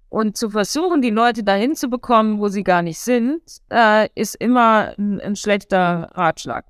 Und 0.09 0.37
zu 0.37 0.51
versuchen, 0.51 1.01
die 1.01 1.11
Leute 1.11 1.43
dahin 1.43 1.75
zu 1.75 1.89
bekommen, 1.89 2.39
wo 2.39 2.49
sie 2.49 2.63
gar 2.63 2.83
nicht 2.83 2.99
sind, 2.99 3.41
äh, 3.71 4.09
ist 4.15 4.35
immer 4.37 4.95
ein, 4.99 5.21
ein 5.21 5.37
schlechter 5.37 6.11
Ratschlag. 6.13 6.67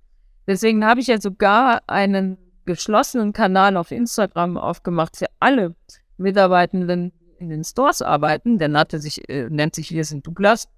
Deswegen 0.46 0.84
habe 0.84 1.00
ich 1.00 1.08
ja 1.08 1.20
sogar 1.20 1.82
einen 1.88 2.38
geschlossenen 2.64 3.32
Kanal 3.32 3.76
auf 3.76 3.90
Instagram 3.90 4.56
aufgemacht 4.56 5.16
für 5.16 5.26
alle 5.40 5.74
Mitarbeitenden, 6.16 7.12
in 7.42 7.50
den 7.50 7.64
Stores 7.64 8.00
arbeiten, 8.02 8.58
der 8.58 8.68
nannte 8.68 8.98
sich, 8.98 9.28
äh, 9.28 9.48
nennt 9.50 9.74
sich 9.74 9.88
hier 9.88 10.04
sind 10.04 10.26
Douglas. 10.26 10.68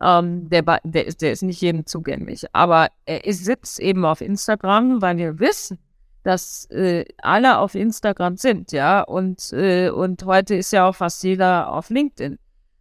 Ähm, 0.00 0.48
der, 0.48 0.62
der, 0.84 1.06
ist, 1.06 1.20
der 1.20 1.32
ist 1.32 1.42
nicht 1.42 1.60
jedem 1.60 1.86
zugänglich. 1.86 2.46
Aber 2.52 2.88
er 3.04 3.24
ist, 3.24 3.44
sitzt 3.44 3.80
eben 3.80 4.04
auf 4.04 4.20
Instagram, 4.20 5.02
weil 5.02 5.16
wir 5.18 5.38
wissen, 5.40 5.78
dass 6.22 6.66
äh, 6.70 7.04
alle 7.18 7.58
auf 7.58 7.74
Instagram 7.74 8.36
sind, 8.36 8.72
ja. 8.72 9.02
Und, 9.02 9.52
äh, 9.52 9.90
und 9.90 10.24
heute 10.24 10.54
ist 10.54 10.72
ja 10.72 10.88
auch 10.88 10.94
fast 10.94 11.22
jeder 11.24 11.72
auf 11.72 11.90
LinkedIn. 11.90 12.38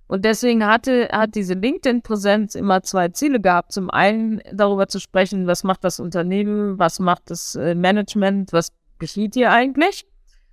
Und 0.07 0.25
deswegen 0.25 0.65
hatte, 0.65 1.09
hat 1.11 1.35
diese 1.35 1.53
LinkedIn-Präsenz 1.53 2.55
immer 2.55 2.81
zwei 2.81 3.09
Ziele 3.09 3.39
gehabt. 3.39 3.71
Zum 3.71 3.91
einen 3.91 4.41
darüber 4.51 4.87
zu 4.87 4.99
sprechen, 4.99 5.45
was 5.45 5.63
macht 5.63 5.83
das 5.83 5.99
Unternehmen, 5.99 6.79
was 6.79 6.99
macht 6.99 7.29
das 7.29 7.55
äh, 7.55 7.75
Management, 7.75 8.51
was 8.51 8.71
geschieht 8.97 9.35
hier 9.35 9.51
eigentlich. 9.51 10.05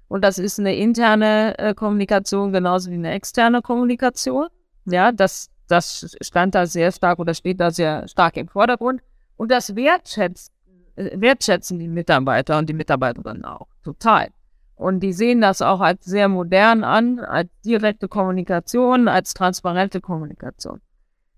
Und 0.08 0.22
das 0.22 0.38
ist 0.38 0.58
eine 0.58 0.74
interne 0.76 1.58
äh, 1.58 1.74
Kommunikation 1.74 2.52
genauso 2.52 2.90
wie 2.90 2.94
eine 2.94 3.12
externe 3.12 3.62
Kommunikation. 3.62 4.46
Ja, 4.84 5.10
das, 5.12 5.50
das 5.66 6.16
stand 6.20 6.54
da 6.54 6.66
sehr 6.66 6.92
stark 6.92 7.18
oder 7.18 7.34
steht 7.34 7.60
da 7.60 7.70
sehr 7.70 8.06
stark 8.06 8.36
im 8.36 8.48
Vordergrund. 8.48 9.00
Und 9.36 9.50
das 9.50 9.74
wertschätzt, 9.74 10.52
äh, 10.94 11.20
wertschätzen 11.20 11.78
die 11.78 11.88
Mitarbeiter 11.88 12.58
und 12.58 12.68
die 12.68 12.74
Mitarbeiterinnen 12.74 13.44
auch 13.44 13.66
total. 13.82 14.28
Und 14.76 15.00
die 15.00 15.12
sehen 15.12 15.40
das 15.40 15.62
auch 15.62 15.80
als 15.80 16.04
sehr 16.04 16.28
modern 16.28 16.84
an, 16.84 17.18
als 17.18 17.48
direkte 17.64 18.08
Kommunikation, 18.08 19.08
als 19.08 19.32
transparente 19.34 20.00
Kommunikation. 20.00 20.80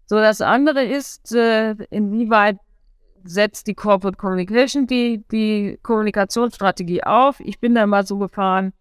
So, 0.06 0.16
das 0.16 0.40
andere 0.40 0.84
ist, 0.84 1.34
äh, 1.34 1.72
inwieweit 1.90 2.58
setzt 3.28 3.66
die 3.66 3.74
Corporate 3.74 4.16
Communication 4.16 4.86
die, 4.86 5.24
die 5.30 5.78
Kommunikationsstrategie 5.82 7.04
auf. 7.04 7.40
Ich 7.40 7.60
bin 7.60 7.74
da 7.74 7.86
mal 7.86 8.06
so 8.06 8.18
gefahren, 8.18 8.72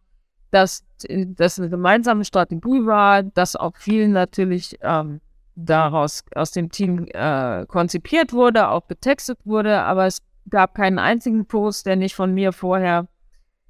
dass 0.52 0.86
das 1.10 1.60
eine 1.60 1.70
gemeinsame 1.70 2.24
Strategie 2.24 2.86
war, 2.86 3.24
dass 3.24 3.56
auch 3.56 3.76
viel 3.76 4.08
natürlich 4.08 4.78
ähm, 4.82 5.20
daraus 5.56 6.24
aus 6.34 6.52
dem 6.52 6.72
Team 6.72 7.08
äh, 7.14 7.66
konzipiert 7.68 8.32
wurde, 8.32 8.70
auch 8.70 8.88
getextet 8.88 9.40
wurde, 9.44 9.82
aber 9.82 10.06
es 10.06 10.20
gab 10.50 10.76
keinen 10.76 11.00
einzigen 11.00 11.46
Post, 11.46 11.86
der 11.86 11.98
nicht 11.98 12.16
von 12.16 12.34
mir 12.34 12.54
vorher 12.54 13.08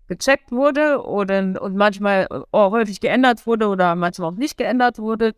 gecheckt 0.08 0.52
wurde 0.52 1.04
oder 1.04 1.62
und 1.62 1.76
manchmal 1.76 2.28
auch 2.52 2.72
häufig 2.72 3.02
geändert 3.02 3.46
wurde 3.48 3.68
oder 3.68 3.96
manchmal 3.96 4.32
auch 4.32 4.38
nicht 4.38 4.58
geändert 4.58 5.00
wurde. 5.00 5.34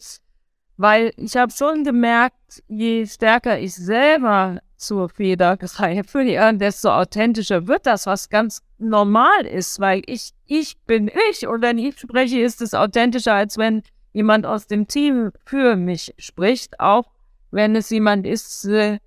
Weil 0.77 1.11
ich 1.17 1.35
habe 1.37 1.51
schon 1.51 1.83
gemerkt, 1.83 2.63
je 2.67 3.05
stärker 3.05 3.59
ich 3.59 3.73
selber 3.73 4.59
zur 4.79 5.09
Feder 5.09 5.57
greife, 5.57 6.21
ja, 6.21 6.51
desto 6.53 6.89
authentischer 6.89 7.67
wird 7.67 7.85
das, 7.85 8.05
was 8.05 8.29
ganz 8.29 8.61
normal 8.77 9.45
ist, 9.45 9.79
weil 9.79 10.01
ich, 10.05 10.31
ich 10.45 10.77
bin 10.87 11.11
ich 11.29 11.47
und 11.47 11.61
wenn 11.61 11.77
ich 11.77 11.99
spreche, 11.99 12.39
ist 12.39 12.61
es 12.61 12.73
authentischer, 12.73 13.33
als 13.33 13.57
wenn 13.57 13.83
jemand 14.13 14.45
aus 14.45 14.67
dem 14.67 14.87
Team 14.87 15.31
für 15.45 15.75
mich 15.75 16.15
spricht, 16.17 16.79
auch 16.79 17.11
wenn 17.51 17.75
es 17.75 17.89
jemand 17.89 18.25
ist 18.25 18.65
äh, 18.65 18.99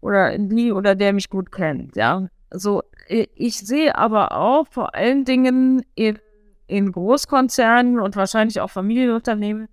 oder 0.00 0.36
die 0.38 0.70
oder 0.70 0.94
der 0.94 1.12
mich 1.12 1.30
gut 1.30 1.50
kennt, 1.50 1.96
ja. 1.96 2.28
So, 2.50 2.82
ich 3.08 3.58
sehe 3.58 3.96
aber 3.96 4.32
auch 4.32 4.66
vor 4.68 4.94
allen 4.94 5.24
Dingen 5.24 5.84
in, 5.94 6.18
in 6.66 6.92
Großkonzernen 6.92 7.98
und 7.98 8.16
wahrscheinlich 8.16 8.60
auch 8.60 8.70
Familienunternehmen, 8.70 9.68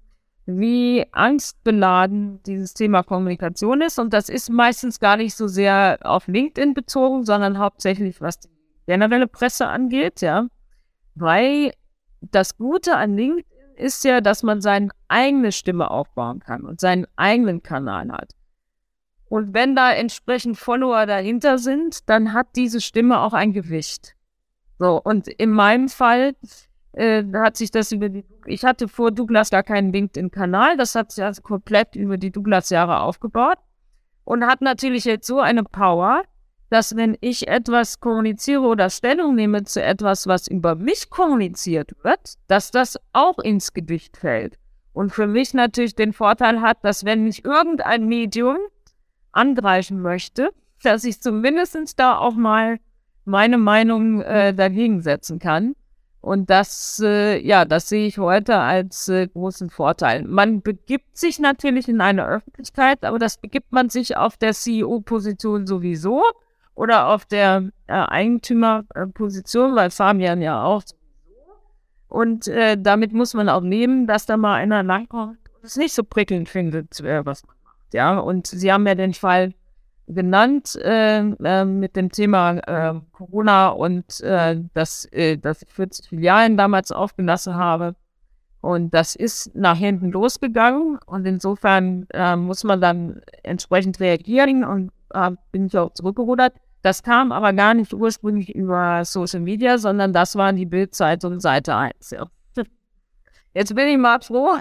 wie 0.45 1.05
angstbeladen 1.11 2.41
dieses 2.43 2.73
Thema 2.73 3.03
Kommunikation 3.03 3.81
ist. 3.81 3.99
Und 3.99 4.13
das 4.13 4.29
ist 4.29 4.49
meistens 4.49 4.99
gar 4.99 5.17
nicht 5.17 5.35
so 5.35 5.47
sehr 5.47 5.99
auf 6.01 6.27
LinkedIn 6.27 6.73
bezogen, 6.73 7.23
sondern 7.23 7.57
hauptsächlich 7.57 8.19
was 8.21 8.39
die 8.39 8.49
generelle 8.85 9.27
Presse 9.27 9.67
angeht, 9.67 10.21
ja. 10.21 10.47
Weil 11.15 11.73
das 12.19 12.57
Gute 12.57 12.95
an 12.97 13.15
LinkedIn 13.15 13.45
ist 13.75 14.03
ja, 14.03 14.21
dass 14.21 14.43
man 14.43 14.61
seine 14.61 14.89
eigene 15.07 15.51
Stimme 15.51 15.89
aufbauen 15.89 16.39
kann 16.39 16.63
und 16.63 16.79
seinen 16.79 17.07
eigenen 17.15 17.63
Kanal 17.63 18.11
hat. 18.11 18.33
Und 19.29 19.53
wenn 19.53 19.75
da 19.75 19.91
entsprechend 19.91 20.57
Follower 20.57 21.05
dahinter 21.05 21.57
sind, 21.57 22.07
dann 22.07 22.33
hat 22.33 22.47
diese 22.55 22.81
Stimme 22.81 23.19
auch 23.19 23.33
ein 23.33 23.51
Gewicht. 23.51 24.15
So, 24.77 25.01
und 25.01 25.27
in 25.27 25.49
meinem 25.49 25.89
Fall 25.89 26.35
äh, 26.91 27.23
hat 27.33 27.57
sich 27.57 27.71
das 27.71 27.91
über 27.91 28.09
die, 28.09 28.25
ich 28.47 28.63
hatte 28.63 28.87
vor 28.87 29.11
Douglas 29.11 29.49
gar 29.49 29.63
keinen 29.63 29.91
LinkedIn-Kanal, 29.91 30.77
das 30.77 30.95
hat 30.95 31.11
sich 31.11 31.23
also 31.23 31.41
komplett 31.41 31.95
über 31.95 32.17
die 32.17 32.31
Douglas-Jahre 32.31 32.99
aufgebaut 32.99 33.57
und 34.23 34.45
hat 34.45 34.61
natürlich 34.61 35.05
jetzt 35.05 35.27
so 35.27 35.39
eine 35.39 35.63
Power, 35.63 36.23
dass 36.69 36.95
wenn 36.95 37.17
ich 37.21 37.47
etwas 37.47 37.99
kommuniziere 37.99 38.61
oder 38.61 38.89
Stellung 38.89 39.35
nehme 39.35 39.63
zu 39.63 39.81
etwas, 39.81 40.25
was 40.25 40.47
über 40.47 40.75
mich 40.75 41.09
kommuniziert 41.09 41.91
wird, 42.03 42.35
dass 42.47 42.71
das 42.71 42.97
auch 43.13 43.37
ins 43.39 43.73
Gewicht 43.73 44.17
fällt. 44.17 44.57
Und 44.91 45.11
für 45.11 45.27
mich 45.27 45.53
natürlich 45.53 45.95
den 45.95 46.13
Vorteil 46.13 46.61
hat, 46.61 46.83
dass 46.83 47.05
wenn 47.05 47.23
mich 47.23 47.45
irgendein 47.45 48.07
Medium 48.07 48.57
angreifen 49.31 50.01
möchte, 50.01 50.51
dass 50.83 51.03
ich 51.03 51.21
zumindest 51.21 51.99
da 51.99 52.17
auch 52.17 52.35
mal 52.35 52.79
meine 53.25 53.57
Meinung 53.57 54.21
äh, 54.21 54.53
dagegen 54.53 55.01
setzen 55.01 55.39
kann. 55.39 55.75
Und 56.23 56.49
das, 56.49 57.01
äh, 57.03 57.45
ja, 57.45 57.65
das 57.65 57.89
sehe 57.89 58.07
ich 58.07 58.17
heute 58.17 58.57
als 58.57 59.09
äh, 59.09 59.27
großen 59.27 59.69
Vorteil. 59.69 60.23
Man 60.23 60.61
begibt 60.61 61.17
sich 61.17 61.37
natürlich 61.37 61.89
in 61.89 61.99
eine 61.99 62.25
Öffentlichkeit, 62.25 63.03
aber 63.03 63.19
das 63.19 63.35
begibt 63.35 63.73
man 63.73 63.89
sich 63.89 64.15
auf 64.15 64.37
der 64.37 64.53
CEO-Position 64.53 65.67
sowieso 65.67 66.23
oder 66.75 67.09
auf 67.09 67.25
der 67.25 67.69
äh, 67.87 67.91
Eigentümerposition, 67.91 69.75
weil 69.75 69.89
Fabian 69.89 70.41
ja 70.41 70.63
auch 70.63 70.83
und 72.07 72.47
äh, 72.47 72.77
damit 72.79 73.11
muss 73.11 73.33
man 73.33 73.49
auch 73.49 73.59
nehmen, 73.59 74.07
dass 74.07 74.25
da 74.25 74.37
mal 74.37 74.55
einer 74.55 74.81
langkommt 74.81 75.39
und 75.55 75.65
es 75.65 75.75
nicht 75.75 75.93
so 75.93 76.05
prickelnd 76.05 76.47
findet, 76.47 77.01
äh, 77.01 77.25
was 77.25 77.45
man 77.45 77.57
macht. 77.65 77.93
Ja, 77.93 78.17
und 78.17 78.47
Sie 78.47 78.71
haben 78.71 78.87
ja 78.87 78.95
den 78.95 79.13
Fall 79.13 79.53
genannt 80.07 80.75
äh, 80.75 81.19
äh, 81.19 81.65
mit 81.65 81.95
dem 81.95 82.11
Thema 82.11 82.57
äh, 82.67 82.99
Corona 83.11 83.69
und 83.69 84.19
äh, 84.21 84.59
dass, 84.73 85.05
äh, 85.11 85.37
dass 85.37 85.61
ich 85.61 85.69
40 85.69 86.09
Filialen 86.09 86.57
damals 86.57 86.91
aufgelassen 86.91 87.55
habe. 87.55 87.95
Und 88.61 88.93
das 88.93 89.15
ist 89.15 89.53
nach 89.55 89.77
hinten 89.77 90.11
losgegangen 90.11 90.97
und 91.05 91.25
insofern 91.25 92.07
äh, 92.13 92.35
muss 92.35 92.63
man 92.63 92.79
dann 92.79 93.21
entsprechend 93.43 93.99
reagieren 93.99 94.63
und 94.63 94.91
äh, 95.13 95.31
bin 95.51 95.65
ich 95.65 95.77
auch 95.77 95.93
zurückgerudert. 95.93 96.53
Das 96.81 97.03
kam 97.03 97.31
aber 97.31 97.53
gar 97.53 97.73
nicht 97.73 97.93
ursprünglich 97.93 98.53
über 98.55 99.03
Social 99.05 99.41
Media, 99.41 99.77
sondern 99.77 100.13
das 100.13 100.35
war 100.35 100.51
die 100.53 100.65
Bildzeitung 100.65 101.39
Seite 101.39 101.75
1. 101.75 102.11
Ja. 102.11 102.27
Jetzt 103.53 103.75
bin 103.75 103.87
ich 103.87 103.97
mal 103.97 104.21
froh, 104.21 104.57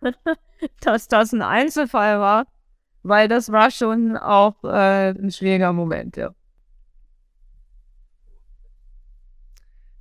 dass 0.80 1.08
das 1.08 1.32
ein 1.32 1.42
Einzelfall 1.42 2.20
war 2.20 2.46
weil 3.02 3.28
das 3.28 3.50
war 3.50 3.70
schon 3.70 4.16
auch 4.16 4.62
äh, 4.64 5.10
ein 5.10 5.30
schwieriger 5.30 5.72
Moment, 5.72 6.16
ja. 6.16 6.34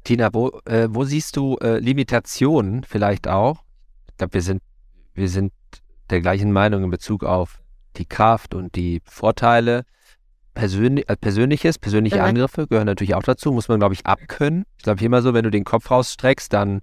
Tina, 0.04 0.34
wo, 0.34 0.50
äh, 0.66 0.88
wo 0.90 1.04
siehst 1.04 1.38
du 1.38 1.58
äh, 1.58 1.78
Limitationen 1.78 2.84
vielleicht 2.84 3.28
auch? 3.28 3.64
Ich 4.10 4.18
glaube, 4.18 4.34
wir 4.34 4.42
sind, 4.42 4.62
wir 5.14 5.30
sind 5.30 5.54
der 6.10 6.22
gleichen 6.22 6.52
Meinung 6.52 6.84
in 6.84 6.90
Bezug 6.90 7.24
auf 7.24 7.62
die 7.98 8.06
Kraft 8.06 8.56
und 8.56 8.76
die 8.76 9.02
Vorteile. 9.06 9.86
Persönlich, 10.54 11.08
äh, 11.08 11.16
Persönliches, 11.16 11.78
persönliche 11.78 12.18
mhm. 12.18 12.24
Angriffe 12.24 12.68
gehören 12.68 12.88
natürlich 12.88 13.16
auch 13.16 13.24
dazu, 13.24 13.52
muss 13.52 13.68
man, 13.68 13.80
glaube 13.80 13.94
ich, 13.94 14.06
abkönnen. 14.06 14.66
Ich 14.78 14.84
glaube 14.84 15.04
immer 15.04 15.22
so, 15.22 15.34
wenn 15.34 15.44
du 15.44 15.52
den 15.52 15.64
Kopf 15.64 15.92
rausstreckst, 15.92 16.52
dann 16.52 16.82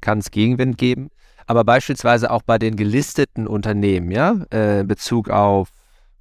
kann 0.00 0.18
es 0.18 0.30
Gegenwind 0.30 0.78
geben 0.78 1.10
aber 1.46 1.64
beispielsweise 1.64 2.30
auch 2.30 2.42
bei 2.42 2.58
den 2.58 2.76
gelisteten 2.76 3.46
Unternehmen, 3.46 4.10
ja, 4.10 4.36
äh, 4.52 4.80
in 4.80 4.86
Bezug 4.86 5.30
auf, 5.30 5.68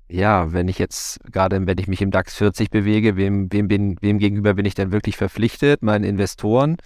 ja, 0.09 0.51
wenn 0.51 0.67
ich 0.67 0.77
jetzt 0.79 1.19
gerade, 1.31 1.65
wenn 1.65 1.77
ich 1.77 1.87
mich 1.87 2.01
im 2.01 2.11
DAX 2.11 2.35
40 2.35 2.69
bewege, 2.69 3.15
wem, 3.15 3.51
wem, 3.51 3.67
bin, 3.67 3.97
wem 4.01 4.19
gegenüber 4.19 4.53
bin 4.53 4.65
ich 4.65 4.75
denn 4.75 4.91
wirklich 4.91 5.17
verpflichtet? 5.17 5.81
Meinen 5.81 6.03
Investoren. 6.03 6.77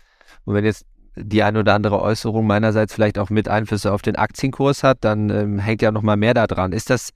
Und 0.46 0.54
wenn 0.54 0.64
jetzt 0.64 0.86
die 1.16 1.44
eine 1.44 1.60
oder 1.60 1.74
andere 1.74 2.02
Äußerung 2.02 2.46
meinerseits 2.46 2.94
vielleicht 2.94 3.18
auch 3.18 3.30
mit 3.30 3.50
Einflüsse 3.50 3.92
auf 3.92 4.02
den 4.02 4.16
Aktienkurs 4.16 4.84
hat, 4.84 5.00
dann 5.02 5.30
ähm, 5.30 5.60
hängt 5.60 5.82
ja 5.82 5.92
nochmal 5.92 6.18
mehr 6.18 6.34
da 6.34 6.48
dran. 6.48 6.72
Ist 6.72 6.90
das, 6.90 7.10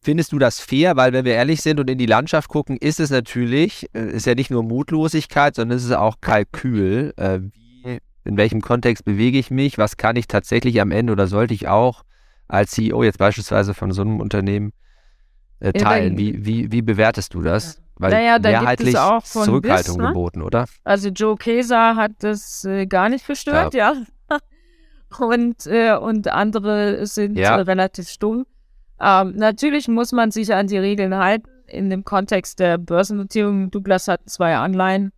findest 0.00 0.32
du 0.32 0.38
das 0.38 0.60
fair? 0.60 0.96
Weil 0.96 1.12
wenn 1.12 1.24
wir 1.24 1.34
ehrlich 1.34 1.60
sind 1.60 1.80
und 1.80 1.90
in 1.90 1.98
die 1.98 2.06
Landschaft 2.06 2.48
gucken, 2.48 2.76
ist 2.76 3.00
es 3.00 3.10
natürlich, 3.10 3.88
äh, 3.92 4.10
ist 4.10 4.26
ja 4.26 4.34
nicht 4.34 4.50
nur 4.50 4.62
Mutlosigkeit, 4.62 5.56
sondern 5.56 5.76
es 5.76 5.84
ist 5.84 5.92
auch 5.92 6.16
Kalkül. 6.20 7.12
Äh, 7.16 7.40
in 8.30 8.36
welchem 8.36 8.60
Kontext 8.60 9.04
bewege 9.04 9.38
ich 9.38 9.50
mich, 9.50 9.76
was 9.76 9.96
kann 9.96 10.14
ich 10.14 10.28
tatsächlich 10.28 10.80
am 10.80 10.92
Ende 10.92 11.12
oder 11.12 11.26
sollte 11.26 11.52
ich 11.52 11.66
auch 11.66 12.04
als 12.46 12.70
CEO 12.70 13.02
jetzt 13.02 13.18
beispielsweise 13.18 13.74
von 13.74 13.90
so 13.90 14.02
einem 14.02 14.20
Unternehmen 14.20 14.72
äh, 15.58 15.72
teilen? 15.72 16.16
Wie, 16.16 16.46
wie, 16.46 16.70
wie 16.70 16.80
bewertest 16.80 17.34
du 17.34 17.42
das? 17.42 17.82
Weil 17.96 18.12
naja, 18.12 18.38
da 18.38 18.50
mehrheitlich 18.50 18.94
gibt 18.94 18.98
es 18.98 19.02
auch 19.02 19.26
von 19.26 19.44
Zurückhaltung 19.46 19.96
bis, 19.96 20.02
ne? 20.04 20.08
geboten, 20.08 20.42
oder? 20.42 20.66
Also 20.84 21.08
Joe 21.08 21.36
Keser 21.36 21.96
hat 21.96 22.12
das 22.20 22.64
äh, 22.64 22.86
gar 22.86 23.08
nicht 23.08 23.26
gestört, 23.26 23.74
ja. 23.74 23.94
ja. 24.30 24.38
und, 25.18 25.66
äh, 25.66 25.96
und 25.96 26.28
andere 26.28 27.04
sind 27.06 27.36
ja. 27.36 27.56
relativ 27.56 28.08
stumm. 28.08 28.46
Ähm, 29.00 29.34
natürlich 29.34 29.88
muss 29.88 30.12
man 30.12 30.30
sich 30.30 30.54
an 30.54 30.68
die 30.68 30.78
Regeln 30.78 31.16
halten. 31.16 31.50
In 31.66 31.90
dem 31.90 32.04
Kontext 32.04 32.60
der 32.60 32.78
Börsennotierung, 32.78 33.72
Douglas 33.72 34.06
hat 34.06 34.20
zwei 34.26 34.56
Anleihen 34.56 35.10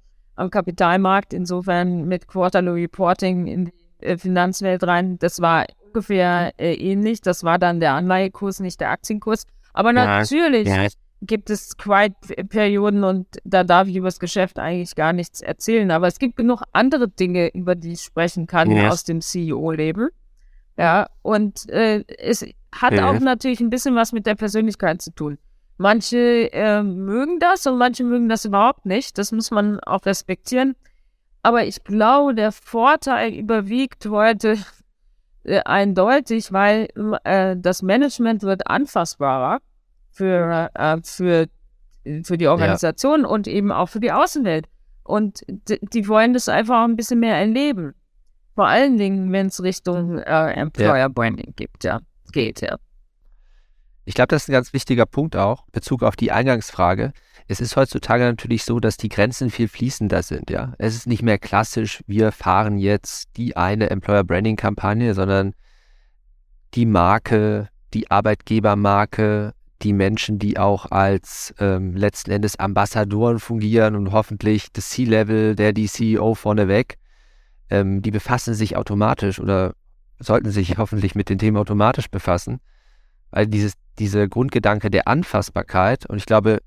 am 0.43 0.51
Kapitalmarkt, 0.51 1.33
insofern 1.33 2.07
mit 2.07 2.29
Quarterly 2.29 2.83
Reporting 2.83 3.47
in 3.47 3.65
die 3.67 3.73
äh, 4.03 4.19
Finanzwelt 4.19 4.85
rein. 4.85 5.19
Das 5.19 5.41
war 5.41 5.67
ungefähr 5.87 6.53
äh, 6.59 6.75
ähnlich. 6.75 7.21
Das 7.21 7.45
war 7.45 7.59
dann 7.59 7.81
der 7.81 7.95
Anleihekurs, 7.95 8.61
nicht 8.61 8.81
der 8.81 8.91
Aktienkurs. 8.91 9.47
Aber 9.73 9.93
natürlich 9.93 10.69
ja. 10.69 10.87
gibt 11.23 11.49
es 11.49 11.77
Quiet-Perioden 11.77 13.05
und 13.05 13.27
da 13.45 13.65
darf 13.65 13.89
ich 13.89 13.97
über 13.97 14.09
das 14.09 14.21
Geschäft 14.21 14.59
eigentlich 14.59 14.95
gar 14.95 15.13
nichts 15.13 15.41
erzählen. 15.41 15.91
Aber 15.91 16.07
es 16.09 16.19
gibt 16.19 16.37
genug 16.37 16.63
andere 16.73 17.09
Dinge, 17.09 17.49
über 17.55 17.75
die 17.75 17.93
ich 17.93 18.03
sprechen 18.03 18.47
kann 18.47 18.71
ja. 18.71 18.91
aus 18.91 19.05
dem 19.05 19.21
CEO-Leben. 19.21 20.09
Ja, 20.77 21.07
und 21.23 21.69
äh, 21.69 22.05
es 22.19 22.45
hat 22.75 22.99
auch 22.99 23.19
natürlich 23.21 23.61
ein 23.61 23.71
bisschen 23.71 23.95
was 23.95 24.13
mit 24.13 24.27
der 24.27 24.35
Persönlichkeit 24.35 25.03
zu 25.03 25.15
tun. 25.15 25.39
Manche 25.83 26.53
äh, 26.53 26.81
mögen 26.81 27.41
das 27.41 27.67
und 27.67 27.77
manche 27.77 28.05
mögen 28.05 28.29
das 28.29 28.45
überhaupt 28.45 28.87
nicht. 28.87 29.19
Das 29.19 29.33
muss 29.33 29.51
man 29.51 29.81
auch 29.81 30.07
respektieren. 30.07 30.77
aber 31.43 31.65
ich 31.67 31.83
glaube, 31.83 32.37
der 32.37 32.53
Vorteil 32.53 33.35
überwiegt 33.35 34.07
heute 34.07 34.59
äh, 35.43 35.61
eindeutig, 35.65 36.53
weil 36.53 36.89
äh, 37.25 37.57
das 37.59 37.83
Management 37.83 38.45
wird 38.45 38.69
anfassbarer 38.69 39.59
für, 40.13 40.71
äh, 40.75 40.99
für, 41.03 41.49
für 42.23 42.39
die 42.39 42.47
Organisation 42.47 43.23
ja. 43.23 43.27
und 43.27 43.49
eben 43.49 43.73
auch 43.73 43.89
für 43.89 43.99
die 43.99 44.13
Außenwelt. 44.13 44.69
Und 45.03 45.43
die 45.49 46.07
wollen 46.07 46.33
das 46.33 46.49
einfach 46.49 46.85
ein 46.85 46.95
bisschen 46.95 47.19
mehr 47.19 47.37
erleben. 47.37 47.93
Vor 48.55 48.69
allen 48.69 48.99
Dingen, 48.99 49.33
wenn 49.33 49.49
es 49.49 49.61
Richtung 49.61 50.19
äh, 50.19 50.53
Employer. 50.53 51.09
Branding 51.09 51.55
gibt, 51.57 51.83
ja, 51.83 51.99
geht, 52.31 52.61
ja. 52.61 52.79
Ich 54.05 54.15
glaube, 54.15 54.29
das 54.29 54.43
ist 54.43 54.49
ein 54.49 54.53
ganz 54.53 54.73
wichtiger 54.73 55.07
Punkt 55.07 55.37
auch, 55.37 55.65
Bezug 55.71 56.03
auf 56.03 56.17
die 56.17 56.33
Eingangsfrage. 56.33 57.13
Es 57.47 57.61
ist 57.61 57.77
heutzutage 57.77 58.25
natürlich 58.25 58.65
so, 58.65 58.81
dass 58.81 58.97
die 58.97 59.09
Grenzen 59.09 59.51
viel 59.51 59.69
fließender 59.69 60.23
sind, 60.23 60.51
ja. 60.51 60.75
Es 60.79 60.95
ist 60.95 61.07
nicht 61.07 61.23
mehr 61.23 61.39
klassisch, 61.39 62.03
wir 62.07 62.33
fahren 62.33 62.79
jetzt 62.79 63.29
die 63.37 63.57
eine 63.57 63.91
Employer 63.91 64.25
Branding 64.25 64.57
Kampagne, 64.57 65.15
sondern 65.15 65.55
die 66.75 66.87
Marke, 66.87 67.69
die 67.95 68.11
Arbeitgebermarke, 68.11 69.53
die 69.83 69.93
Menschen, 69.93 70.39
die 70.39 70.59
auch 70.59 70.91
als 70.91 71.55
ähm, 71.59 71.97
letzten 71.97 72.31
Endes 72.31 72.59
Ambassadoren 72.59 73.39
fungieren 73.39 73.97
und 73.97 74.13
hoffentlich 74.13 74.73
das 74.73 74.91
C-Level, 74.91 75.57
der 75.57 75.73
die 75.73 75.89
CEO 75.89 76.35
vorneweg, 76.35 76.99
ähm, 77.71 78.03
die 78.03 78.11
befassen 78.11 78.55
sich 78.55 78.77
automatisch 78.77 79.41
oder 79.41 79.75
sollten 80.19 80.51
sich 80.51 80.77
hoffentlich 80.79 81.15
mit 81.15 81.29
den 81.29 81.39
Themen 81.39 81.57
automatisch 81.57 82.09
befassen. 82.09 82.61
Weil 83.31 83.47
dieses, 83.47 83.73
diese 83.99 84.29
Grundgedanke 84.29 84.91
der 84.91 85.09
Anfassbarkeit 85.09 86.07
und 86.07 86.19
ich 86.19 86.27
glaube, 86.27 86.61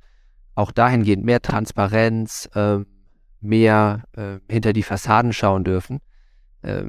auch 0.53 0.71
dahingehend 0.71 1.25
mehr 1.25 1.41
Transparenz, 1.41 2.49
äh, 2.55 2.79
mehr 3.41 4.03
äh, 4.13 4.39
hinter 4.49 4.73
die 4.73 4.83
Fassaden 4.83 5.33
schauen 5.33 5.63
dürfen, 5.63 5.99
äh, 6.61 6.83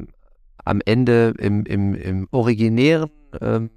am 0.64 0.80
Ende 0.84 1.34
im, 1.38 1.64
im, 1.64 1.94
im 1.94 2.28
originären 2.30 3.10
ähm, 3.40 3.70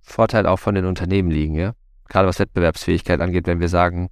Vorteil 0.00 0.46
auch 0.46 0.58
von 0.58 0.74
den 0.74 0.86
Unternehmen 0.86 1.30
liegen, 1.30 1.54
ja 1.54 1.74
gerade 2.08 2.28
was 2.28 2.38
Wettbewerbsfähigkeit 2.38 3.20
angeht, 3.20 3.46
wenn 3.46 3.60
wir 3.60 3.68
sagen, 3.68 4.08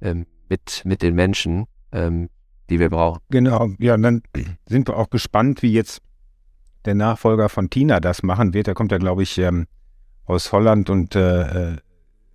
ähm, 0.00 0.26
mit, 0.48 0.82
mit 0.84 1.02
den 1.02 1.14
Menschen, 1.14 1.66
ähm, 1.92 2.28
die 2.70 2.80
wir 2.80 2.90
brauchen. 2.90 3.20
Genau, 3.30 3.70
ja, 3.78 3.94
und 3.94 4.02
dann 4.02 4.22
sind 4.66 4.88
wir 4.88 4.96
auch 4.96 5.10
gespannt, 5.10 5.62
wie 5.62 5.72
jetzt 5.72 6.00
der 6.84 6.94
Nachfolger 6.94 7.48
von 7.48 7.70
Tina 7.70 8.00
das 8.00 8.22
machen 8.22 8.54
wird. 8.54 8.66
Der 8.66 8.74
kommt 8.74 8.92
ja, 8.92 8.98
glaube 8.98 9.22
ich, 9.22 9.38
ähm, 9.38 9.66
aus 10.26 10.52
Holland 10.52 10.90
und 10.90 11.14
äh, 11.14 11.72
äh, 11.72 11.76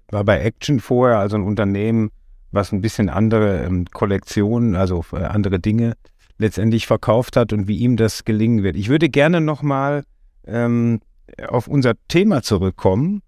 war 0.10 0.24
bei 0.24 0.39
Action 0.39 0.80
vorher, 0.80 1.20
also 1.20 1.38
ein 1.38 1.44
Unternehmen, 1.44 2.12
was 2.52 2.72
ein 2.72 2.82
bisschen 2.82 3.10
andere 3.10 3.64
ähm, 3.64 3.86
Kollektionen, 3.92 4.76
also 4.76 5.06
äh, 5.14 5.18
andere 5.18 5.60
Dinge 5.60 5.96
letztendlich 6.38 6.88
verkauft 6.88 7.38
hat 7.38 7.54
und 7.54 7.68
wie 7.68 7.78
ihm 7.78 7.98
das 7.98 8.26
gelingen 8.26 8.64
wird. 8.64 8.76
Ich 8.76 8.89
würde 8.89 9.10
gerne 9.10 9.42
nochmal 9.42 10.04
ähm, 10.46 11.00
auf 11.48 11.68
unser 11.68 11.94
Thema 12.08 12.42
zurückkommen, 12.42 13.22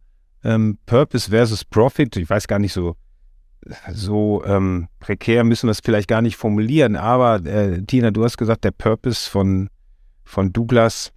ähm, 0.44 0.78
Purpose 0.86 1.30
versus 1.30 1.64
Profit, 1.64 2.18
ich 2.18 2.30
weiß 2.30 2.48
gar 2.48 2.60
nicht 2.60 2.74
so, 2.74 2.96
so 3.92 4.44
ähm, 4.46 4.88
prekär 5.00 5.46
müssen 5.46 5.68
wir 5.68 5.72
es 5.72 5.80
vielleicht 5.80 6.10
gar 6.10 6.22
nicht 6.22 6.36
formulieren, 6.36 6.96
aber 6.96 7.46
äh, 7.46 7.82
Tina, 7.84 8.12
du 8.12 8.24
hast 8.24 8.38
gesagt, 8.38 8.66
der 8.66 8.72
Purpose 8.72 9.30
von, 9.30 9.70
von 10.26 10.52
Douglas 10.52 11.14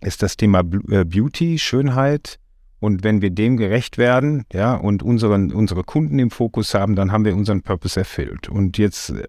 ist 0.00 0.22
das 0.22 0.36
Thema 0.36 0.60
äh, 0.90 1.04
Beauty, 1.04 1.58
Schönheit. 1.58 2.38
Und 2.82 3.04
wenn 3.04 3.22
wir 3.22 3.30
dem 3.30 3.58
gerecht 3.58 3.96
werden, 3.96 4.42
ja, 4.52 4.74
und 4.74 5.04
unseren, 5.04 5.52
unsere 5.52 5.84
Kunden 5.84 6.18
im 6.18 6.32
Fokus 6.32 6.74
haben, 6.74 6.96
dann 6.96 7.12
haben 7.12 7.24
wir 7.24 7.36
unseren 7.36 7.62
Purpose 7.62 8.00
erfüllt. 8.00 8.48
Und 8.48 8.76
jetzt 8.76 9.10
äh, 9.10 9.28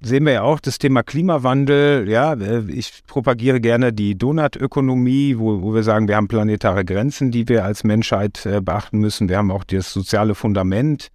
sehen 0.00 0.24
wir 0.24 0.34
ja 0.34 0.42
auch 0.42 0.60
das 0.60 0.78
Thema 0.78 1.02
Klimawandel. 1.02 2.08
Ja, 2.08 2.34
äh, 2.34 2.62
ich 2.70 3.02
propagiere 3.08 3.60
gerne 3.60 3.92
die 3.92 4.16
Donutökonomie, 4.16 5.36
wo, 5.36 5.62
wo 5.62 5.74
wir 5.74 5.82
sagen, 5.82 6.06
wir 6.06 6.14
haben 6.14 6.28
planetare 6.28 6.84
Grenzen, 6.84 7.32
die 7.32 7.48
wir 7.48 7.64
als 7.64 7.82
Menschheit 7.82 8.46
äh, 8.46 8.60
beachten 8.60 9.00
müssen. 9.00 9.28
Wir 9.28 9.38
haben 9.38 9.50
auch 9.50 9.64
das 9.64 9.92
soziale 9.92 10.36
Fundament, 10.36 11.08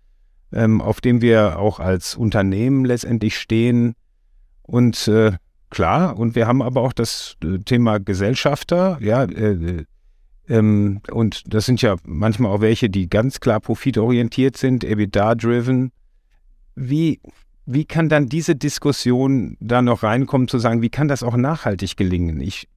ähm, 0.52 0.82
auf 0.82 1.00
dem 1.00 1.22
wir 1.22 1.58
auch 1.58 1.80
als 1.80 2.16
Unternehmen 2.16 2.84
letztendlich 2.84 3.38
stehen. 3.38 3.96
Und 4.64 5.10
klar, 5.70 6.20
und 6.20 6.36
wir 6.36 6.48
haben 6.48 6.62
aber 6.62 6.82
auch 6.82 6.94
das 6.94 7.38
Thema 7.64 8.00
Gesellschafter, 8.00 8.98
ja, 9.02 9.26
ähm, 10.50 11.02
und 11.12 11.54
das 11.54 11.66
sind 11.66 11.82
ja 11.82 11.95
manchmal 12.04 12.52
auch 12.52 12.62
welche, 12.62 12.89
die 12.89 13.08
ganz 13.08 13.39
klar 13.39 13.60
profitorientiert 13.60 14.58
sind, 14.58 14.84
EBITDA-driven. 14.84 15.91
Wie, 16.76 17.22
wie 17.66 17.86
kann 17.86 18.10
dann 18.10 18.28
diese 18.28 18.56
Diskussion 18.56 19.58
da 19.60 19.82
noch 19.82 20.02
reinkommen, 20.02 20.47
zu 20.47 20.58
sagen, 20.58 20.82
wie 20.82 20.89
kann 20.89 21.08
das 21.08 21.22
auch 21.22 21.38
nachhaltig 21.38 21.97
gelingen? 21.97 22.41
Ich, 22.41 22.68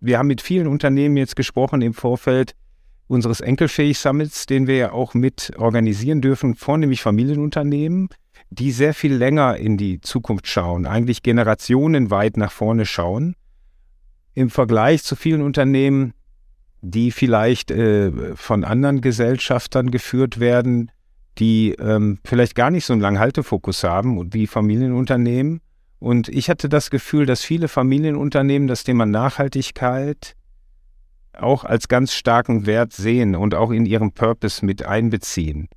wir 0.00 0.18
haben 0.18 0.28
mit 0.28 0.40
vielen 0.40 0.66
Unternehmen 0.66 1.18
jetzt 1.18 1.36
gesprochen 1.36 1.82
im 1.82 1.92
Vorfeld 1.92 2.54
unseres 3.08 3.40
Enkelfähig 3.40 3.98
Summits, 3.98 4.46
den 4.46 4.66
wir 4.66 4.76
ja 4.76 4.92
auch 4.92 5.12
mit 5.12 5.52
organisieren 5.58 6.22
dürfen, 6.22 6.54
vornehmlich 6.54 7.02
Familienunternehmen, 7.02 8.08
die 8.50 8.70
sehr 8.70 8.94
viel 8.94 9.14
länger 9.14 9.56
in 9.56 9.76
die 9.76 10.00
Zukunft 10.00 10.46
schauen, 10.46 10.86
eigentlich 10.86 11.22
generationenweit 11.22 12.38
nach 12.38 12.52
vorne 12.52 12.86
schauen. 12.86 13.34
Im 14.34 14.50
Vergleich 14.50 15.02
zu 15.02 15.16
vielen 15.16 15.42
Unternehmen, 15.42 16.14
die 16.80 17.10
vielleicht 17.10 17.70
äh, 17.70 18.36
von 18.36 18.64
anderen 18.64 19.00
Gesellschaftern 19.00 19.90
geführt 19.90 20.40
werden, 20.40 20.90
die 21.38 21.72
ähm, 21.78 22.18
vielleicht 22.24 22.54
gar 22.54 22.70
nicht 22.70 22.84
so 22.84 22.92
einen 22.92 23.02
langen 23.02 23.18
Haltefokus 23.18 23.84
haben 23.84 24.18
und 24.18 24.34
wie 24.34 24.46
Familienunternehmen. 24.46 25.60
Und 25.98 26.28
ich 26.28 26.48
hatte 26.48 26.68
das 26.68 26.90
Gefühl, 26.90 27.26
dass 27.26 27.42
viele 27.42 27.68
Familienunternehmen 27.68 28.68
das 28.68 28.84
Thema 28.84 29.06
Nachhaltigkeit 29.06 30.34
auch 31.32 31.64
als 31.64 31.88
ganz 31.88 32.12
starken 32.12 32.66
Wert 32.66 32.92
sehen 32.92 33.34
und 33.36 33.54
auch 33.54 33.70
in 33.70 33.86
ihrem 33.86 34.12
Purpose 34.12 34.64
mit 34.64 34.84
einbeziehen. 34.84 35.68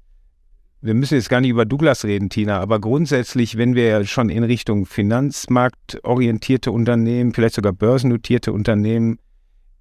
Wir 0.84 0.95
müssen 0.95 1.14
jetzt 1.14 1.30
gar 1.30 1.41
nicht 1.41 1.52
über 1.52 1.66
Douglas 1.66 2.06
reden, 2.06 2.30
Tina, 2.30 2.60
aber 2.60 2.80
grundsätzlich, 2.80 3.56
wenn 3.56 3.76
wir 3.76 4.04
schon 4.06 4.30
in 4.30 4.43
Richtung 4.43 4.88
Finanzmarktorientierte 4.88 6.72
Unternehmen, 6.72 7.34
vielleicht 7.34 7.54
sogar 7.54 7.74
börsennotierte 7.74 8.52
Unternehmen, 8.52 9.20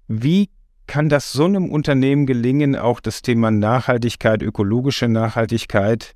wie 0.07 0.49
kann 0.91 1.07
das 1.07 1.31
so 1.31 1.45
einem 1.45 1.71
Unternehmen 1.71 2.25
gelingen, 2.25 2.75
auch 2.75 2.99
das 2.99 3.21
Thema 3.21 3.49
Nachhaltigkeit, 3.49 4.41
ökologische 4.41 5.07
Nachhaltigkeit, 5.07 6.15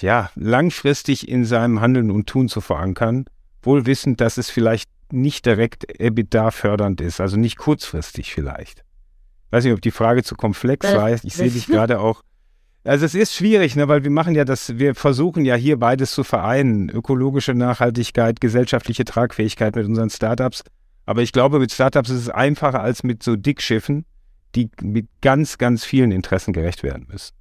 ja, 0.00 0.30
langfristig 0.36 1.28
in 1.28 1.44
seinem 1.44 1.82
Handeln 1.82 2.10
und 2.10 2.30
Tun 2.30 2.48
zu 2.48 2.62
verankern, 2.62 3.26
wohl 3.60 3.84
wissend, 3.84 4.22
dass 4.22 4.38
es 4.38 4.48
vielleicht 4.48 4.88
nicht 5.12 5.44
direkt 5.44 6.00
EBITDA 6.00 6.50
fördernd 6.50 7.02
ist, 7.02 7.20
also 7.20 7.36
nicht 7.36 7.58
kurzfristig 7.58 8.32
vielleicht. 8.32 8.84
Weiß 9.50 9.64
nicht, 9.64 9.74
ob 9.74 9.82
die 9.82 9.90
Frage 9.90 10.22
zu 10.22 10.34
komplex 10.34 10.90
war. 10.90 11.12
Ich 11.12 11.34
sehe 11.34 11.50
dich 11.50 11.66
gerade 11.66 12.00
auch. 12.00 12.22
Also 12.84 13.04
es 13.04 13.14
ist 13.14 13.34
schwierig, 13.34 13.76
ne, 13.76 13.86
weil 13.86 14.02
wir 14.02 14.10
machen 14.10 14.34
ja 14.34 14.46
das, 14.46 14.78
wir 14.78 14.94
versuchen 14.94 15.44
ja 15.44 15.56
hier 15.56 15.78
beides 15.78 16.12
zu 16.12 16.24
vereinen. 16.24 16.88
Ökologische 16.88 17.52
Nachhaltigkeit, 17.52 18.40
gesellschaftliche 18.40 19.04
Tragfähigkeit 19.04 19.76
mit 19.76 19.84
unseren 19.84 20.08
Startups. 20.08 20.64
Aber 21.06 21.22
ich 21.22 21.32
glaube, 21.32 21.58
mit 21.58 21.72
Startups 21.72 22.10
ist 22.10 22.20
es 22.20 22.28
einfacher 22.28 22.80
als 22.80 23.02
mit 23.02 23.22
so 23.22 23.36
Dickschiffen, 23.36 24.04
die 24.54 24.70
mit 24.82 25.08
ganz, 25.20 25.58
ganz 25.58 25.84
vielen 25.84 26.12
Interessen 26.12 26.52
gerecht 26.52 26.82
werden 26.82 27.06
müssen. 27.10 27.34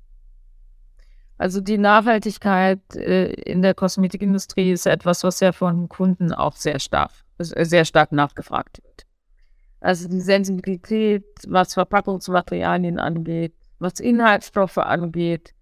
Also 1.38 1.62
die 1.62 1.78
Nachhaltigkeit 1.78 2.82
äh, 2.96 3.32
in 3.32 3.62
der 3.62 3.74
Kosmetikindustrie 3.74 4.72
ist 4.72 4.86
etwas, 4.86 5.24
was 5.24 5.40
ja 5.40 5.54
von 5.54 5.88
Kunden 5.88 6.34
auch 6.34 6.56
sehr 6.56 6.80
stark, 6.80 7.12
sehr 7.38 7.86
stark 7.86 8.12
nachgefragt 8.12 8.84
wird. 8.84 9.06
Also 9.80 10.10
die 10.10 10.20
Sensibilität, 10.20 11.24
was 11.48 11.74
Verpackungsmaterialien 11.74 13.00
angeht, 13.00 13.54
was 13.80 14.02
Inhaltsstoffe 14.02 14.78
angeht, 14.80 15.54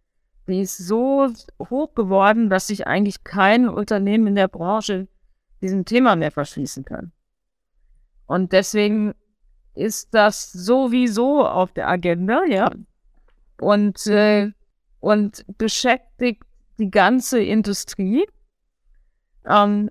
die 0.47 0.61
ist 0.61 0.77
so 0.77 1.27
hoch 1.59 1.93
geworden, 1.93 2.49
dass 2.49 2.67
sich 2.67 2.87
eigentlich 2.87 3.23
kein 3.23 3.69
Unternehmen 3.69 4.27
in 4.27 4.35
der 4.35 4.47
Branche 4.47 5.07
diesem 5.61 5.85
Thema 5.85 6.15
mehr 6.15 6.31
verschließen 6.31 6.85
kann. 6.85 7.11
Und 8.28 8.51
deswegen 8.51 9.13
ist 9.73 10.13
das 10.13 10.51
sowieso 10.51 11.45
auf 11.45 11.71
der 11.71 11.88
Agenda, 11.88 12.43
ja. 12.45 12.71
Und, 13.59 14.05
äh, 14.07 14.51
und 14.99 15.45
beschäftigt 15.57 16.43
die 16.78 16.91
ganze 16.91 17.41
Industrie. 17.41 18.28
Ähm, 19.45 19.89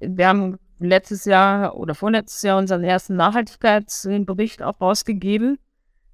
wir 0.00 0.28
haben 0.28 0.58
letztes 0.78 1.24
Jahr 1.24 1.76
oder 1.76 1.94
vorletztes 1.94 2.42
Jahr 2.42 2.58
unseren 2.58 2.84
ersten 2.84 3.16
Nachhaltigkeitsbericht 3.16 4.62
auch 4.62 4.80
rausgegeben, 4.80 5.58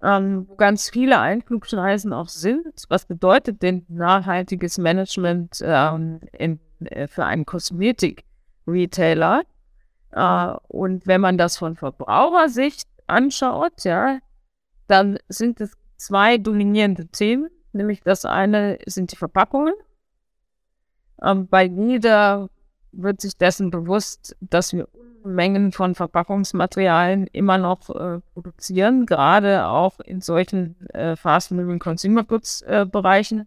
ähm, 0.02 0.48
wo 0.48 0.56
ganz 0.56 0.90
viele 0.90 1.18
Einflugschneisen 1.18 2.12
auch 2.12 2.28
sind. 2.28 2.66
Was 2.88 3.06
bedeutet 3.06 3.62
denn 3.62 3.84
nachhaltiges 3.88 4.78
Management 4.78 5.60
ähm, 5.62 6.20
in, 6.32 6.60
äh, 6.84 7.06
für 7.06 7.24
einen 7.24 7.46
Kosmetik-Retailer? 7.46 9.42
Äh, 10.12 10.54
und 10.68 11.06
wenn 11.06 11.20
man 11.20 11.38
das 11.38 11.56
von 11.58 11.76
Verbrauchersicht 11.76 12.88
anschaut, 13.06 13.84
ja, 13.84 14.18
dann 14.86 15.18
sind 15.28 15.60
es 15.60 15.76
zwei 15.96 16.38
dominierende 16.38 17.08
Themen. 17.08 17.50
Nämlich 17.72 18.02
das 18.02 18.24
eine 18.24 18.78
sind 18.86 19.12
die 19.12 19.16
Verpackungen. 19.16 19.74
Ähm, 21.22 21.48
bei 21.48 21.64
jeder 21.64 22.48
wird 22.92 23.20
sich 23.20 23.36
dessen 23.36 23.70
bewusst, 23.70 24.36
dass 24.40 24.72
wir 24.72 24.88
Mengen 25.24 25.72
von 25.72 25.94
Verpackungsmaterialien 25.94 27.26
immer 27.26 27.58
noch 27.58 27.90
äh, 27.90 28.20
produzieren, 28.32 29.04
gerade 29.04 29.66
auch 29.66 30.00
in 30.00 30.20
solchen 30.20 30.88
äh, 30.90 31.16
fast-moving 31.16 31.80
Consumer 31.80 32.24
Goods 32.24 32.62
äh, 32.62 32.86
Bereichen. 32.86 33.46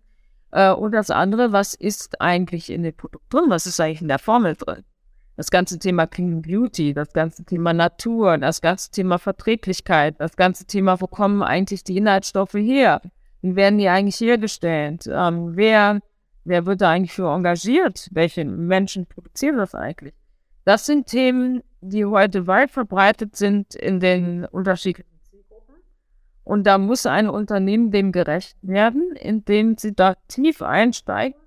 Äh, 0.52 0.72
und 0.74 0.92
das 0.92 1.10
andere, 1.10 1.52
was 1.52 1.74
ist 1.74 2.22
eigentlich 2.22 2.70
in 2.70 2.84
dem 2.84 2.96
Produkt 2.96 3.34
drin? 3.34 3.46
Was 3.48 3.66
ist 3.66 3.80
eigentlich 3.80 4.02
in 4.02 4.10
der 4.10 4.20
Formel 4.20 4.56
drin? 4.56 4.84
Das 5.38 5.50
ganze 5.50 5.80
Thema 5.80 6.08
Clean 6.08 6.42
Beauty, 6.42 6.94
das 6.94 7.14
ganze 7.14 7.44
Thema 7.46 7.74
Natur, 7.74 8.38
das 8.38 8.62
ganze 8.62 8.92
Thema 8.92 9.18
Verträglichkeit, 9.18 10.16
das 10.20 10.36
ganze 10.36 10.66
Thema, 10.66 11.00
wo 11.00 11.08
kommen 11.08 11.42
eigentlich 11.42 11.84
die 11.84 11.98
Inhaltsstoffe 11.98 12.54
her? 12.54 13.02
Wie 13.42 13.56
werden 13.56 13.80
die 13.80 13.90
eigentlich 13.90 14.20
hergestellt? 14.20 15.08
Ähm, 15.12 15.56
wer, 15.56 16.02
wer 16.44 16.66
wird 16.66 16.82
da 16.82 16.92
eigentlich 16.92 17.14
für 17.14 17.34
engagiert? 17.34 18.10
Welche 18.12 18.46
Menschen 18.46 19.08
produzieren 19.08 19.58
das 19.58 19.74
eigentlich? 19.74 20.14
Das 20.64 20.86
sind 20.86 21.08
Themen, 21.08 21.64
die 21.82 22.06
heute 22.06 22.46
weit 22.46 22.70
verbreitet 22.70 23.36
sind 23.36 23.74
in 23.74 24.00
den 24.00 24.46
unterschiedlichen 24.46 25.20
Zielgruppen. 25.24 25.76
Und 26.44 26.68
da 26.68 26.78
muss 26.78 27.08
ein 27.08 27.28
Unternehmen 27.28 27.90
dem 27.90 28.12
gerecht 28.12 28.58
werden, 28.62 29.16
indem 29.16 29.78
sie 29.78 29.96
da 29.96 30.16
tief 30.28 30.62
einsteigen 30.62 31.41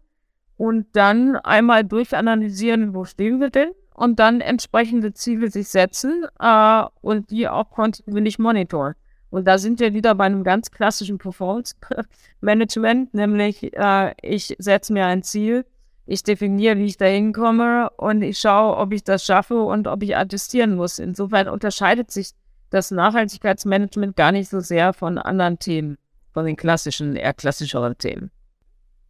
und 0.57 0.87
dann 0.93 1.37
einmal 1.37 1.85
durchanalysieren, 1.85 2.95
wo 2.95 3.05
stehen 3.05 3.41
wir 3.41 3.51
denn 3.51 3.73
und 3.95 4.19
dann 4.19 4.41
entsprechende 4.41 5.13
Ziele 5.15 5.51
sich 5.51 5.69
setzen 5.69 6.27
äh, 6.41 6.85
und 7.01 7.31
die 7.31 7.49
auch 7.49 7.71
kontinuierlich 7.71 8.39
monitoren. 8.39 8.95
Und 9.31 9.47
da 9.49 9.59
sind 9.59 9.81
wir 9.81 9.95
wieder 9.95 10.15
bei 10.15 10.25
einem 10.25 10.45
ganz 10.45 10.71
klassischen 10.71 11.19
Performance-Management, 11.19 13.15
nämlich 13.15 13.77
äh, 13.77 14.15
ich 14.23 14.55
setze 14.59 14.93
mir 14.93 15.07
ein 15.07 15.23
Ziel, 15.23 15.65
ich 16.07 16.23
definiere, 16.23 16.77
wie 16.77 16.85
ich 16.85 16.99
da 16.99 17.07
hinkomme 17.07 17.91
und 17.97 18.23
ich 18.23 18.39
schaue, 18.39 18.77
ob 18.77 18.93
ich 18.93 19.03
das 19.03 19.25
schaffe 19.25 19.61
und 19.61 19.89
ob 19.89 20.03
ich 20.03 20.17
attestieren 20.17 20.77
muss. 20.77 20.99
Insofern 20.99 21.49
unterscheidet 21.49 22.11
sich 22.11 22.31
das 22.71 22.91
Nachhaltigkeitsmanagement 22.91 24.15
gar 24.15 24.33
nicht 24.33 24.51
so 24.51 24.61
sehr 24.61 24.93
von 24.93 25.19
anderen 25.19 25.59
Themen, 25.59 25.97
von 26.33 26.45
den 26.45 26.57
klassischen, 26.57 27.17
eher 27.17 27.33
klassischeren 27.33 27.97
Themen. 27.97 28.31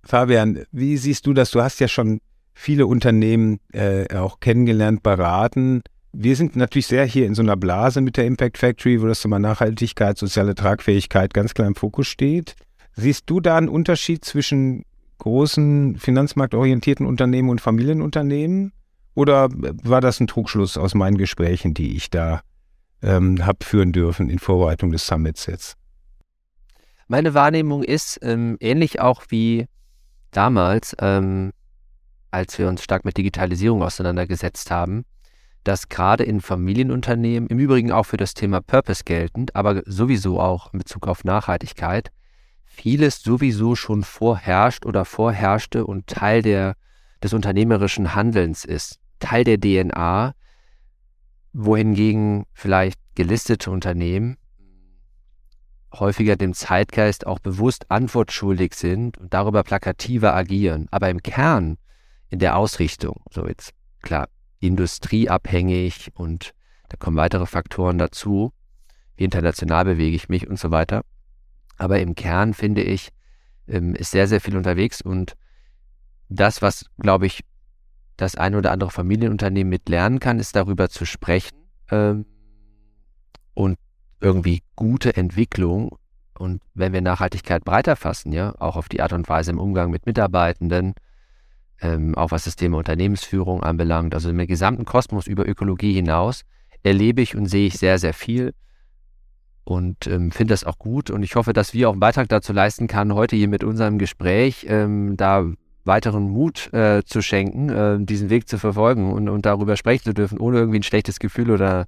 Fabian, 0.05 0.65
wie 0.71 0.97
siehst 0.97 1.27
du 1.27 1.33
das? 1.33 1.51
Du 1.51 1.63
hast 1.63 1.81
ja 1.81 1.89
schon 1.89 2.21
viele 2.55 2.87
Unternehmen 2.87 3.59
äh, 3.73 4.15
auch 4.15 4.41
kennengelernt, 4.41 5.03
beraten. 5.03 5.83
Wir 6.13 6.37
sind 6.37 6.55
natürlich 6.55 6.87
sehr 6.87 7.05
hier 7.05 7.27
in 7.27 7.35
so 7.35 7.43
einer 7.43 7.57
Blase 7.57 8.01
mit 8.01 8.17
der 8.17 8.27
Impact 8.27 8.59
Factory, 8.59 9.03
wo 9.03 9.07
das 9.07 9.21
Thema 9.21 9.39
Nachhaltigkeit, 9.39 10.17
soziale 10.17 10.55
Tragfähigkeit 10.55 11.35
ganz 11.35 11.55
klar 11.55 11.67
im 11.67 11.75
Fokus 11.75 12.07
steht. 12.07 12.55
Siehst 12.95 13.25
du 13.27 13.41
da 13.41 13.57
einen 13.57 13.69
Unterschied 13.69 14.25
zwischen 14.25 14.85
großen 15.19 15.97
finanzmarktorientierten 15.97 17.07
Unternehmen 17.07 17.49
und 17.49 17.61
Familienunternehmen? 17.61 18.73
Oder 19.15 19.49
war 19.51 20.01
das 20.01 20.21
ein 20.21 20.27
Trugschluss 20.27 20.77
aus 20.77 20.95
meinen 20.95 21.19
Gesprächen, 21.19 21.75
die 21.75 21.97
ich 21.97 22.11
da 22.11 22.43
ähm, 23.03 23.45
habe 23.45 23.65
führen 23.65 23.93
dürfen 23.93 24.31
in 24.31 24.39
Vorbereitung 24.39 24.93
des 24.93 25.07
Summits 25.07 25.47
jetzt? 25.47 25.77
Meine 27.09 27.35
Wahrnehmung 27.35 27.83
ist 27.83 28.19
ähm, 28.23 28.57
ähnlich 28.61 29.01
auch 29.01 29.25
wie 29.29 29.67
damals, 30.37 30.95
ähm, 31.01 31.53
als 32.31 32.59
wir 32.59 32.69
uns 32.69 32.83
stark 32.83 33.05
mit 33.05 33.17
Digitalisierung 33.17 33.83
auseinandergesetzt 33.83 34.71
haben, 34.71 35.05
dass 35.63 35.89
gerade 35.89 36.25
in 36.25 36.41
Familienunternehmen, 36.41 37.49
im 37.49 37.59
Übrigen 37.59 37.91
auch 37.91 38.05
für 38.05 38.17
das 38.19 38.35
Thema 38.35 38.61
Purpose 38.61 39.05
geltend, 39.05 39.57
aber 39.57 39.83
sowieso 39.87 40.41
auch 40.41 40.73
in 40.73 40.81
Bezug 40.81 41.09
auf 41.09 41.25
Nachhaltigkeit, 41.25 42.11
vieles 42.65 43.23
sowieso 43.23 43.75
schon 43.77 44.03
vorherrscht 44.03 44.85
oder 44.85 45.05
vorherrschte 45.05 45.87
und 45.87 46.07
Teil 46.07 46.43
der, 46.43 46.75
des 47.23 47.33
unternehmerischen 47.33 48.15
Handelns 48.15 48.65
ist, 48.65 48.99
Teil 49.21 49.45
der 49.45 49.59
DNA, 49.59 50.35
wohingegen 51.53 52.45
vielleicht 52.53 52.99
gelistete 53.15 53.71
Unternehmen 53.71 54.37
häufiger 56.01 56.37
dem 56.37 56.55
Zeitgeist 56.55 57.27
auch 57.27 57.39
bewusst 57.39 57.91
antwortschuldig 57.91 58.75
sind 58.75 59.19
und 59.19 59.33
darüber 59.33 59.63
plakativer 59.63 60.35
agieren. 60.35 60.89
Aber 60.91 61.09
im 61.11 61.23
Kern, 61.23 61.79
in 62.29 62.39
der 62.39 62.57
Ausrichtung, 62.57 63.23
so 63.31 63.47
jetzt 63.47 63.73
klar, 64.03 64.29
industrieabhängig 64.61 66.13
und 66.15 66.55
da 66.89 66.97
kommen 66.97 67.17
weitere 67.17 67.47
Faktoren 67.47 67.99
dazu, 67.99 68.53
wie 69.17 69.25
international 69.25 69.85
bewege 69.85 70.17
ich 70.17 70.29
mich 70.29 70.49
und 70.49 70.59
so 70.59 70.71
weiter. 70.71 71.03
Aber 71.77 72.01
im 72.01 72.15
Kern 72.15 72.55
finde 72.55 72.83
ich, 72.83 73.11
ähm, 73.67 73.95
ist 73.95 74.11
sehr, 74.11 74.29
sehr 74.29 74.41
viel 74.41 74.57
unterwegs 74.57 75.01
und 75.01 75.35
das, 76.29 76.63
was, 76.63 76.87
glaube 76.99 77.27
ich, 77.27 77.45
das 78.17 78.37
ein 78.37 78.55
oder 78.55 78.71
andere 78.71 78.91
Familienunternehmen 78.91 79.71
mit 79.71 79.89
lernen 79.89 80.21
kann, 80.21 80.39
ist 80.39 80.57
darüber 80.57 80.89
zu 80.89 81.05
sprechen 81.05 81.57
ähm, 81.91 82.27
und 83.55 83.77
irgendwie 84.25 84.63
gute 84.75 85.17
Entwicklung 85.17 85.97
und 86.39 86.63
wenn 86.75 86.93
wir 86.93 87.03
Nachhaltigkeit 87.03 87.65
breiter 87.65 87.95
fassen, 87.95 88.33
ja, 88.33 88.55
auch 88.59 88.77
auf 88.77 88.89
die 88.89 89.03
Art 89.03 89.13
und 89.13 89.29
Weise 89.29 89.51
im 89.51 89.59
Umgang 89.59 89.91
mit 89.91 90.07
Mitarbeitenden, 90.07 90.95
ähm, 91.81 92.15
auch 92.17 92.31
was 92.31 92.45
das 92.45 92.57
Thema 92.57 92.79
Unternehmensführung 92.79 93.63
anbelangt, 93.63 94.15
also 94.15 94.31
im 94.31 94.47
gesamten 94.47 94.85
Kosmos 94.85 95.27
über 95.27 95.47
Ökologie 95.47 95.93
hinaus, 95.93 96.43
erlebe 96.83 97.23
ich 97.23 97.37
und 97.37 97.47
sehe 97.47 97.67
ich 97.67 97.79
sehr, 97.79 97.99
sehr 97.99 98.15
viel 98.15 98.55
und 99.65 100.07
ähm, 100.07 100.33
finde 100.33 100.53
das 100.53 100.65
auch 100.65 100.79
gut 100.79 101.11
und 101.11 101.23
ich 101.23 101.37
hoffe, 101.37 101.53
dass 101.53 101.75
wir 101.75 101.89
auch 101.89 101.93
einen 101.93 102.01
Beitrag 102.01 102.29
dazu 102.29 102.53
leisten 102.53 102.87
können, 102.89 103.15
heute 103.15 103.37
hier 103.37 103.49
mit 103.49 103.63
unserem 103.63 103.99
Gespräch 103.99 104.67
ähm, 104.69 105.17
da 105.17 105.45
weiteren 105.85 106.31
Mut 106.31 106.73
äh, 106.73 107.03
zu 107.05 107.21
schenken, 107.21 107.69
äh, 107.69 107.99
diesen 108.01 108.31
Weg 108.31 108.49
zu 108.49 108.59
verfolgen 108.59 109.13
und, 109.13 109.29
und 109.29 109.45
darüber 109.45 109.77
sprechen 109.77 110.05
zu 110.05 110.15
dürfen, 110.15 110.39
ohne 110.39 110.59
irgendwie 110.59 110.79
ein 110.79 110.83
schlechtes 110.83 111.19
Gefühl 111.19 111.51
oder 111.51 111.81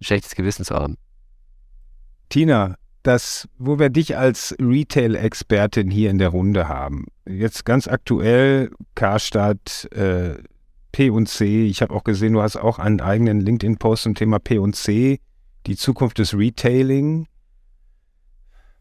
ein 0.00 0.04
schlechtes 0.04 0.34
Gewissen 0.34 0.64
zu 0.64 0.74
haben. 0.74 0.96
Tina, 2.28 2.76
das, 3.02 3.48
wo 3.58 3.78
wir 3.78 3.88
dich 3.88 4.16
als 4.16 4.56
Retail-Expertin 4.60 5.90
hier 5.90 6.10
in 6.10 6.18
der 6.18 6.30
Runde 6.30 6.68
haben, 6.68 7.06
jetzt 7.28 7.64
ganz 7.64 7.86
aktuell 7.86 8.70
Karstadt, 8.94 9.88
äh, 9.92 10.34
P&C, 10.92 11.66
ich 11.66 11.82
habe 11.82 11.94
auch 11.94 12.04
gesehen, 12.04 12.32
du 12.32 12.42
hast 12.42 12.56
auch 12.56 12.78
einen 12.78 13.00
eigenen 13.00 13.40
LinkedIn-Post 13.40 14.04
zum 14.04 14.14
Thema 14.14 14.38
P&C 14.38 15.20
die 15.66 15.76
Zukunft 15.76 16.18
des 16.18 16.34
Retailing. 16.34 17.26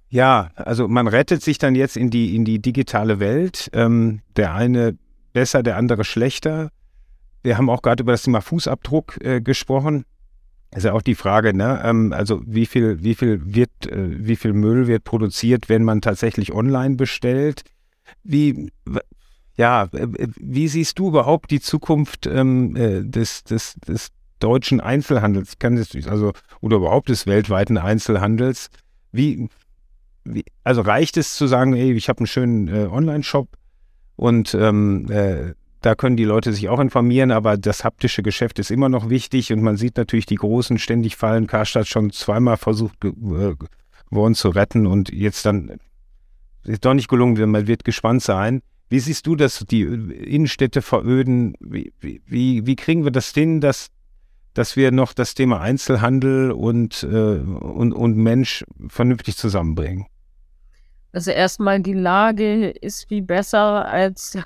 Ja, 0.10 0.52
also 0.56 0.88
man 0.88 1.08
rettet 1.08 1.42
sich 1.42 1.58
dann 1.58 1.76
jetzt 1.76 1.98
in 1.98 2.10
die, 2.10 2.36
in 2.36 2.46
die 2.46 2.62
digitale 2.62 3.20
Welt. 3.20 3.70
Ähm, 3.74 4.22
der 4.36 4.54
eine 4.54 4.98
besser, 5.34 5.64
der 5.64 5.78
andere 5.78 6.04
schlechter. 6.04 6.70
Wir 7.44 7.58
haben 7.58 7.70
auch 7.70 7.82
gerade 7.82 8.04
über 8.04 8.14
das 8.14 8.24
Thema 8.24 8.42
Fußabdruck 8.42 9.18
äh, 9.22 9.42
gesprochen. 9.42 10.06
Ist 10.76 10.84
ja 10.84 10.94
auch 10.94 11.02
die 11.02 11.16
Frage, 11.16 11.54
ne? 11.54 11.82
Ähm, 11.86 12.12
also 12.12 12.42
wie 12.46 12.66
viel, 12.66 13.02
wie 13.02 13.16
viel 13.16 13.42
wird, 13.56 13.88
äh, 13.88 14.28
wie 14.28 14.36
viel 14.36 14.54
Müll 14.54 14.88
wird 14.88 15.06
produziert, 15.06 15.70
wenn 15.70 15.84
man 15.84 16.02
tatsächlich 16.02 16.54
online 16.54 16.96
bestellt? 16.96 17.64
Wie, 18.24 18.72
ja, 19.56 19.88
wie 19.92 20.68
siehst 20.68 21.00
du 21.00 21.08
überhaupt 21.08 21.50
die 21.52 21.62
Zukunft 21.62 22.28
ähm, 22.28 22.76
äh, 22.76 23.04
des, 23.04 23.46
des, 23.46 23.76
des 23.88 24.10
deutschen 24.40 24.82
Einzelhandels, 24.82 25.60
kann 25.60 25.78
das, 25.78 25.96
also, 26.08 26.34
oder 26.60 26.78
überhaupt 26.78 27.08
des 27.08 27.26
weltweiten 27.26 27.78
Einzelhandels, 27.78 28.70
wie, 29.14 29.48
wie 30.26 30.44
also 30.66 30.82
reicht 30.82 31.16
es 31.16 31.36
zu 31.36 31.48
sagen, 31.48 31.74
ey, 31.74 31.94
ich 31.94 32.10
habe 32.10 32.20
einen 32.20 32.28
schönen 32.28 32.68
äh, 32.68 32.88
Online-Shop 32.92 33.48
und 34.18 34.54
ähm, 34.54 35.10
äh, 35.10 35.54
da 35.86 35.94
können 35.94 36.18
die 36.18 36.24
Leute 36.24 36.52
sich 36.52 36.68
auch 36.68 36.80
informieren, 36.80 37.30
aber 37.30 37.58
das 37.58 37.84
haptische 37.84 38.24
Geschäft 38.24 38.58
ist 38.58 38.72
immer 38.72 38.90
noch 38.90 39.10
wichtig 39.10 39.54
und 39.54 39.62
man 39.62 39.78
sieht 39.78 39.98
natürlich 39.98 40.26
die 40.26 40.36
Großen 40.36 40.80
ständig 40.80 41.16
fallen. 41.16 41.46
Karstadt 41.46 41.88
schon 41.88 42.12
zweimal 42.12 42.58
versucht 42.58 43.06
äh, 43.06 43.10
geworden 44.10 44.34
zu 44.34 44.50
retten 44.50 44.88
und 44.88 45.12
jetzt 45.12 45.46
dann 45.46 45.78
ist 46.64 46.84
doch 46.84 46.96
nicht 46.96 47.08
gelungen, 47.08 47.52
man 47.52 47.68
wird 47.68 47.84
gespannt 47.84 48.24
sein. 48.24 48.62
Wie 48.90 49.00
siehst 49.00 49.28
du 49.28 49.36
das, 49.36 49.64
die 49.70 49.82
Innenstädte 49.84 50.82
veröden? 50.82 51.54
Wie, 51.60 51.94
wie, 52.00 52.66
wie 52.66 52.76
kriegen 52.76 53.04
wir 53.04 53.12
das 53.12 53.32
hin, 53.32 53.62
dass 53.62 53.90
dass 54.56 54.78
wir 54.78 54.92
noch 54.92 55.14
das 55.14 55.36
Thema 55.36 55.60
Einzelhandel 55.60 56.52
und, 56.52 57.04
äh, 57.04 57.08
und, 57.08 57.92
und 57.92 58.16
Mensch 58.16 58.64
vernünftig 58.88 59.36
zusammenbringen? 59.36 60.06
Also 61.12 61.32
erstmal 61.32 61.82
die 61.82 61.94
Lage 61.94 62.70
ist 62.70 63.08
viel 63.10 63.22
besser 63.22 63.86
als 63.86 64.38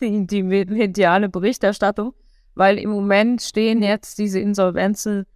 die, 0.00 0.42
mediale 0.42 1.28
Berichterstattung, 1.28 2.14
weil 2.54 2.78
im 2.78 2.90
Moment 2.90 3.42
stehen 3.42 3.82
jetzt 3.82 4.18
diese 4.18 4.40
Insolvenzen, 4.40 5.26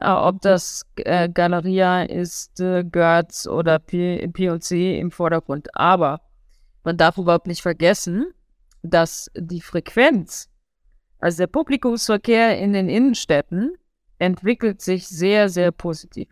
äh, 0.00 0.08
ob 0.08 0.40
das 0.40 0.82
äh, 0.96 1.28
Galeria 1.28 2.02
ist, 2.04 2.60
äh, 2.60 2.84
Götz 2.84 3.46
oder 3.46 3.78
P&C 3.78 4.98
im 4.98 5.10
Vordergrund. 5.10 5.68
Aber 5.74 6.20
man 6.82 6.96
darf 6.96 7.18
überhaupt 7.18 7.46
nicht 7.46 7.62
vergessen, 7.62 8.26
dass 8.82 9.30
die 9.36 9.60
Frequenz 9.60 10.48
also 11.24 11.38
der 11.38 11.46
Publikumsverkehr 11.46 12.58
in 12.58 12.74
den 12.74 12.90
Innenstädten 12.90 13.78
entwickelt 14.18 14.82
sich 14.82 15.08
sehr, 15.08 15.48
sehr 15.48 15.72
positiv. 15.72 16.28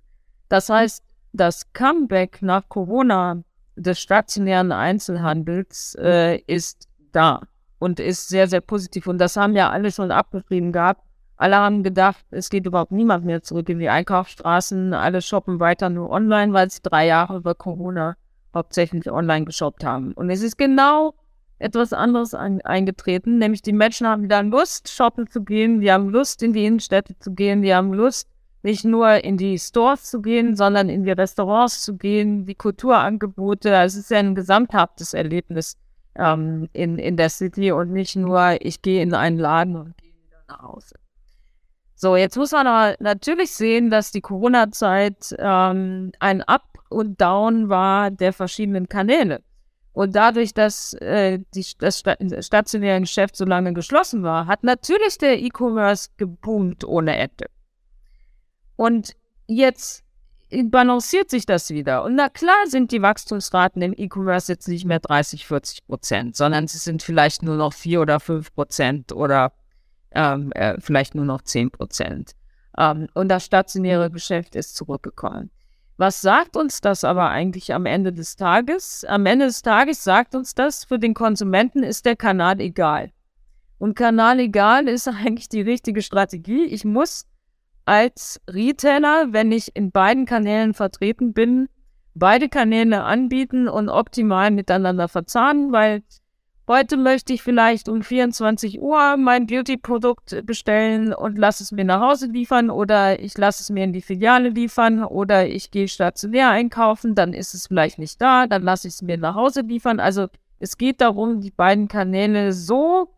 Das 0.50 0.68
heißt, 0.68 1.02
das 1.32 1.72
Comeback 1.72 2.42
nach 2.42 2.68
Corona 2.68 3.42
des 3.74 3.98
stationären 3.98 4.70
Einzelhandels 4.70 5.96
äh, 5.98 6.40
ist 6.40 6.90
da. 7.12 7.40
Und 7.82 7.98
ist 7.98 8.28
sehr, 8.28 8.46
sehr 8.46 8.60
positiv. 8.60 9.08
Und 9.08 9.18
das 9.18 9.36
haben 9.36 9.56
ja 9.56 9.70
alle 9.70 9.90
schon 9.90 10.12
abgeschrieben 10.12 10.70
gehabt. 10.70 11.02
Alle 11.36 11.56
haben 11.56 11.82
gedacht, 11.82 12.24
es 12.30 12.48
geht 12.48 12.64
überhaupt 12.64 12.92
niemand 12.92 13.24
mehr 13.24 13.42
zurück 13.42 13.68
in 13.68 13.80
die 13.80 13.88
Einkaufsstraßen. 13.88 14.94
Alle 14.94 15.20
shoppen 15.20 15.58
weiter 15.58 15.90
nur 15.90 16.10
online, 16.10 16.52
weil 16.52 16.70
sie 16.70 16.78
drei 16.80 17.08
Jahre 17.08 17.38
über 17.38 17.56
Corona 17.56 18.14
hauptsächlich 18.54 19.10
online 19.10 19.46
geshoppt 19.46 19.82
haben. 19.82 20.12
Und 20.12 20.30
es 20.30 20.42
ist 20.42 20.58
genau 20.58 21.14
etwas 21.58 21.92
anderes 21.92 22.34
ein, 22.34 22.60
eingetreten, 22.60 23.38
nämlich 23.38 23.62
die 23.62 23.72
Menschen 23.72 24.06
haben 24.06 24.22
wieder 24.22 24.42
Lust, 24.44 24.88
shoppen 24.88 25.28
zu 25.28 25.42
gehen, 25.42 25.80
die 25.80 25.90
haben 25.90 26.08
Lust, 26.08 26.42
in 26.42 26.52
die 26.52 26.66
Innenstädte 26.66 27.18
zu 27.18 27.32
gehen, 27.32 27.62
die 27.62 27.74
haben 27.74 27.92
Lust, 27.92 28.28
nicht 28.62 28.84
nur 28.84 29.24
in 29.24 29.36
die 29.36 29.58
Stores 29.58 30.04
zu 30.04 30.22
gehen, 30.22 30.54
sondern 30.54 30.88
in 30.88 31.02
die 31.04 31.12
Restaurants 31.12 31.82
zu 31.82 31.96
gehen, 31.96 32.46
die 32.46 32.54
Kulturangebote. 32.54 33.76
Also 33.76 33.98
es 33.98 34.04
ist 34.04 34.10
ja 34.10 34.18
ein 34.18 34.34
gesamthaftes 34.36 35.14
Erlebnis 35.14 35.76
ähm, 36.16 36.68
in, 36.72 36.98
in 36.98 37.16
der 37.16 37.30
City 37.30 37.72
und 37.72 37.92
nicht 37.92 38.16
nur, 38.16 38.56
ich 38.60 38.82
gehe 38.82 39.02
in 39.02 39.14
einen 39.14 39.38
Laden 39.38 39.76
und 39.76 39.96
gehe 39.98 40.12
wieder 40.12 40.44
nach 40.48 40.62
Hause. 40.62 40.96
So, 41.94 42.16
jetzt 42.16 42.36
muss 42.36 42.50
man 42.52 42.66
aber 42.66 42.96
natürlich 42.98 43.52
sehen, 43.52 43.88
dass 43.90 44.10
die 44.10 44.20
Corona-Zeit 44.20 45.36
ähm, 45.38 46.12
ein 46.18 46.42
Up 46.42 46.64
und 46.90 47.20
Down 47.20 47.68
war 47.68 48.10
der 48.10 48.32
verschiedenen 48.32 48.88
Kanäle. 48.88 49.42
Und 49.92 50.16
dadurch, 50.16 50.54
dass 50.54 50.94
äh, 50.94 51.38
die, 51.54 51.66
das 51.78 52.02
stationäre 52.40 53.00
Geschäft 53.00 53.36
so 53.36 53.44
lange 53.44 53.74
geschlossen 53.74 54.22
war, 54.22 54.46
hat 54.46 54.64
natürlich 54.64 55.18
der 55.18 55.38
E-Commerce 55.40 56.10
geboomt 56.16 56.84
ohne 56.84 57.16
Ende. 57.16 57.46
Und 58.76 59.14
jetzt 59.46 60.01
balanciert 60.64 61.30
sich 61.30 61.46
das 61.46 61.70
wieder. 61.70 62.04
Und 62.04 62.14
na 62.14 62.28
klar 62.28 62.66
sind 62.66 62.92
die 62.92 63.02
Wachstumsraten 63.02 63.82
im 63.82 63.94
E-Commerce 63.96 64.52
jetzt 64.52 64.68
nicht 64.68 64.84
mehr 64.84 65.00
30, 65.00 65.46
40 65.46 65.86
Prozent, 65.86 66.36
sondern 66.36 66.68
sie 66.68 66.78
sind 66.78 67.02
vielleicht 67.02 67.42
nur 67.42 67.56
noch 67.56 67.72
4 67.72 68.00
oder 68.00 68.20
5 68.20 68.54
Prozent 68.54 69.12
oder 69.12 69.52
ähm, 70.12 70.52
äh, 70.52 70.80
vielleicht 70.80 71.14
nur 71.14 71.24
noch 71.24 71.42
10 71.42 71.70
Prozent. 71.70 72.32
Ähm, 72.78 73.08
und 73.14 73.28
das 73.28 73.44
stationäre 73.44 74.10
Geschäft 74.10 74.54
ist 74.54 74.76
zurückgekommen. 74.76 75.50
Was 75.96 76.20
sagt 76.20 76.56
uns 76.56 76.80
das 76.80 77.04
aber 77.04 77.28
eigentlich 77.28 77.72
am 77.72 77.86
Ende 77.86 78.12
des 78.12 78.36
Tages? 78.36 79.04
Am 79.04 79.26
Ende 79.26 79.46
des 79.46 79.62
Tages 79.62 80.02
sagt 80.02 80.34
uns 80.34 80.54
das, 80.54 80.84
für 80.84 80.98
den 80.98 81.14
Konsumenten 81.14 81.82
ist 81.82 82.06
der 82.06 82.16
Kanal 82.16 82.60
egal. 82.60 83.10
Und 83.78 83.94
Kanal 83.94 84.40
egal 84.40 84.88
ist 84.88 85.08
eigentlich 85.08 85.48
die 85.48 85.60
richtige 85.60 86.02
Strategie. 86.02 86.64
Ich 86.64 86.84
muss 86.84 87.26
als 87.84 88.40
Retailer, 88.48 89.32
wenn 89.32 89.52
ich 89.52 89.74
in 89.74 89.90
beiden 89.90 90.26
Kanälen 90.26 90.74
vertreten 90.74 91.32
bin, 91.32 91.68
beide 92.14 92.48
Kanäle 92.48 93.02
anbieten 93.04 93.68
und 93.68 93.88
optimal 93.88 94.50
miteinander 94.50 95.08
verzahnen, 95.08 95.72
weil 95.72 96.02
heute 96.68 96.96
möchte 96.96 97.32
ich 97.32 97.42
vielleicht 97.42 97.88
um 97.88 98.02
24 98.02 98.80
Uhr 98.80 99.16
mein 99.16 99.46
Beauty-Produkt 99.46 100.44
bestellen 100.46 101.12
und 101.12 101.38
lasse 101.38 101.62
es 101.62 101.72
mir 101.72 101.84
nach 101.84 102.00
Hause 102.00 102.26
liefern 102.26 102.70
oder 102.70 103.20
ich 103.20 103.36
lasse 103.36 103.62
es 103.62 103.70
mir 103.70 103.84
in 103.84 103.92
die 103.92 104.02
Filiale 104.02 104.50
liefern 104.50 105.04
oder 105.04 105.46
ich 105.46 105.70
gehe 105.70 105.88
stationär 105.88 106.50
einkaufen, 106.50 107.14
dann 107.14 107.32
ist 107.32 107.54
es 107.54 107.66
vielleicht 107.66 107.98
nicht 107.98 108.20
da, 108.20 108.46
dann 108.46 108.62
lasse 108.62 108.88
ich 108.88 108.94
es 108.94 109.02
mir 109.02 109.16
nach 109.16 109.34
Hause 109.34 109.62
liefern. 109.62 110.00
Also 110.00 110.28
es 110.58 110.78
geht 110.78 111.00
darum, 111.00 111.40
die 111.40 111.50
beiden 111.50 111.88
Kanäle 111.88 112.52
so 112.52 113.08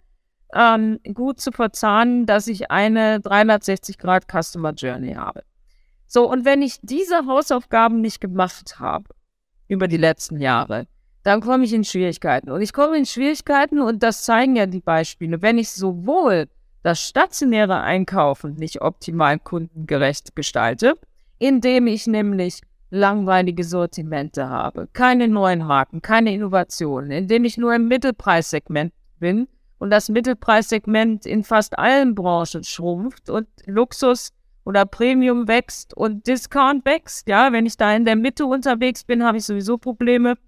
ähm, 0.54 1.00
gut 1.12 1.40
zu 1.40 1.52
verzahnen, 1.52 2.26
dass 2.26 2.46
ich 2.46 2.70
eine 2.70 3.20
360 3.20 3.98
Grad 3.98 4.24
Customer 4.30 4.72
Journey 4.72 5.14
habe. 5.14 5.42
So, 6.06 6.30
und 6.30 6.44
wenn 6.44 6.62
ich 6.62 6.78
diese 6.82 7.26
Hausaufgaben 7.26 8.00
nicht 8.00 8.20
gemacht 8.20 8.78
habe 8.78 9.06
über 9.68 9.88
die 9.88 9.96
letzten 9.96 10.38
Jahre, 10.38 10.86
dann 11.24 11.40
komme 11.40 11.64
ich 11.64 11.72
in 11.72 11.84
Schwierigkeiten. 11.84 12.50
Und 12.50 12.60
ich 12.60 12.72
komme 12.72 12.98
in 12.98 13.06
Schwierigkeiten 13.06 13.80
und 13.80 14.02
das 14.02 14.24
zeigen 14.24 14.56
ja 14.56 14.66
die 14.66 14.80
Beispiele. 14.80 15.42
Wenn 15.42 15.58
ich 15.58 15.70
sowohl 15.70 16.46
das 16.82 17.00
stationäre 17.00 17.80
Einkaufen 17.80 18.54
nicht 18.54 18.82
optimal 18.82 19.38
kundengerecht 19.38 20.36
gestalte, 20.36 20.94
indem 21.38 21.86
ich 21.86 22.06
nämlich 22.06 22.60
langweilige 22.90 23.64
Sortimente 23.64 24.48
habe, 24.48 24.86
keine 24.92 25.26
neuen 25.26 25.66
Marken, 25.66 26.02
keine 26.02 26.32
Innovationen, 26.32 27.10
indem 27.10 27.44
ich 27.44 27.56
nur 27.56 27.74
im 27.74 27.88
Mittelpreissegment 27.88 28.92
bin, 29.18 29.48
und 29.84 29.90
das 29.90 30.08
Mittelpreissegment 30.08 31.26
in 31.26 31.44
fast 31.44 31.78
allen 31.78 32.14
Branchen 32.14 32.64
schrumpft 32.64 33.28
und 33.28 33.46
Luxus 33.66 34.32
oder 34.64 34.86
Premium 34.86 35.46
wächst 35.46 35.94
und 35.94 36.26
Discount 36.26 36.86
wächst. 36.86 37.28
Ja, 37.28 37.52
wenn 37.52 37.66
ich 37.66 37.76
da 37.76 37.94
in 37.94 38.06
der 38.06 38.16
Mitte 38.16 38.46
unterwegs 38.46 39.04
bin, 39.04 39.22
habe 39.22 39.36
ich 39.36 39.44
sowieso 39.44 39.76
Probleme. 39.76 40.38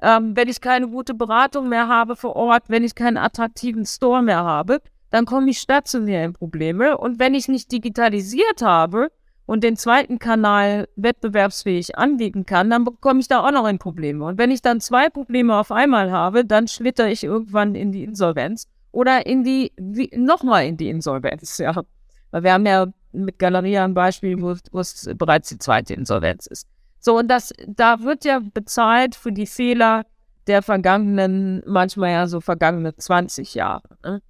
Ähm, 0.00 0.36
wenn 0.36 0.46
ich 0.46 0.60
keine 0.60 0.86
gute 0.86 1.14
Beratung 1.14 1.68
mehr 1.68 1.88
habe 1.88 2.14
vor 2.14 2.36
Ort, 2.36 2.66
wenn 2.68 2.84
ich 2.84 2.94
keinen 2.94 3.16
attraktiven 3.16 3.84
Store 3.86 4.22
mehr 4.22 4.44
habe, 4.44 4.80
dann 5.10 5.24
komme 5.24 5.50
ich 5.50 5.58
stationär 5.58 6.24
in 6.24 6.34
Probleme. 6.34 6.96
Und 6.96 7.18
wenn 7.18 7.34
ich 7.34 7.48
nicht 7.48 7.72
digitalisiert 7.72 8.62
habe 8.62 9.10
und 9.46 9.64
den 9.64 9.76
zweiten 9.76 10.20
Kanal 10.20 10.86
wettbewerbsfähig 10.94 11.98
anbieten 11.98 12.46
kann, 12.46 12.70
dann 12.70 12.84
bekomme 12.84 13.18
ich 13.18 13.26
da 13.26 13.44
auch 13.44 13.50
noch 13.50 13.66
in 13.66 13.80
Probleme. 13.80 14.24
Und 14.24 14.38
wenn 14.38 14.52
ich 14.52 14.62
dann 14.62 14.80
zwei 14.80 15.10
Probleme 15.10 15.56
auf 15.56 15.72
einmal 15.72 16.12
habe, 16.12 16.44
dann 16.44 16.68
schlitter 16.68 17.08
ich 17.08 17.24
irgendwann 17.24 17.74
in 17.74 17.90
die 17.90 18.04
Insolvenz 18.04 18.68
oder 18.96 19.26
in 19.26 19.44
die, 19.44 19.70
nochmal 20.14 20.64
in 20.64 20.78
die 20.78 20.88
Insolvenz, 20.88 21.58
ja. 21.58 21.82
Weil 22.30 22.42
wir 22.42 22.52
haben 22.54 22.64
ja 22.64 22.86
mit 23.12 23.38
Galeria 23.38 23.84
ein 23.84 23.92
Beispiel, 23.92 24.40
wo, 24.40 24.54
wo 24.72 24.80
es 24.80 25.10
bereits 25.16 25.50
die 25.50 25.58
zweite 25.58 25.92
Insolvenz 25.92 26.46
ist. 26.46 26.66
So, 26.98 27.18
und 27.18 27.28
das, 27.28 27.52
da 27.66 28.00
wird 28.00 28.24
ja 28.24 28.40
bezahlt 28.54 29.14
für 29.14 29.32
die 29.32 29.46
Fehler 29.46 30.06
der 30.46 30.62
vergangenen, 30.62 31.62
manchmal 31.66 32.10
ja 32.12 32.26
so 32.26 32.40
vergangene 32.40 32.96
20 32.96 33.54
Jahre. 33.54 33.82
Ne? 34.02 34.22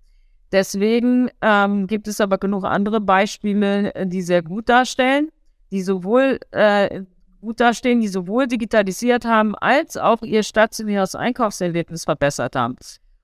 Deswegen 0.51 1.31
ähm, 1.43 1.87
gibt 1.87 2.09
es 2.09 2.21
aber 2.21 2.39
genug 2.39 2.65
andere 2.65 3.01
Beispiele, 3.01 3.95
äh, 3.95 4.05
die 4.05 4.23
sehr 4.23 4.43
gut 4.43 4.69
darstellen, 4.69 5.31
die 5.71 5.83
sowohl 5.83 6.41
äh, 6.51 7.03
gut 7.41 7.61
dastehen, 7.61 8.01
die 8.01 8.09
sowohl 8.09 8.49
digitalisiert 8.49 9.27
haben, 9.27 9.55
als 9.55 9.97
auch 9.97 10.23
ihr 10.23 10.43
stationäres 10.43 11.15
Einkaufserlebnis 11.15 12.03
verbessert 12.03 12.57
haben. 12.57 12.75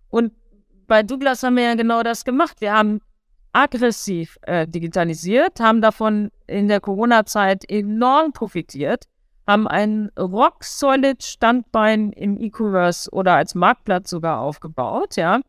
Und 0.08 0.32
bei 0.86 1.02
Douglas 1.02 1.42
haben 1.42 1.56
wir 1.56 1.64
ja 1.64 1.74
genau 1.74 2.02
das 2.02 2.24
gemacht. 2.24 2.60
Wir 2.60 2.74
haben 2.74 3.00
aggressiv 3.52 4.38
äh, 4.42 4.66
digitalisiert, 4.66 5.60
haben 5.60 5.80
davon 5.80 6.30
in 6.46 6.68
der 6.68 6.80
Corona-Zeit 6.80 7.68
enorm 7.70 8.32
profitiert, 8.32 9.04
haben 9.46 9.68
ein 9.68 10.10
rock-solid 10.18 11.22
Standbein 11.22 12.12
im 12.12 12.40
E-Commerce 12.40 13.10
oder 13.10 13.34
als 13.34 13.54
Marktplatz 13.54 14.08
sogar 14.10 14.40
aufgebaut, 14.40 15.16
ja 15.16 15.40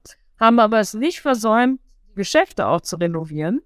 haben 0.43 0.59
aber 0.59 0.79
es 0.79 0.93
nicht 0.93 1.21
versäumt, 1.21 1.79
Geschäfte 2.15 2.67
auch 2.67 2.81
zu 2.81 2.97
renovieren, 2.97 3.61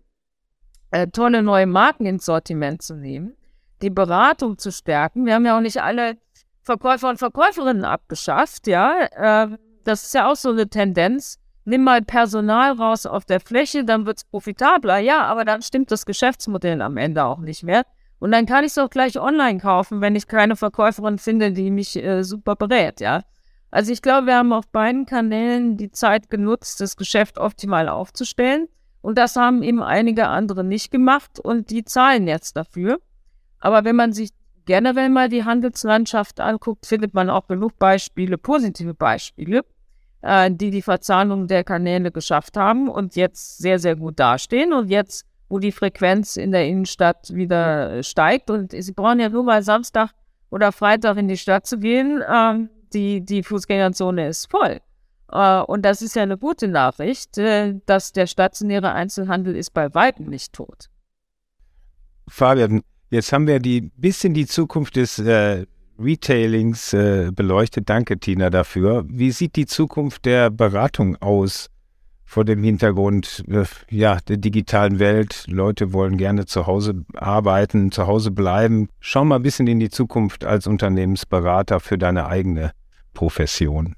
äh, 0.91 1.07
tolle 1.07 1.41
neue 1.41 1.65
Marken 1.65 2.05
ins 2.05 2.26
Sortiment 2.26 2.82
zu 2.82 2.95
nehmen, 2.95 3.36
die 3.82 3.89
Beratung 3.89 4.57
zu 4.57 4.72
stärken. 4.72 5.26
Wir 5.26 5.34
haben 5.34 5.45
ja 5.45 5.57
auch 5.57 5.61
nicht 5.61 5.82
alle 5.82 6.18
Verkäufer 6.61 7.09
und 7.09 7.18
Verkäuferinnen 7.18 7.84
abgeschafft, 7.84 8.68
ja. 8.68 9.07
Äh, 9.11 9.57
das 9.84 10.03
ist 10.03 10.13
ja 10.13 10.30
auch 10.30 10.36
so 10.36 10.51
eine 10.51 10.70
Tendenz. 10.70 11.39
Nimm 11.70 11.84
mal 11.84 12.01
Personal 12.01 12.72
raus 12.72 13.05
auf 13.05 13.26
der 13.26 13.41
Fläche, 13.41 13.84
dann 13.84 14.05
wird 14.05 14.20
es 14.20 14.24
profitabler. 14.24 14.99
Ja, 14.99 15.24
aber 15.26 15.43
dann 15.43 15.61
stimmt 15.61 15.91
das 15.91 16.05
Geschäftsmodell 16.05 16.82
am 16.82 16.95
Ende 16.95 17.26
auch 17.26 17.39
nicht 17.39 17.63
mehr. 17.63 17.84
Und 18.20 18.32
dann 18.32 18.45
kann 18.45 18.63
ich 18.63 18.72
es 18.72 18.78
auch 18.78 18.89
gleich 18.89 19.20
online 19.20 19.59
kaufen, 19.59 19.99
wenn 19.99 20.15
ich 20.15 20.28
keine 20.28 20.55
Verkäuferin 20.55 21.18
finde, 21.18 21.51
die 21.51 21.70
mich 21.70 21.97
äh, 21.97 22.24
super 22.24 22.55
berät, 22.55 23.01
ja. 23.01 23.24
Also 23.70 23.91
ich 23.91 24.01
glaube, 24.01 24.28
wir 24.28 24.38
haben 24.38 24.53
auf 24.53 24.70
beiden 24.70 25.05
Kanälen 25.05 25.76
die 25.76 25.91
Zeit 25.91 26.30
genutzt, 26.30 26.80
das 26.80 26.95
Geschäft 26.95 27.38
optimal 27.38 27.89
aufzustellen. 27.89 28.70
Und 29.01 29.18
das 29.18 29.36
haben 29.36 29.61
eben 29.61 29.84
einige 29.84 30.30
andere 30.30 30.63
nicht 30.63 30.89
gemacht 30.89 31.38
und 31.38 31.70
die 31.70 31.84
zahlen 31.84 32.28
jetzt 32.28 32.55
dafür. 32.55 33.01
Aber 33.59 33.84
wenn 33.84 33.97
man 33.97 34.13
sich 34.13 34.30
generell 34.63 35.09
mal 35.09 35.28
die 35.28 35.43
Handelslandschaft 35.43 36.39
anguckt, 36.39 36.86
findet 36.86 37.13
man 37.13 37.30
auch 37.30 37.47
genug 37.47 37.78
Beispiele, 37.78 38.38
positive 38.38 38.93
Beispiele, 38.93 39.65
äh, 40.22 40.51
die 40.51 40.72
die 40.72 40.82
Verzahnung 40.82 41.47
der 41.47 41.63
Kanäle 41.63 42.11
geschafft 42.11 42.57
haben 42.57 42.89
und 42.89 43.15
jetzt 43.15 43.59
sehr, 43.59 43.80
sehr 43.80 43.95
gut 43.95 44.20
dastehen. 44.20 44.74
Und 44.74 44.89
jetzt, 44.89 45.26
wo 45.49 45.59
die 45.59 45.72
Frequenz 45.72 46.38
in 46.38 46.51
der 46.51 46.68
Innenstadt 46.68 47.34
wieder 47.34 48.03
steigt 48.03 48.49
und 48.49 48.72
Sie 48.72 48.91
brauchen 48.91 49.20
ja 49.20 49.30
nur 49.30 49.43
mal 49.43 49.63
Samstag 49.63 50.11
oder 50.49 50.72
Freitag 50.72 51.18
in 51.18 51.28
die 51.28 51.38
Stadt 51.38 51.65
zu 51.65 51.78
gehen, 51.80 52.24
ähm, 52.30 52.70
die, 52.93 53.22
die 53.24 53.43
Fußgängerzone 53.43 54.28
ist 54.28 54.49
voll. 54.49 54.80
Uh, 55.30 55.61
und 55.68 55.82
das 55.82 56.01
ist 56.01 56.15
ja 56.15 56.24
eine 56.24 56.38
gute 56.38 56.70
Nachricht, 56.70 57.38
äh, 57.38 57.76
dass 57.86 58.13
der 58.13 58.28
stationäre 58.28 58.93
Einzelhandel 58.93 59.57
ist 59.57 59.72
bei 59.74 59.93
weitem 59.93 60.28
nicht 60.28 60.53
tot. 60.53 60.89
Fabian, 62.30 62.82
jetzt 63.09 63.34
haben 63.34 63.45
wir 63.45 63.59
die 63.59 63.91
bisschen 63.97 64.34
die 64.34 64.45
Zukunft 64.45 64.95
des 64.95 65.20
äh, 65.20 65.65
Retailings 65.99 66.93
äh, 66.93 67.31
beleuchtet. 67.33 67.89
Danke, 67.89 68.19
Tina, 68.19 68.49
dafür. 68.49 69.05
Wie 69.07 69.31
sieht 69.31 69.55
die 69.55 69.65
Zukunft 69.65 70.25
der 70.25 70.49
Beratung 70.49 71.15
aus 71.17 71.69
vor 72.25 72.43
dem 72.43 72.63
Hintergrund 72.63 73.43
äh, 73.47 73.65
ja, 73.89 74.19
der 74.27 74.37
digitalen 74.37 74.99
Welt? 74.99 75.45
Leute 75.47 75.93
wollen 75.93 76.17
gerne 76.17 76.45
zu 76.45 76.67
Hause 76.67 77.05
arbeiten, 77.15 77.91
zu 77.91 78.07
Hause 78.07 78.31
bleiben. 78.31 78.89
Schau 78.99 79.25
mal 79.25 79.37
ein 79.37 79.43
bisschen 79.43 79.67
in 79.67 79.79
die 79.79 79.89
Zukunft 79.89 80.45
als 80.45 80.67
Unternehmensberater 80.67 81.79
für 81.79 81.97
deine 81.97 82.27
eigene 82.27 82.71
Profession? 83.13 83.95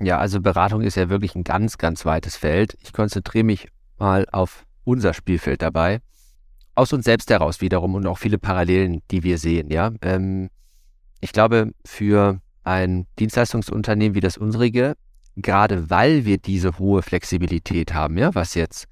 Ja, 0.00 0.18
also 0.18 0.40
Beratung 0.40 0.82
ist 0.82 0.94
ja 0.94 1.08
wirklich 1.08 1.34
ein 1.34 1.42
ganz, 1.42 1.78
ganz 1.78 2.04
weites 2.04 2.36
Feld. 2.36 2.76
Ich 2.82 2.92
konzentriere 2.92 3.44
mich 3.44 3.68
mal 3.98 4.26
auf 4.30 4.64
unser 4.84 5.12
Spielfeld 5.12 5.62
dabei. 5.62 6.00
Aus 6.76 6.92
uns 6.92 7.04
selbst 7.04 7.28
heraus 7.30 7.60
wiederum 7.60 7.96
und 7.96 8.06
auch 8.06 8.18
viele 8.18 8.38
Parallelen, 8.38 9.02
die 9.10 9.24
wir 9.24 9.38
sehen, 9.38 9.70
ja. 9.70 9.90
Ähm, 10.02 10.50
ich 11.20 11.32
glaube, 11.32 11.72
für 11.84 12.40
ein 12.64 13.06
Dienstleistungsunternehmen 13.18 14.14
wie 14.14 14.20
das 14.20 14.36
unsrige, 14.36 14.94
gerade 15.36 15.90
weil 15.90 16.24
wir 16.24 16.38
diese 16.38 16.78
hohe 16.78 17.02
Flexibilität 17.02 17.94
haben, 17.94 18.18
ja, 18.18 18.34
was 18.34 18.54
jetzt 18.54 18.86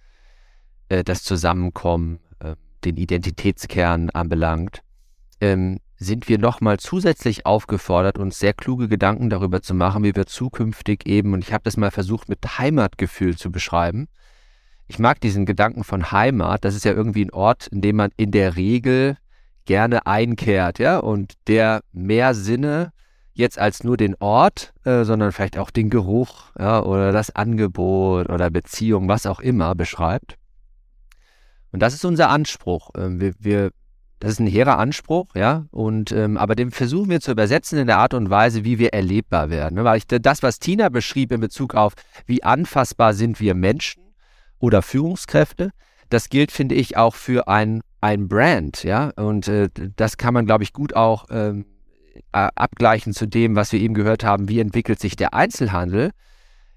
äh, 0.88 1.04
das 1.04 1.22
Zusammenkommen, 1.22 2.20
äh, 2.40 2.56
den 2.84 2.96
Identitätskern 2.96 4.10
anbelangt, 4.10 4.80
ähm, 5.40 5.78
sind 5.98 6.28
wir 6.28 6.38
nochmal 6.38 6.78
zusätzlich 6.78 7.46
aufgefordert, 7.46 8.18
uns 8.18 8.38
sehr 8.38 8.52
kluge 8.52 8.88
Gedanken 8.88 9.30
darüber 9.30 9.62
zu 9.62 9.74
machen, 9.74 10.04
wie 10.04 10.14
wir 10.14 10.26
zukünftig 10.26 11.06
eben, 11.06 11.32
und 11.32 11.42
ich 11.42 11.52
habe 11.52 11.64
das 11.64 11.76
mal 11.76 11.90
versucht 11.90 12.28
mit 12.28 12.58
Heimatgefühl 12.58 13.36
zu 13.36 13.50
beschreiben. 13.50 14.08
Ich 14.88 14.98
mag 14.98 15.20
diesen 15.20 15.46
Gedanken 15.46 15.84
von 15.84 16.12
Heimat, 16.12 16.64
das 16.64 16.74
ist 16.74 16.84
ja 16.84 16.92
irgendwie 16.92 17.24
ein 17.24 17.32
Ort, 17.32 17.66
in 17.68 17.80
dem 17.80 17.96
man 17.96 18.10
in 18.16 18.30
der 18.30 18.56
Regel 18.56 19.16
gerne 19.66 20.06
einkehrt, 20.06 20.78
ja, 20.78 20.98
und 20.98 21.34
der 21.46 21.82
mehr 21.92 22.34
Sinne 22.34 22.92
jetzt 23.34 23.58
als 23.58 23.84
nur 23.84 23.96
den 23.96 24.14
Ort, 24.18 24.72
äh, 24.84 25.04
sondern 25.04 25.32
vielleicht 25.32 25.58
auch 25.58 25.70
den 25.70 25.90
Geruch, 25.90 26.52
ja, 26.58 26.82
oder 26.82 27.12
das 27.12 27.34
Angebot 27.36 28.30
oder 28.30 28.50
Beziehung, 28.50 29.08
was 29.08 29.26
auch 29.26 29.40
immer 29.40 29.74
beschreibt. 29.74 30.36
Und 31.70 31.80
das 31.80 31.92
ist 31.92 32.04
unser 32.04 32.30
Anspruch. 32.30 32.90
Ähm, 32.96 33.20
wir, 33.20 33.34
wir 33.38 33.70
das 34.18 34.32
ist 34.32 34.40
ein 34.40 34.46
hehrer 34.46 34.78
Anspruch, 34.78 35.34
ja, 35.34 35.66
und 35.70 36.10
ähm, 36.10 36.38
aber 36.38 36.54
den 36.54 36.70
versuchen 36.70 37.10
wir 37.10 37.20
zu 37.20 37.32
übersetzen 37.32 37.78
in 37.78 37.86
der 37.86 37.98
Art 37.98 38.14
und 38.14 38.30
Weise, 38.30 38.64
wie 38.64 38.78
wir 38.78 38.94
erlebbar 38.94 39.50
werden. 39.50 39.74
Ne? 39.74 39.84
Weil 39.84 39.98
ich 39.98 40.06
das, 40.06 40.42
was 40.42 40.58
Tina 40.58 40.88
beschrieb 40.88 41.32
in 41.32 41.40
Bezug 41.40 41.74
auf, 41.74 41.92
wie 42.24 42.42
anfassbar 42.42 43.12
sind 43.12 43.40
wir 43.40 43.54
Menschen 43.54 44.02
oder 44.58 44.80
Führungskräfte, 44.80 45.70
das 46.08 46.30
gilt, 46.30 46.50
finde 46.50 46.76
ich, 46.76 46.96
auch 46.96 47.14
für 47.14 47.48
ein, 47.48 47.82
ein 48.00 48.28
Brand, 48.28 48.84
ja. 48.84 49.10
Und 49.16 49.48
äh, 49.48 49.68
das 49.96 50.16
kann 50.16 50.34
man, 50.34 50.46
glaube 50.46 50.64
ich, 50.64 50.72
gut 50.72 50.94
auch 50.94 51.26
ähm, 51.30 51.66
abgleichen 52.32 53.12
zu 53.12 53.26
dem, 53.26 53.56
was 53.56 53.72
wir 53.72 53.80
eben 53.80 53.94
gehört 53.94 54.24
haben, 54.24 54.48
wie 54.48 54.60
entwickelt 54.60 55.00
sich 55.00 55.16
der 55.16 55.34
Einzelhandel 55.34 56.12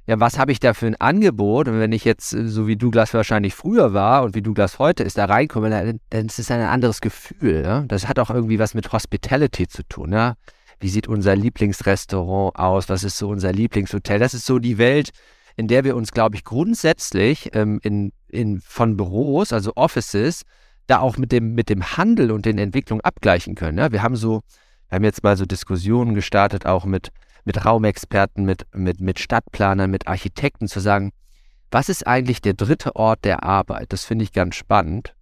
ja, 0.10 0.20
was 0.20 0.40
habe 0.40 0.52
ich 0.52 0.60
da 0.60 0.74
für 0.74 0.88
ein 0.88 0.96
Angebot? 0.96 1.68
Und 1.68 1.80
wenn 1.80 1.92
ich 1.92 2.04
jetzt, 2.04 2.34
äh, 2.34 2.48
so 2.48 2.66
wie 2.66 2.76
Douglas 2.76 3.14
wahrscheinlich 3.14 3.54
früher 3.54 3.94
war 3.94 4.24
und 4.24 4.34
wie 4.34 4.42
Douglas 4.42 4.80
heute 4.80 5.04
ist, 5.04 5.20
da 5.20 5.26
reinkomme, 5.26 5.70
dann, 5.70 6.00
dann 6.10 6.26
ist 6.26 6.40
es 6.40 6.50
ein 6.50 6.62
anderes 6.62 7.00
Gefühl. 7.00 7.62
Ja? 7.64 7.82
Das 7.88 8.08
hat 8.08 8.18
auch 8.18 8.32
irgendwie 8.32 8.58
was 8.58 8.74
mit 8.74 8.92
Hospitality 8.92 9.68
zu 9.68 9.84
tun. 9.84 10.12
Ja? 10.12 10.34
Wie 10.80 10.90
sieht 10.90 11.08
unser 11.08 11.36
Lieblingsrestaurant 11.36 12.56
aus? 12.56 12.90
Was 12.90 13.04
ist 13.04 13.20
so 13.20 13.30
unser 13.30 13.52
Lieblingshotel? 13.52 14.18
Das 14.18 14.34
ist 14.34 14.48
so 14.48 14.58
die 14.58 14.80
Welt, 14.80 15.12
in 15.58 15.68
der 15.68 15.84
wir 15.84 15.96
uns, 15.96 16.12
glaube 16.12 16.38
ich, 16.38 16.44
grundsätzlich 16.44 17.52
ähm, 17.54 17.80
in, 17.84 18.12
in, 18.30 18.62
von 18.62 18.98
Büros, 18.98 19.54
also 19.54 19.74
Offices, 19.76 20.42
da 20.90 21.00
auch 21.00 21.18
mit 21.18 21.32
dem, 21.32 21.54
mit 21.54 21.70
dem 21.70 21.98
Handel 21.98 22.32
und 22.32 22.46
den 22.46 22.58
Entwicklungen 22.58 23.02
abgleichen 23.02 23.56
können. 23.56 23.78
Ja? 23.78 23.92
Wir 23.92 24.04
haben 24.04 24.16
so, 24.16 24.42
wir 24.90 24.96
haben 24.96 25.04
jetzt 25.04 25.24
mal 25.24 25.38
so 25.38 25.46
Diskussionen 25.46 26.16
gestartet, 26.16 26.66
auch 26.66 26.86
mit 26.86 27.12
mit 27.46 27.66
Raumexperten, 27.66 28.46
mit, 28.46 28.68
mit, 28.76 29.00
mit 29.02 29.20
Stadtplanern, 29.20 29.90
mit 29.90 30.08
Architekten 30.08 30.68
zu 30.68 30.80
sagen, 30.80 31.12
was 31.72 31.90
ist 31.90 32.06
eigentlich 32.06 32.42
der 32.42 32.54
dritte 32.54 32.96
Ort 32.96 33.26
der 33.26 33.44
Arbeit? 33.44 33.94
Das 33.94 34.06
finde 34.06 34.24
ich 34.24 34.34
ganz 34.34 34.56
spannend. 34.56 35.16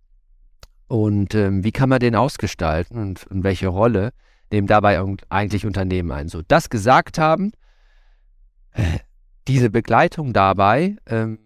Und 0.87 1.35
ähm, 1.35 1.63
wie 1.63 1.71
kann 1.71 1.89
man 1.89 1.99
den 1.99 2.15
ausgestalten 2.15 2.97
und, 2.97 3.27
und 3.27 3.43
welche 3.43 3.67
Rolle 3.67 4.11
nehmen 4.51 4.67
dabei 4.67 5.01
eigentlich 5.29 5.65
Unternehmen 5.65 6.11
ein? 6.11 6.29
So, 6.29 6.41
das 6.41 6.69
gesagt 6.69 7.17
haben, 7.17 7.51
diese 9.47 9.69
Begleitung 9.69 10.33
dabei 10.33 10.97
ähm, 11.05 11.39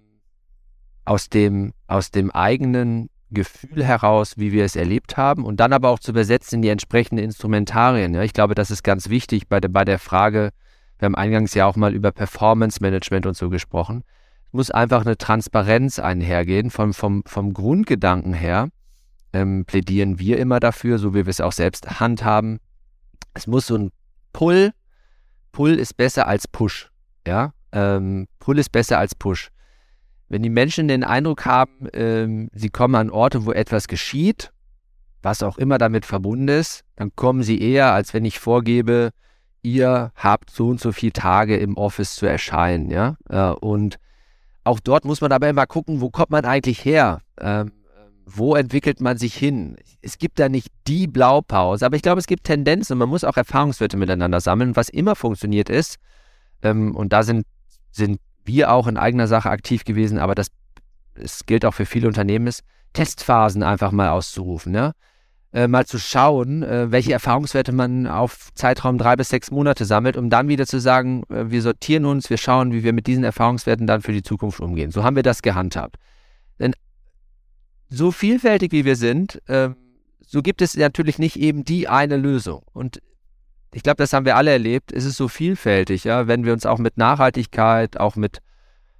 aus, 1.05 1.29
dem, 1.29 1.73
aus 1.87 2.11
dem 2.11 2.29
eigenen 2.31 3.09
Gefühl 3.31 3.83
heraus, 3.83 4.33
wie 4.37 4.51
wir 4.51 4.65
es 4.65 4.75
erlebt 4.75 5.17
haben 5.17 5.45
und 5.45 5.59
dann 5.59 5.73
aber 5.73 5.89
auch 5.89 5.99
zu 5.99 6.11
übersetzen 6.11 6.57
in 6.57 6.61
die 6.61 6.69
entsprechenden 6.69 7.23
Instrumentarien. 7.23 8.13
Ja, 8.13 8.23
ich 8.23 8.33
glaube, 8.33 8.55
das 8.55 8.71
ist 8.71 8.83
ganz 8.83 9.09
wichtig 9.09 9.47
bei 9.47 9.59
der, 9.59 9.69
bei 9.69 9.85
der 9.85 9.99
Frage, 9.99 10.51
wir 11.01 11.07
haben 11.07 11.15
eingangs 11.15 11.55
ja 11.55 11.65
auch 11.65 11.75
mal 11.75 11.95
über 11.95 12.11
Performance 12.11 12.77
Management 12.79 13.25
und 13.25 13.35
so 13.35 13.49
gesprochen. 13.49 14.03
Es 14.47 14.53
muss 14.53 14.69
einfach 14.69 15.01
eine 15.01 15.17
Transparenz 15.17 15.97
einhergehen. 15.97 16.69
Vom, 16.69 16.93
vom, 16.93 17.23
vom 17.25 17.53
Grundgedanken 17.53 18.33
her 18.33 18.69
ähm, 19.33 19.65
plädieren 19.65 20.19
wir 20.19 20.37
immer 20.37 20.59
dafür, 20.59 20.99
so 20.99 21.15
wie 21.15 21.25
wir 21.25 21.29
es 21.29 21.41
auch 21.41 21.53
selbst 21.53 21.99
handhaben. 21.99 22.59
Es 23.33 23.47
muss 23.47 23.65
so 23.65 23.77
ein 23.77 23.91
Pull. 24.31 24.73
Pull 25.51 25.79
ist 25.79 25.97
besser 25.97 26.27
als 26.27 26.47
Push. 26.47 26.91
Ja, 27.25 27.53
ähm, 27.71 28.27
Pull 28.37 28.59
ist 28.59 28.71
besser 28.71 28.99
als 28.99 29.15
Push. 29.15 29.49
Wenn 30.31 30.43
die 30.43 30.49
Menschen 30.49 30.87
den 30.87 31.03
Eindruck 31.03 31.43
haben, 31.43 31.89
ähm, 31.91 32.49
sie 32.53 32.69
kommen 32.69 32.95
an 32.95 33.09
Orte, 33.09 33.45
wo 33.45 33.51
etwas 33.51 33.89
geschieht, 33.89 34.53
was 35.21 35.43
auch 35.43 35.57
immer 35.57 35.77
damit 35.77 36.05
verbunden 36.05 36.47
ist, 36.47 36.85
dann 36.95 37.13
kommen 37.17 37.43
sie 37.43 37.61
eher, 37.61 37.91
als 37.91 38.13
wenn 38.13 38.23
ich 38.23 38.39
vorgebe, 38.39 39.09
ihr 39.61 40.13
habt 40.15 40.49
so 40.49 40.69
und 40.69 40.79
so 40.79 40.93
viele 40.93 41.11
Tage 41.11 41.57
im 41.57 41.75
Office 41.75 42.15
zu 42.15 42.27
erscheinen, 42.27 42.89
ja. 42.89 43.17
Äh, 43.27 43.51
und 43.59 43.97
auch 44.63 44.79
dort 44.79 45.03
muss 45.03 45.19
man 45.19 45.31
dabei 45.31 45.49
immer 45.49 45.67
gucken, 45.67 45.99
wo 45.99 46.09
kommt 46.09 46.29
man 46.29 46.45
eigentlich 46.45 46.85
her? 46.85 47.19
Ähm, 47.37 47.73
wo 48.25 48.55
entwickelt 48.55 49.01
man 49.01 49.17
sich 49.17 49.35
hin? 49.35 49.75
Es 50.01 50.17
gibt 50.17 50.39
da 50.39 50.47
nicht 50.47 50.69
die 50.87 51.07
Blaupause, 51.07 51.85
aber 51.85 51.97
ich 51.97 52.03
glaube, 52.03 52.19
es 52.19 52.27
gibt 52.27 52.45
Tendenzen 52.45 52.93
und 52.93 52.99
man 52.99 53.09
muss 53.09 53.25
auch 53.25 53.35
Erfahrungswerte 53.35 53.97
miteinander 53.97 54.39
sammeln. 54.39 54.77
Was 54.77 54.87
immer 54.87 55.17
funktioniert 55.17 55.69
ist, 55.69 55.97
ähm, 56.61 56.95
und 56.95 57.11
da 57.11 57.23
sind, 57.23 57.45
sind 57.91 58.21
wir 58.45 58.71
auch 58.71 58.87
in 58.87 58.97
eigener 58.97 59.27
Sache 59.27 59.49
aktiv 59.49 59.83
gewesen, 59.83 60.17
aber 60.17 60.35
das, 60.35 60.47
das 61.15 61.45
gilt 61.45 61.65
auch 61.65 61.73
für 61.73 61.85
viele 61.85 62.07
Unternehmen, 62.07 62.47
ist, 62.47 62.63
Testphasen 62.93 63.63
einfach 63.63 63.91
mal 63.91 64.09
auszurufen. 64.09 64.73
Ja? 64.73 64.93
äh, 65.53 65.67
mal 65.67 65.85
zu 65.85 65.99
schauen, 65.99 66.63
äh, 66.63 66.91
welche 66.91 67.13
Erfahrungswerte 67.13 67.71
man 67.71 68.07
auf 68.07 68.53
Zeitraum 68.55 68.97
drei 68.97 69.15
bis 69.15 69.29
sechs 69.29 69.51
Monate 69.51 69.85
sammelt, 69.85 70.17
um 70.17 70.29
dann 70.29 70.47
wieder 70.47 70.65
zu 70.65 70.79
sagen, 70.79 71.23
äh, 71.29 71.49
wir 71.49 71.61
sortieren 71.61 72.05
uns, 72.05 72.29
wir 72.29 72.37
schauen, 72.37 72.71
wie 72.71 72.83
wir 72.83 72.93
mit 72.93 73.07
diesen 73.07 73.23
Erfahrungswerten 73.23 73.87
dann 73.87 74.01
für 74.01 74.13
die 74.13 74.23
Zukunft 74.23 74.59
umgehen. 74.59 74.91
So 74.91 75.03
haben 75.03 75.15
wir 75.15 75.23
das 75.23 75.41
gehandhabt. 75.41 75.97
Denn 76.59 76.73
so 77.89 78.11
vielfältig 78.11 78.71
wie 78.71 78.85
wir 78.85 78.95
sind, 78.95 79.41
ähm, 79.47 79.75
so 80.25 80.41
gibt 80.41 80.61
es 80.61 80.77
natürlich 80.77 81.19
nicht 81.19 81.35
eben 81.35 81.65
die 81.65 81.89
eine 81.89 82.15
Lösung. 82.15 82.63
Und 82.71 83.01
ich 83.73 83.83
glaube, 83.83 83.97
das 83.97 84.13
haben 84.13 84.25
wir 84.25 84.35
alle 84.35 84.51
erlebt. 84.51 84.91
Es 84.91 85.05
ist 85.05 85.17
so 85.17 85.27
vielfältig, 85.27 86.03
ja, 86.03 86.27
wenn 86.27 86.45
wir 86.45 86.53
uns 86.53 86.65
auch 86.65 86.77
mit 86.77 86.97
Nachhaltigkeit, 86.97 87.99
auch 87.99 88.15
mit 88.15 88.39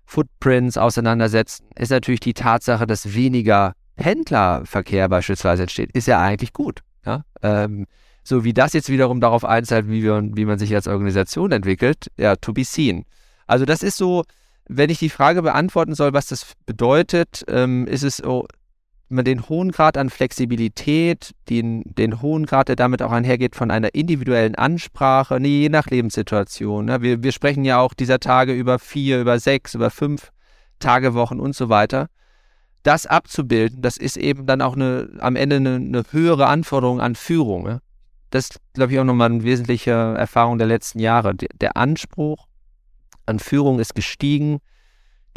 Footprints 0.06 0.78
auseinandersetzen, 0.78 1.66
ist 1.76 1.90
natürlich 1.90 2.20
die 2.20 2.34
Tatsache, 2.34 2.86
dass 2.88 3.14
weniger 3.14 3.74
Pendlerverkehr 3.96 5.08
beispielsweise 5.10 5.64
entsteht, 5.64 5.92
ist 5.94 6.08
ja 6.08 6.20
eigentlich 6.20 6.54
gut. 6.54 6.82
Ja? 7.06 7.24
Ähm, 7.42 7.86
so 8.24 8.44
wie 8.44 8.54
das 8.54 8.74
jetzt 8.74 8.90
wiederum 8.90 9.20
darauf 9.20 9.46
einzahlt, 9.46 9.88
wie, 9.88 10.04
wir, 10.04 10.22
wie 10.34 10.46
man 10.46 10.60
sich 10.60 10.74
als 10.76 10.88
Organisation 10.88 11.52
entwickelt, 11.52 12.08
ja, 12.18 12.36
to 12.36 12.54
be 12.54 12.64
seen. 12.64 13.06
Also 13.48 13.66
das 13.66 13.84
ist 13.84 13.98
so, 13.98 14.24
wenn 14.68 14.90
ich 14.90 15.00
die 15.00 15.10
Frage 15.10 15.42
beantworten 15.42 15.96
soll, 15.96 16.14
was 16.14 16.28
das 16.28 16.54
bedeutet, 16.66 17.44
ähm, 17.48 17.88
ist 17.88 18.04
es 18.04 18.18
so, 18.18 18.48
den 19.12 19.50
hohen 19.50 19.72
Grad 19.72 19.98
an 19.98 20.10
Flexibilität, 20.10 21.32
den, 21.50 21.84
den 21.86 22.22
hohen 22.22 22.46
Grad, 22.46 22.70
der 22.70 22.76
damit 22.76 23.02
auch 23.02 23.12
einhergeht, 23.12 23.56
von 23.56 23.72
einer 23.72 23.94
individuellen 23.94 24.56
Ansprache, 24.56 25.40
nee, 25.40 25.62
je 25.62 25.70
nach 25.70 25.88
Lebenssituation. 25.88 26.86
Ne? 26.86 27.02
Wir, 27.02 27.22
wir 27.24 27.32
sprechen 27.32 27.66
ja 27.66 27.80
auch 27.80 27.94
dieser 27.94 28.20
Tage 28.20 28.54
über 28.54 28.80
vier, 28.80 29.22
über 29.22 29.40
sechs, 29.40 29.76
über 29.76 29.90
fünf 29.90 30.32
Tagewochen 30.80 31.40
und 31.40 31.56
so 31.56 31.70
weiter 31.70 32.08
das 32.84 33.06
abzubilden, 33.06 33.82
das 33.82 33.98
ist 33.98 34.18
eben 34.18 34.46
dann 34.46 34.62
auch 34.62 34.76
eine, 34.76 35.10
am 35.20 35.36
Ende 35.36 35.58
eine, 35.58 35.76
eine 35.76 36.04
höhere 36.12 36.48
Anforderung 36.48 37.00
an 37.00 37.16
Führung. 37.16 37.68
Ja? 37.68 37.80
Das 38.30 38.50
ist, 38.50 38.60
glaube 38.74 38.94
ich, 38.94 39.00
auch 39.00 39.04
nochmal 39.04 39.32
eine 39.32 39.44
wesentliche 39.44 39.92
Erfahrung 39.92 40.58
der 40.58 40.68
letzten 40.68 41.00
Jahre. 41.00 41.36
Der, 41.36 41.50
der 41.60 41.78
Anspruch 41.78 42.48
an 43.26 43.40
Führung 43.40 43.80
ist 43.80 43.94
gestiegen, 43.94 44.60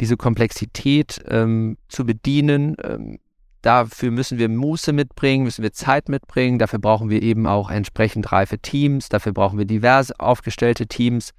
diese 0.01 0.17
Komplexität 0.17 1.23
ähm, 1.27 1.77
zu 1.87 2.05
bedienen. 2.05 2.75
Ähm, 2.83 3.19
dafür 3.65 4.11
müssen 4.11 4.37
wir 4.37 4.47
Muße 4.47 4.93
mitbringen, 4.93 5.43
müssen 5.43 5.63
wir 5.63 5.73
Zeit 5.73 6.07
mitbringen. 6.07 6.59
Dafür 6.59 6.79
brauchen 6.79 7.09
wir 7.09 7.23
eben 7.23 7.47
auch 7.47 7.71
entsprechend 7.71 8.31
reife 8.31 8.59
Teams. 8.59 9.09
Dafür 9.09 9.33
brauchen 9.33 9.57
wir 9.57 9.65
divers 9.65 10.11
aufgestellte 10.19 10.85
Teams. 10.85 11.31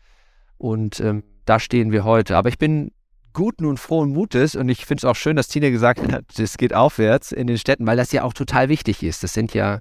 Und 0.58 0.98
ähm, 1.00 1.22
da 1.44 1.60
stehen 1.60 1.92
wir 1.92 2.04
heute. 2.04 2.36
Aber 2.36 2.48
ich 2.48 2.58
bin 2.58 2.90
guten 3.32 3.64
und 3.64 3.78
frohen 3.78 4.10
Mutes. 4.10 4.56
Und 4.56 4.68
ich 4.68 4.86
finde 4.86 5.00
es 5.00 5.04
auch 5.04 5.14
schön, 5.14 5.36
dass 5.36 5.46
Tina 5.46 5.70
gesagt 5.70 6.12
hat, 6.12 6.24
es 6.38 6.56
geht 6.56 6.74
aufwärts 6.74 7.30
in 7.30 7.46
den 7.46 7.58
Städten, 7.58 7.86
weil 7.86 7.96
das 7.96 8.10
ja 8.10 8.24
auch 8.24 8.32
total 8.32 8.68
wichtig 8.68 9.04
ist. 9.04 9.22
Das 9.22 9.32
sind 9.32 9.54
ja, 9.54 9.78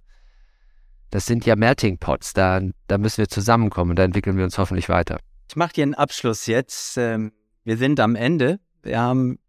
das 1.10 1.26
sind 1.26 1.46
ja 1.48 1.56
Melting 1.56 1.98
Pots. 1.98 2.34
Da, 2.34 2.62
da 2.88 2.98
müssen 3.00 3.18
wir 3.18 3.28
zusammenkommen 3.28 3.92
und 3.92 4.00
da 4.00 4.04
entwickeln 4.04 4.38
wir 4.38 4.44
uns 4.44 4.60
hoffentlich 4.60 4.88
weiter. 4.88 5.18
Ich 5.50 5.56
mache 5.56 5.74
dir 5.74 5.84
einen 5.84 5.96
Abschluss 5.96 6.46
jetzt. 6.46 6.98
Ähm, 6.98 7.32
wir 7.64 7.78
sind 7.78 8.00
am 8.00 8.16
Ende. 8.16 8.60
Wir 8.84 9.00
haben 9.00 9.40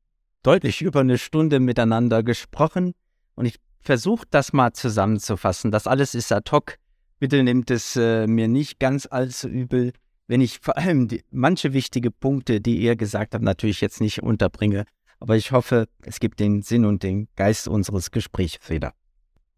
deutlich 0.46 0.80
über 0.80 1.00
eine 1.00 1.18
Stunde 1.18 1.58
miteinander 1.58 2.22
gesprochen 2.22 2.94
und 3.34 3.46
ich 3.46 3.56
versuche 3.80 4.26
das 4.30 4.52
mal 4.52 4.72
zusammenzufassen. 4.72 5.72
Das 5.72 5.88
alles 5.88 6.14
ist 6.14 6.30
ad 6.30 6.50
hoc. 6.52 6.76
Bitte 7.18 7.42
nehmt 7.42 7.70
es 7.70 7.96
äh, 7.96 8.26
mir 8.28 8.46
nicht 8.46 8.78
ganz 8.78 9.06
allzu 9.10 9.48
übel. 9.48 9.92
wenn 10.28 10.40
ich 10.40 10.58
vor 10.60 10.76
allem 10.76 11.08
die, 11.08 11.22
manche 11.30 11.72
wichtige 11.72 12.10
Punkte, 12.10 12.60
die 12.60 12.78
ihr 12.78 12.96
gesagt 12.96 13.34
habt, 13.34 13.44
natürlich 13.44 13.80
jetzt 13.80 14.00
nicht 14.00 14.22
unterbringe. 14.22 14.84
Aber 15.18 15.36
ich 15.36 15.52
hoffe, 15.52 15.88
es 16.02 16.20
gibt 16.20 16.40
den 16.40 16.62
Sinn 16.62 16.84
und 16.84 17.02
den 17.02 17.28
Geist 17.36 17.68
unseres 17.68 18.10
Gesprächs 18.10 18.58
wieder. 18.68 18.92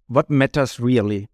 What 0.07 0.31
matters 0.31 0.81
really? 0.81 1.29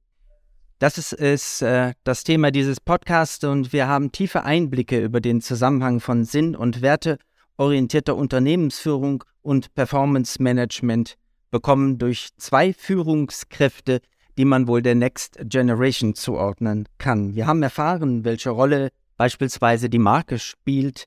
Das 0.79 0.99
ist, 0.99 1.13
ist 1.13 1.63
äh, 1.63 1.95
das 2.03 2.25
Thema 2.25 2.51
dieses 2.51 2.81
Podcasts 2.81 3.45
und 3.45 3.73
wir 3.73 3.87
haben 3.87 4.11
tiefe 4.11 4.45
Einblicke 4.45 5.01
über 5.01 5.21
den 5.21 5.41
Zusammenhang 5.41 6.01
von 6.01 6.25
Sinn 6.25 6.57
und 6.57 6.83
werteorientierter 6.83 8.17
Unternehmensführung 8.17 9.25
und 9.45 9.75
Performance 9.75 10.43
Management 10.43 11.17
bekommen 11.51 11.99
durch 11.99 12.31
zwei 12.37 12.73
Führungskräfte, 12.73 14.01
die 14.37 14.45
man 14.45 14.67
wohl 14.67 14.83
der 14.83 14.97
Next 14.97 15.39
Generation 15.45 16.15
zuordnen 16.15 16.89
kann. 16.99 17.37
Wir 17.37 17.47
haben 17.47 17.63
erfahren, 17.63 18.25
welche 18.25 18.51
Rolle 18.51 18.91
beispielsweise 19.17 19.89
die 19.89 19.99
Marke 20.01 20.39
spielt, 20.41 21.05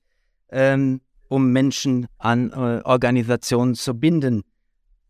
ähm, 0.50 1.02
um 1.28 1.52
Menschen 1.52 2.08
an 2.20 2.52
äh, 2.52 2.82
Organisationen 2.86 3.76
zu 3.76 3.94
binden, 3.94 4.44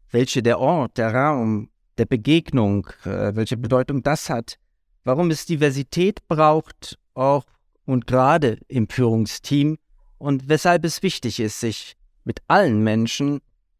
welche 0.10 0.42
der 0.42 0.60
Ort, 0.60 0.98
der 0.98 1.14
Raum 1.14 1.70
der 1.98 2.06
Begegnung, 2.06 2.88
äh, 3.04 3.36
welche 3.36 3.58
Bedeutung 3.58 4.02
das 4.02 4.30
hat, 4.30 4.58
warum 5.04 5.30
es 5.30 5.46
Diversität 5.46 6.28
braucht, 6.28 6.98
auch 7.14 7.46
und 7.86 8.08
gerade 8.08 8.60
im 8.68 8.90
Führungsteam. 8.90 9.78
Und 10.18 10.50
weshalb 10.50 10.84
es 10.86 11.04
wichtig 11.04 11.40
ist, 11.40 11.60
sich 11.60 11.96
mit 12.28 12.42
allen 12.48 12.84
Menschen, 12.84 13.40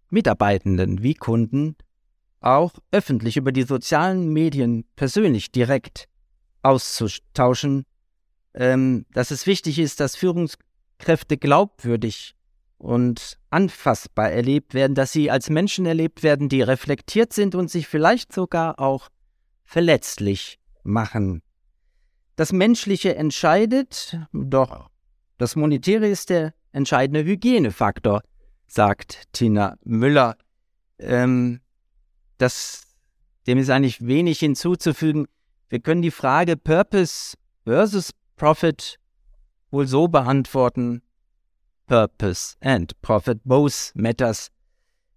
Mitarbeitenden 0.10 1.04
wie 1.04 1.14
Kunden, 1.14 1.76
auch 2.40 2.72
öffentlich 2.92 3.38
über 3.38 3.52
die 3.52 3.64
sozialen 3.64 4.34
Medien 4.34 4.86
persönlich 4.96 5.52
direkt 5.52 6.08
auszutauschen 6.64 7.86
ähm, 8.58 9.06
dass 9.14 9.32
es 9.32 9.46
wichtig 9.46 9.80
ist, 9.80 10.00
dass 10.00 10.16
Führungskräfte 10.16 11.38
glaubwürdig 11.38 12.36
und 12.80 13.38
anfassbar 13.50 14.32
erlebt 14.32 14.74
werden, 14.74 14.96
dass 14.96 15.12
sie 15.12 15.32
als 15.32 15.50
Menschen 15.50 15.86
erlebt 15.86 16.24
werden, 16.24 16.50
die 16.50 16.62
reflektiert 16.62 17.34
sind 17.34 17.56
und 17.56 17.70
sich 17.70 17.88
vielleicht 17.88 18.34
sogar 18.34 18.80
auch 18.80 19.10
verletzlich 19.64 20.60
machen. 20.84 21.42
Das 22.36 22.52
Menschliche 22.52 23.16
entscheidet, 23.16 24.20
doch 24.32 24.90
das 25.38 25.56
Monetäre 25.56 26.08
ist 26.08 26.30
der 26.30 26.54
entscheidende 26.72 27.24
Hygienefaktor, 27.24 28.22
sagt 28.68 29.24
Tina 29.34 29.78
Müller. 29.84 30.38
Ähm, 31.00 31.62
das, 32.38 32.84
dem 33.48 33.58
ist 33.58 33.70
eigentlich 33.70 34.06
wenig 34.06 34.40
hinzuzufügen. 34.40 35.28
Wir 35.70 35.80
können 35.80 36.02
die 36.02 36.12
Frage 36.12 36.56
Purpose 36.58 37.36
versus 37.64 38.12
Profit 38.36 39.00
wohl 39.72 39.88
so 39.88 40.08
beantworten, 40.08 41.02
Purpose 41.88 42.56
and 42.62 43.00
Profit 43.02 43.40
both 43.44 43.92
matters. 43.96 44.50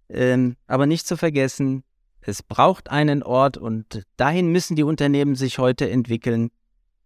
Ähm, 0.09 0.57
aber 0.67 0.85
nicht 0.85 1.07
zu 1.07 1.15
vergessen, 1.15 1.83
es 2.21 2.43
braucht 2.43 2.89
einen 2.89 3.23
Ort 3.23 3.57
und 3.57 4.03
dahin 4.17 4.51
müssen 4.51 4.75
die 4.75 4.83
Unternehmen 4.83 5.35
sich 5.35 5.57
heute 5.57 5.89
entwickeln, 5.89 6.51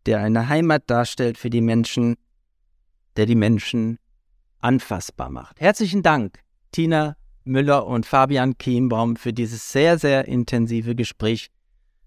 der 0.06 0.20
eine 0.20 0.50
Heimat 0.50 0.90
darstellt 0.90 1.38
für 1.38 1.50
die 1.50 1.62
Menschen, 1.62 2.18
der 3.16 3.26
die 3.26 3.36
Menschen 3.36 4.00
anfassbar 4.66 5.30
macht. 5.30 5.62
Herzlichen 5.62 6.02
Dank, 6.02 6.40
Tina 6.72 7.16
Müller 7.44 7.86
und 7.86 8.08
Fabian 8.08 8.58
Kienbaum, 8.58 9.16
für 9.16 9.32
dieses 9.32 9.72
sehr, 9.72 10.00
sehr 10.00 10.28
intensive 10.28 10.96
Gespräch. 10.96 11.52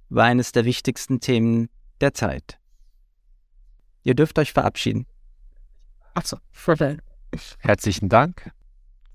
War 0.08 0.24
eines 0.24 0.50
der 0.52 0.64
wichtigsten 0.64 1.20
Themen 1.20 1.68
der 2.00 2.14
Zeit. 2.14 2.58
Ihr 4.02 4.14
dürft 4.14 4.38
euch 4.38 4.52
verabschieden. 4.52 5.06
Achso. 6.14 6.38
Herzlichen 7.60 8.08
Dank. 8.08 8.50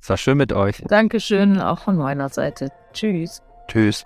Es 0.02 0.10
war 0.10 0.18
schön 0.18 0.38
mit 0.38 0.53
euch. 0.53 0.82
Dankeschön, 0.88 1.60
auch 1.60 1.80
von 1.80 1.98
meiner 1.98 2.30
Seite. 2.30 2.70
Tschüss. 2.94 3.41
Tschüss. 3.68 4.06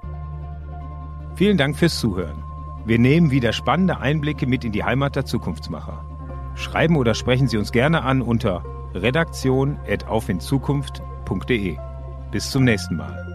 Vielen 1.35 1.57
Dank 1.57 1.77
fürs 1.77 1.99
Zuhören. 1.99 2.43
Wir 2.85 2.97
nehmen 2.97 3.29
wieder 3.29 3.53
spannende 3.53 3.97
Einblicke 3.97 4.47
mit 4.47 4.63
in 4.63 4.71
die 4.71 4.83
Heimat 4.83 5.15
der 5.15 5.25
Zukunftsmacher. 5.25 6.03
Schreiben 6.55 6.95
oder 6.95 7.13
sprechen 7.13 7.47
Sie 7.47 7.57
uns 7.57 7.71
gerne 7.71 8.01
an 8.01 8.21
unter 8.21 8.63
redaktion.aufinzukunft.de. 9.01 11.77
Bis 12.31 12.51
zum 12.51 12.63
nächsten 12.63 12.95
Mal. 12.95 13.26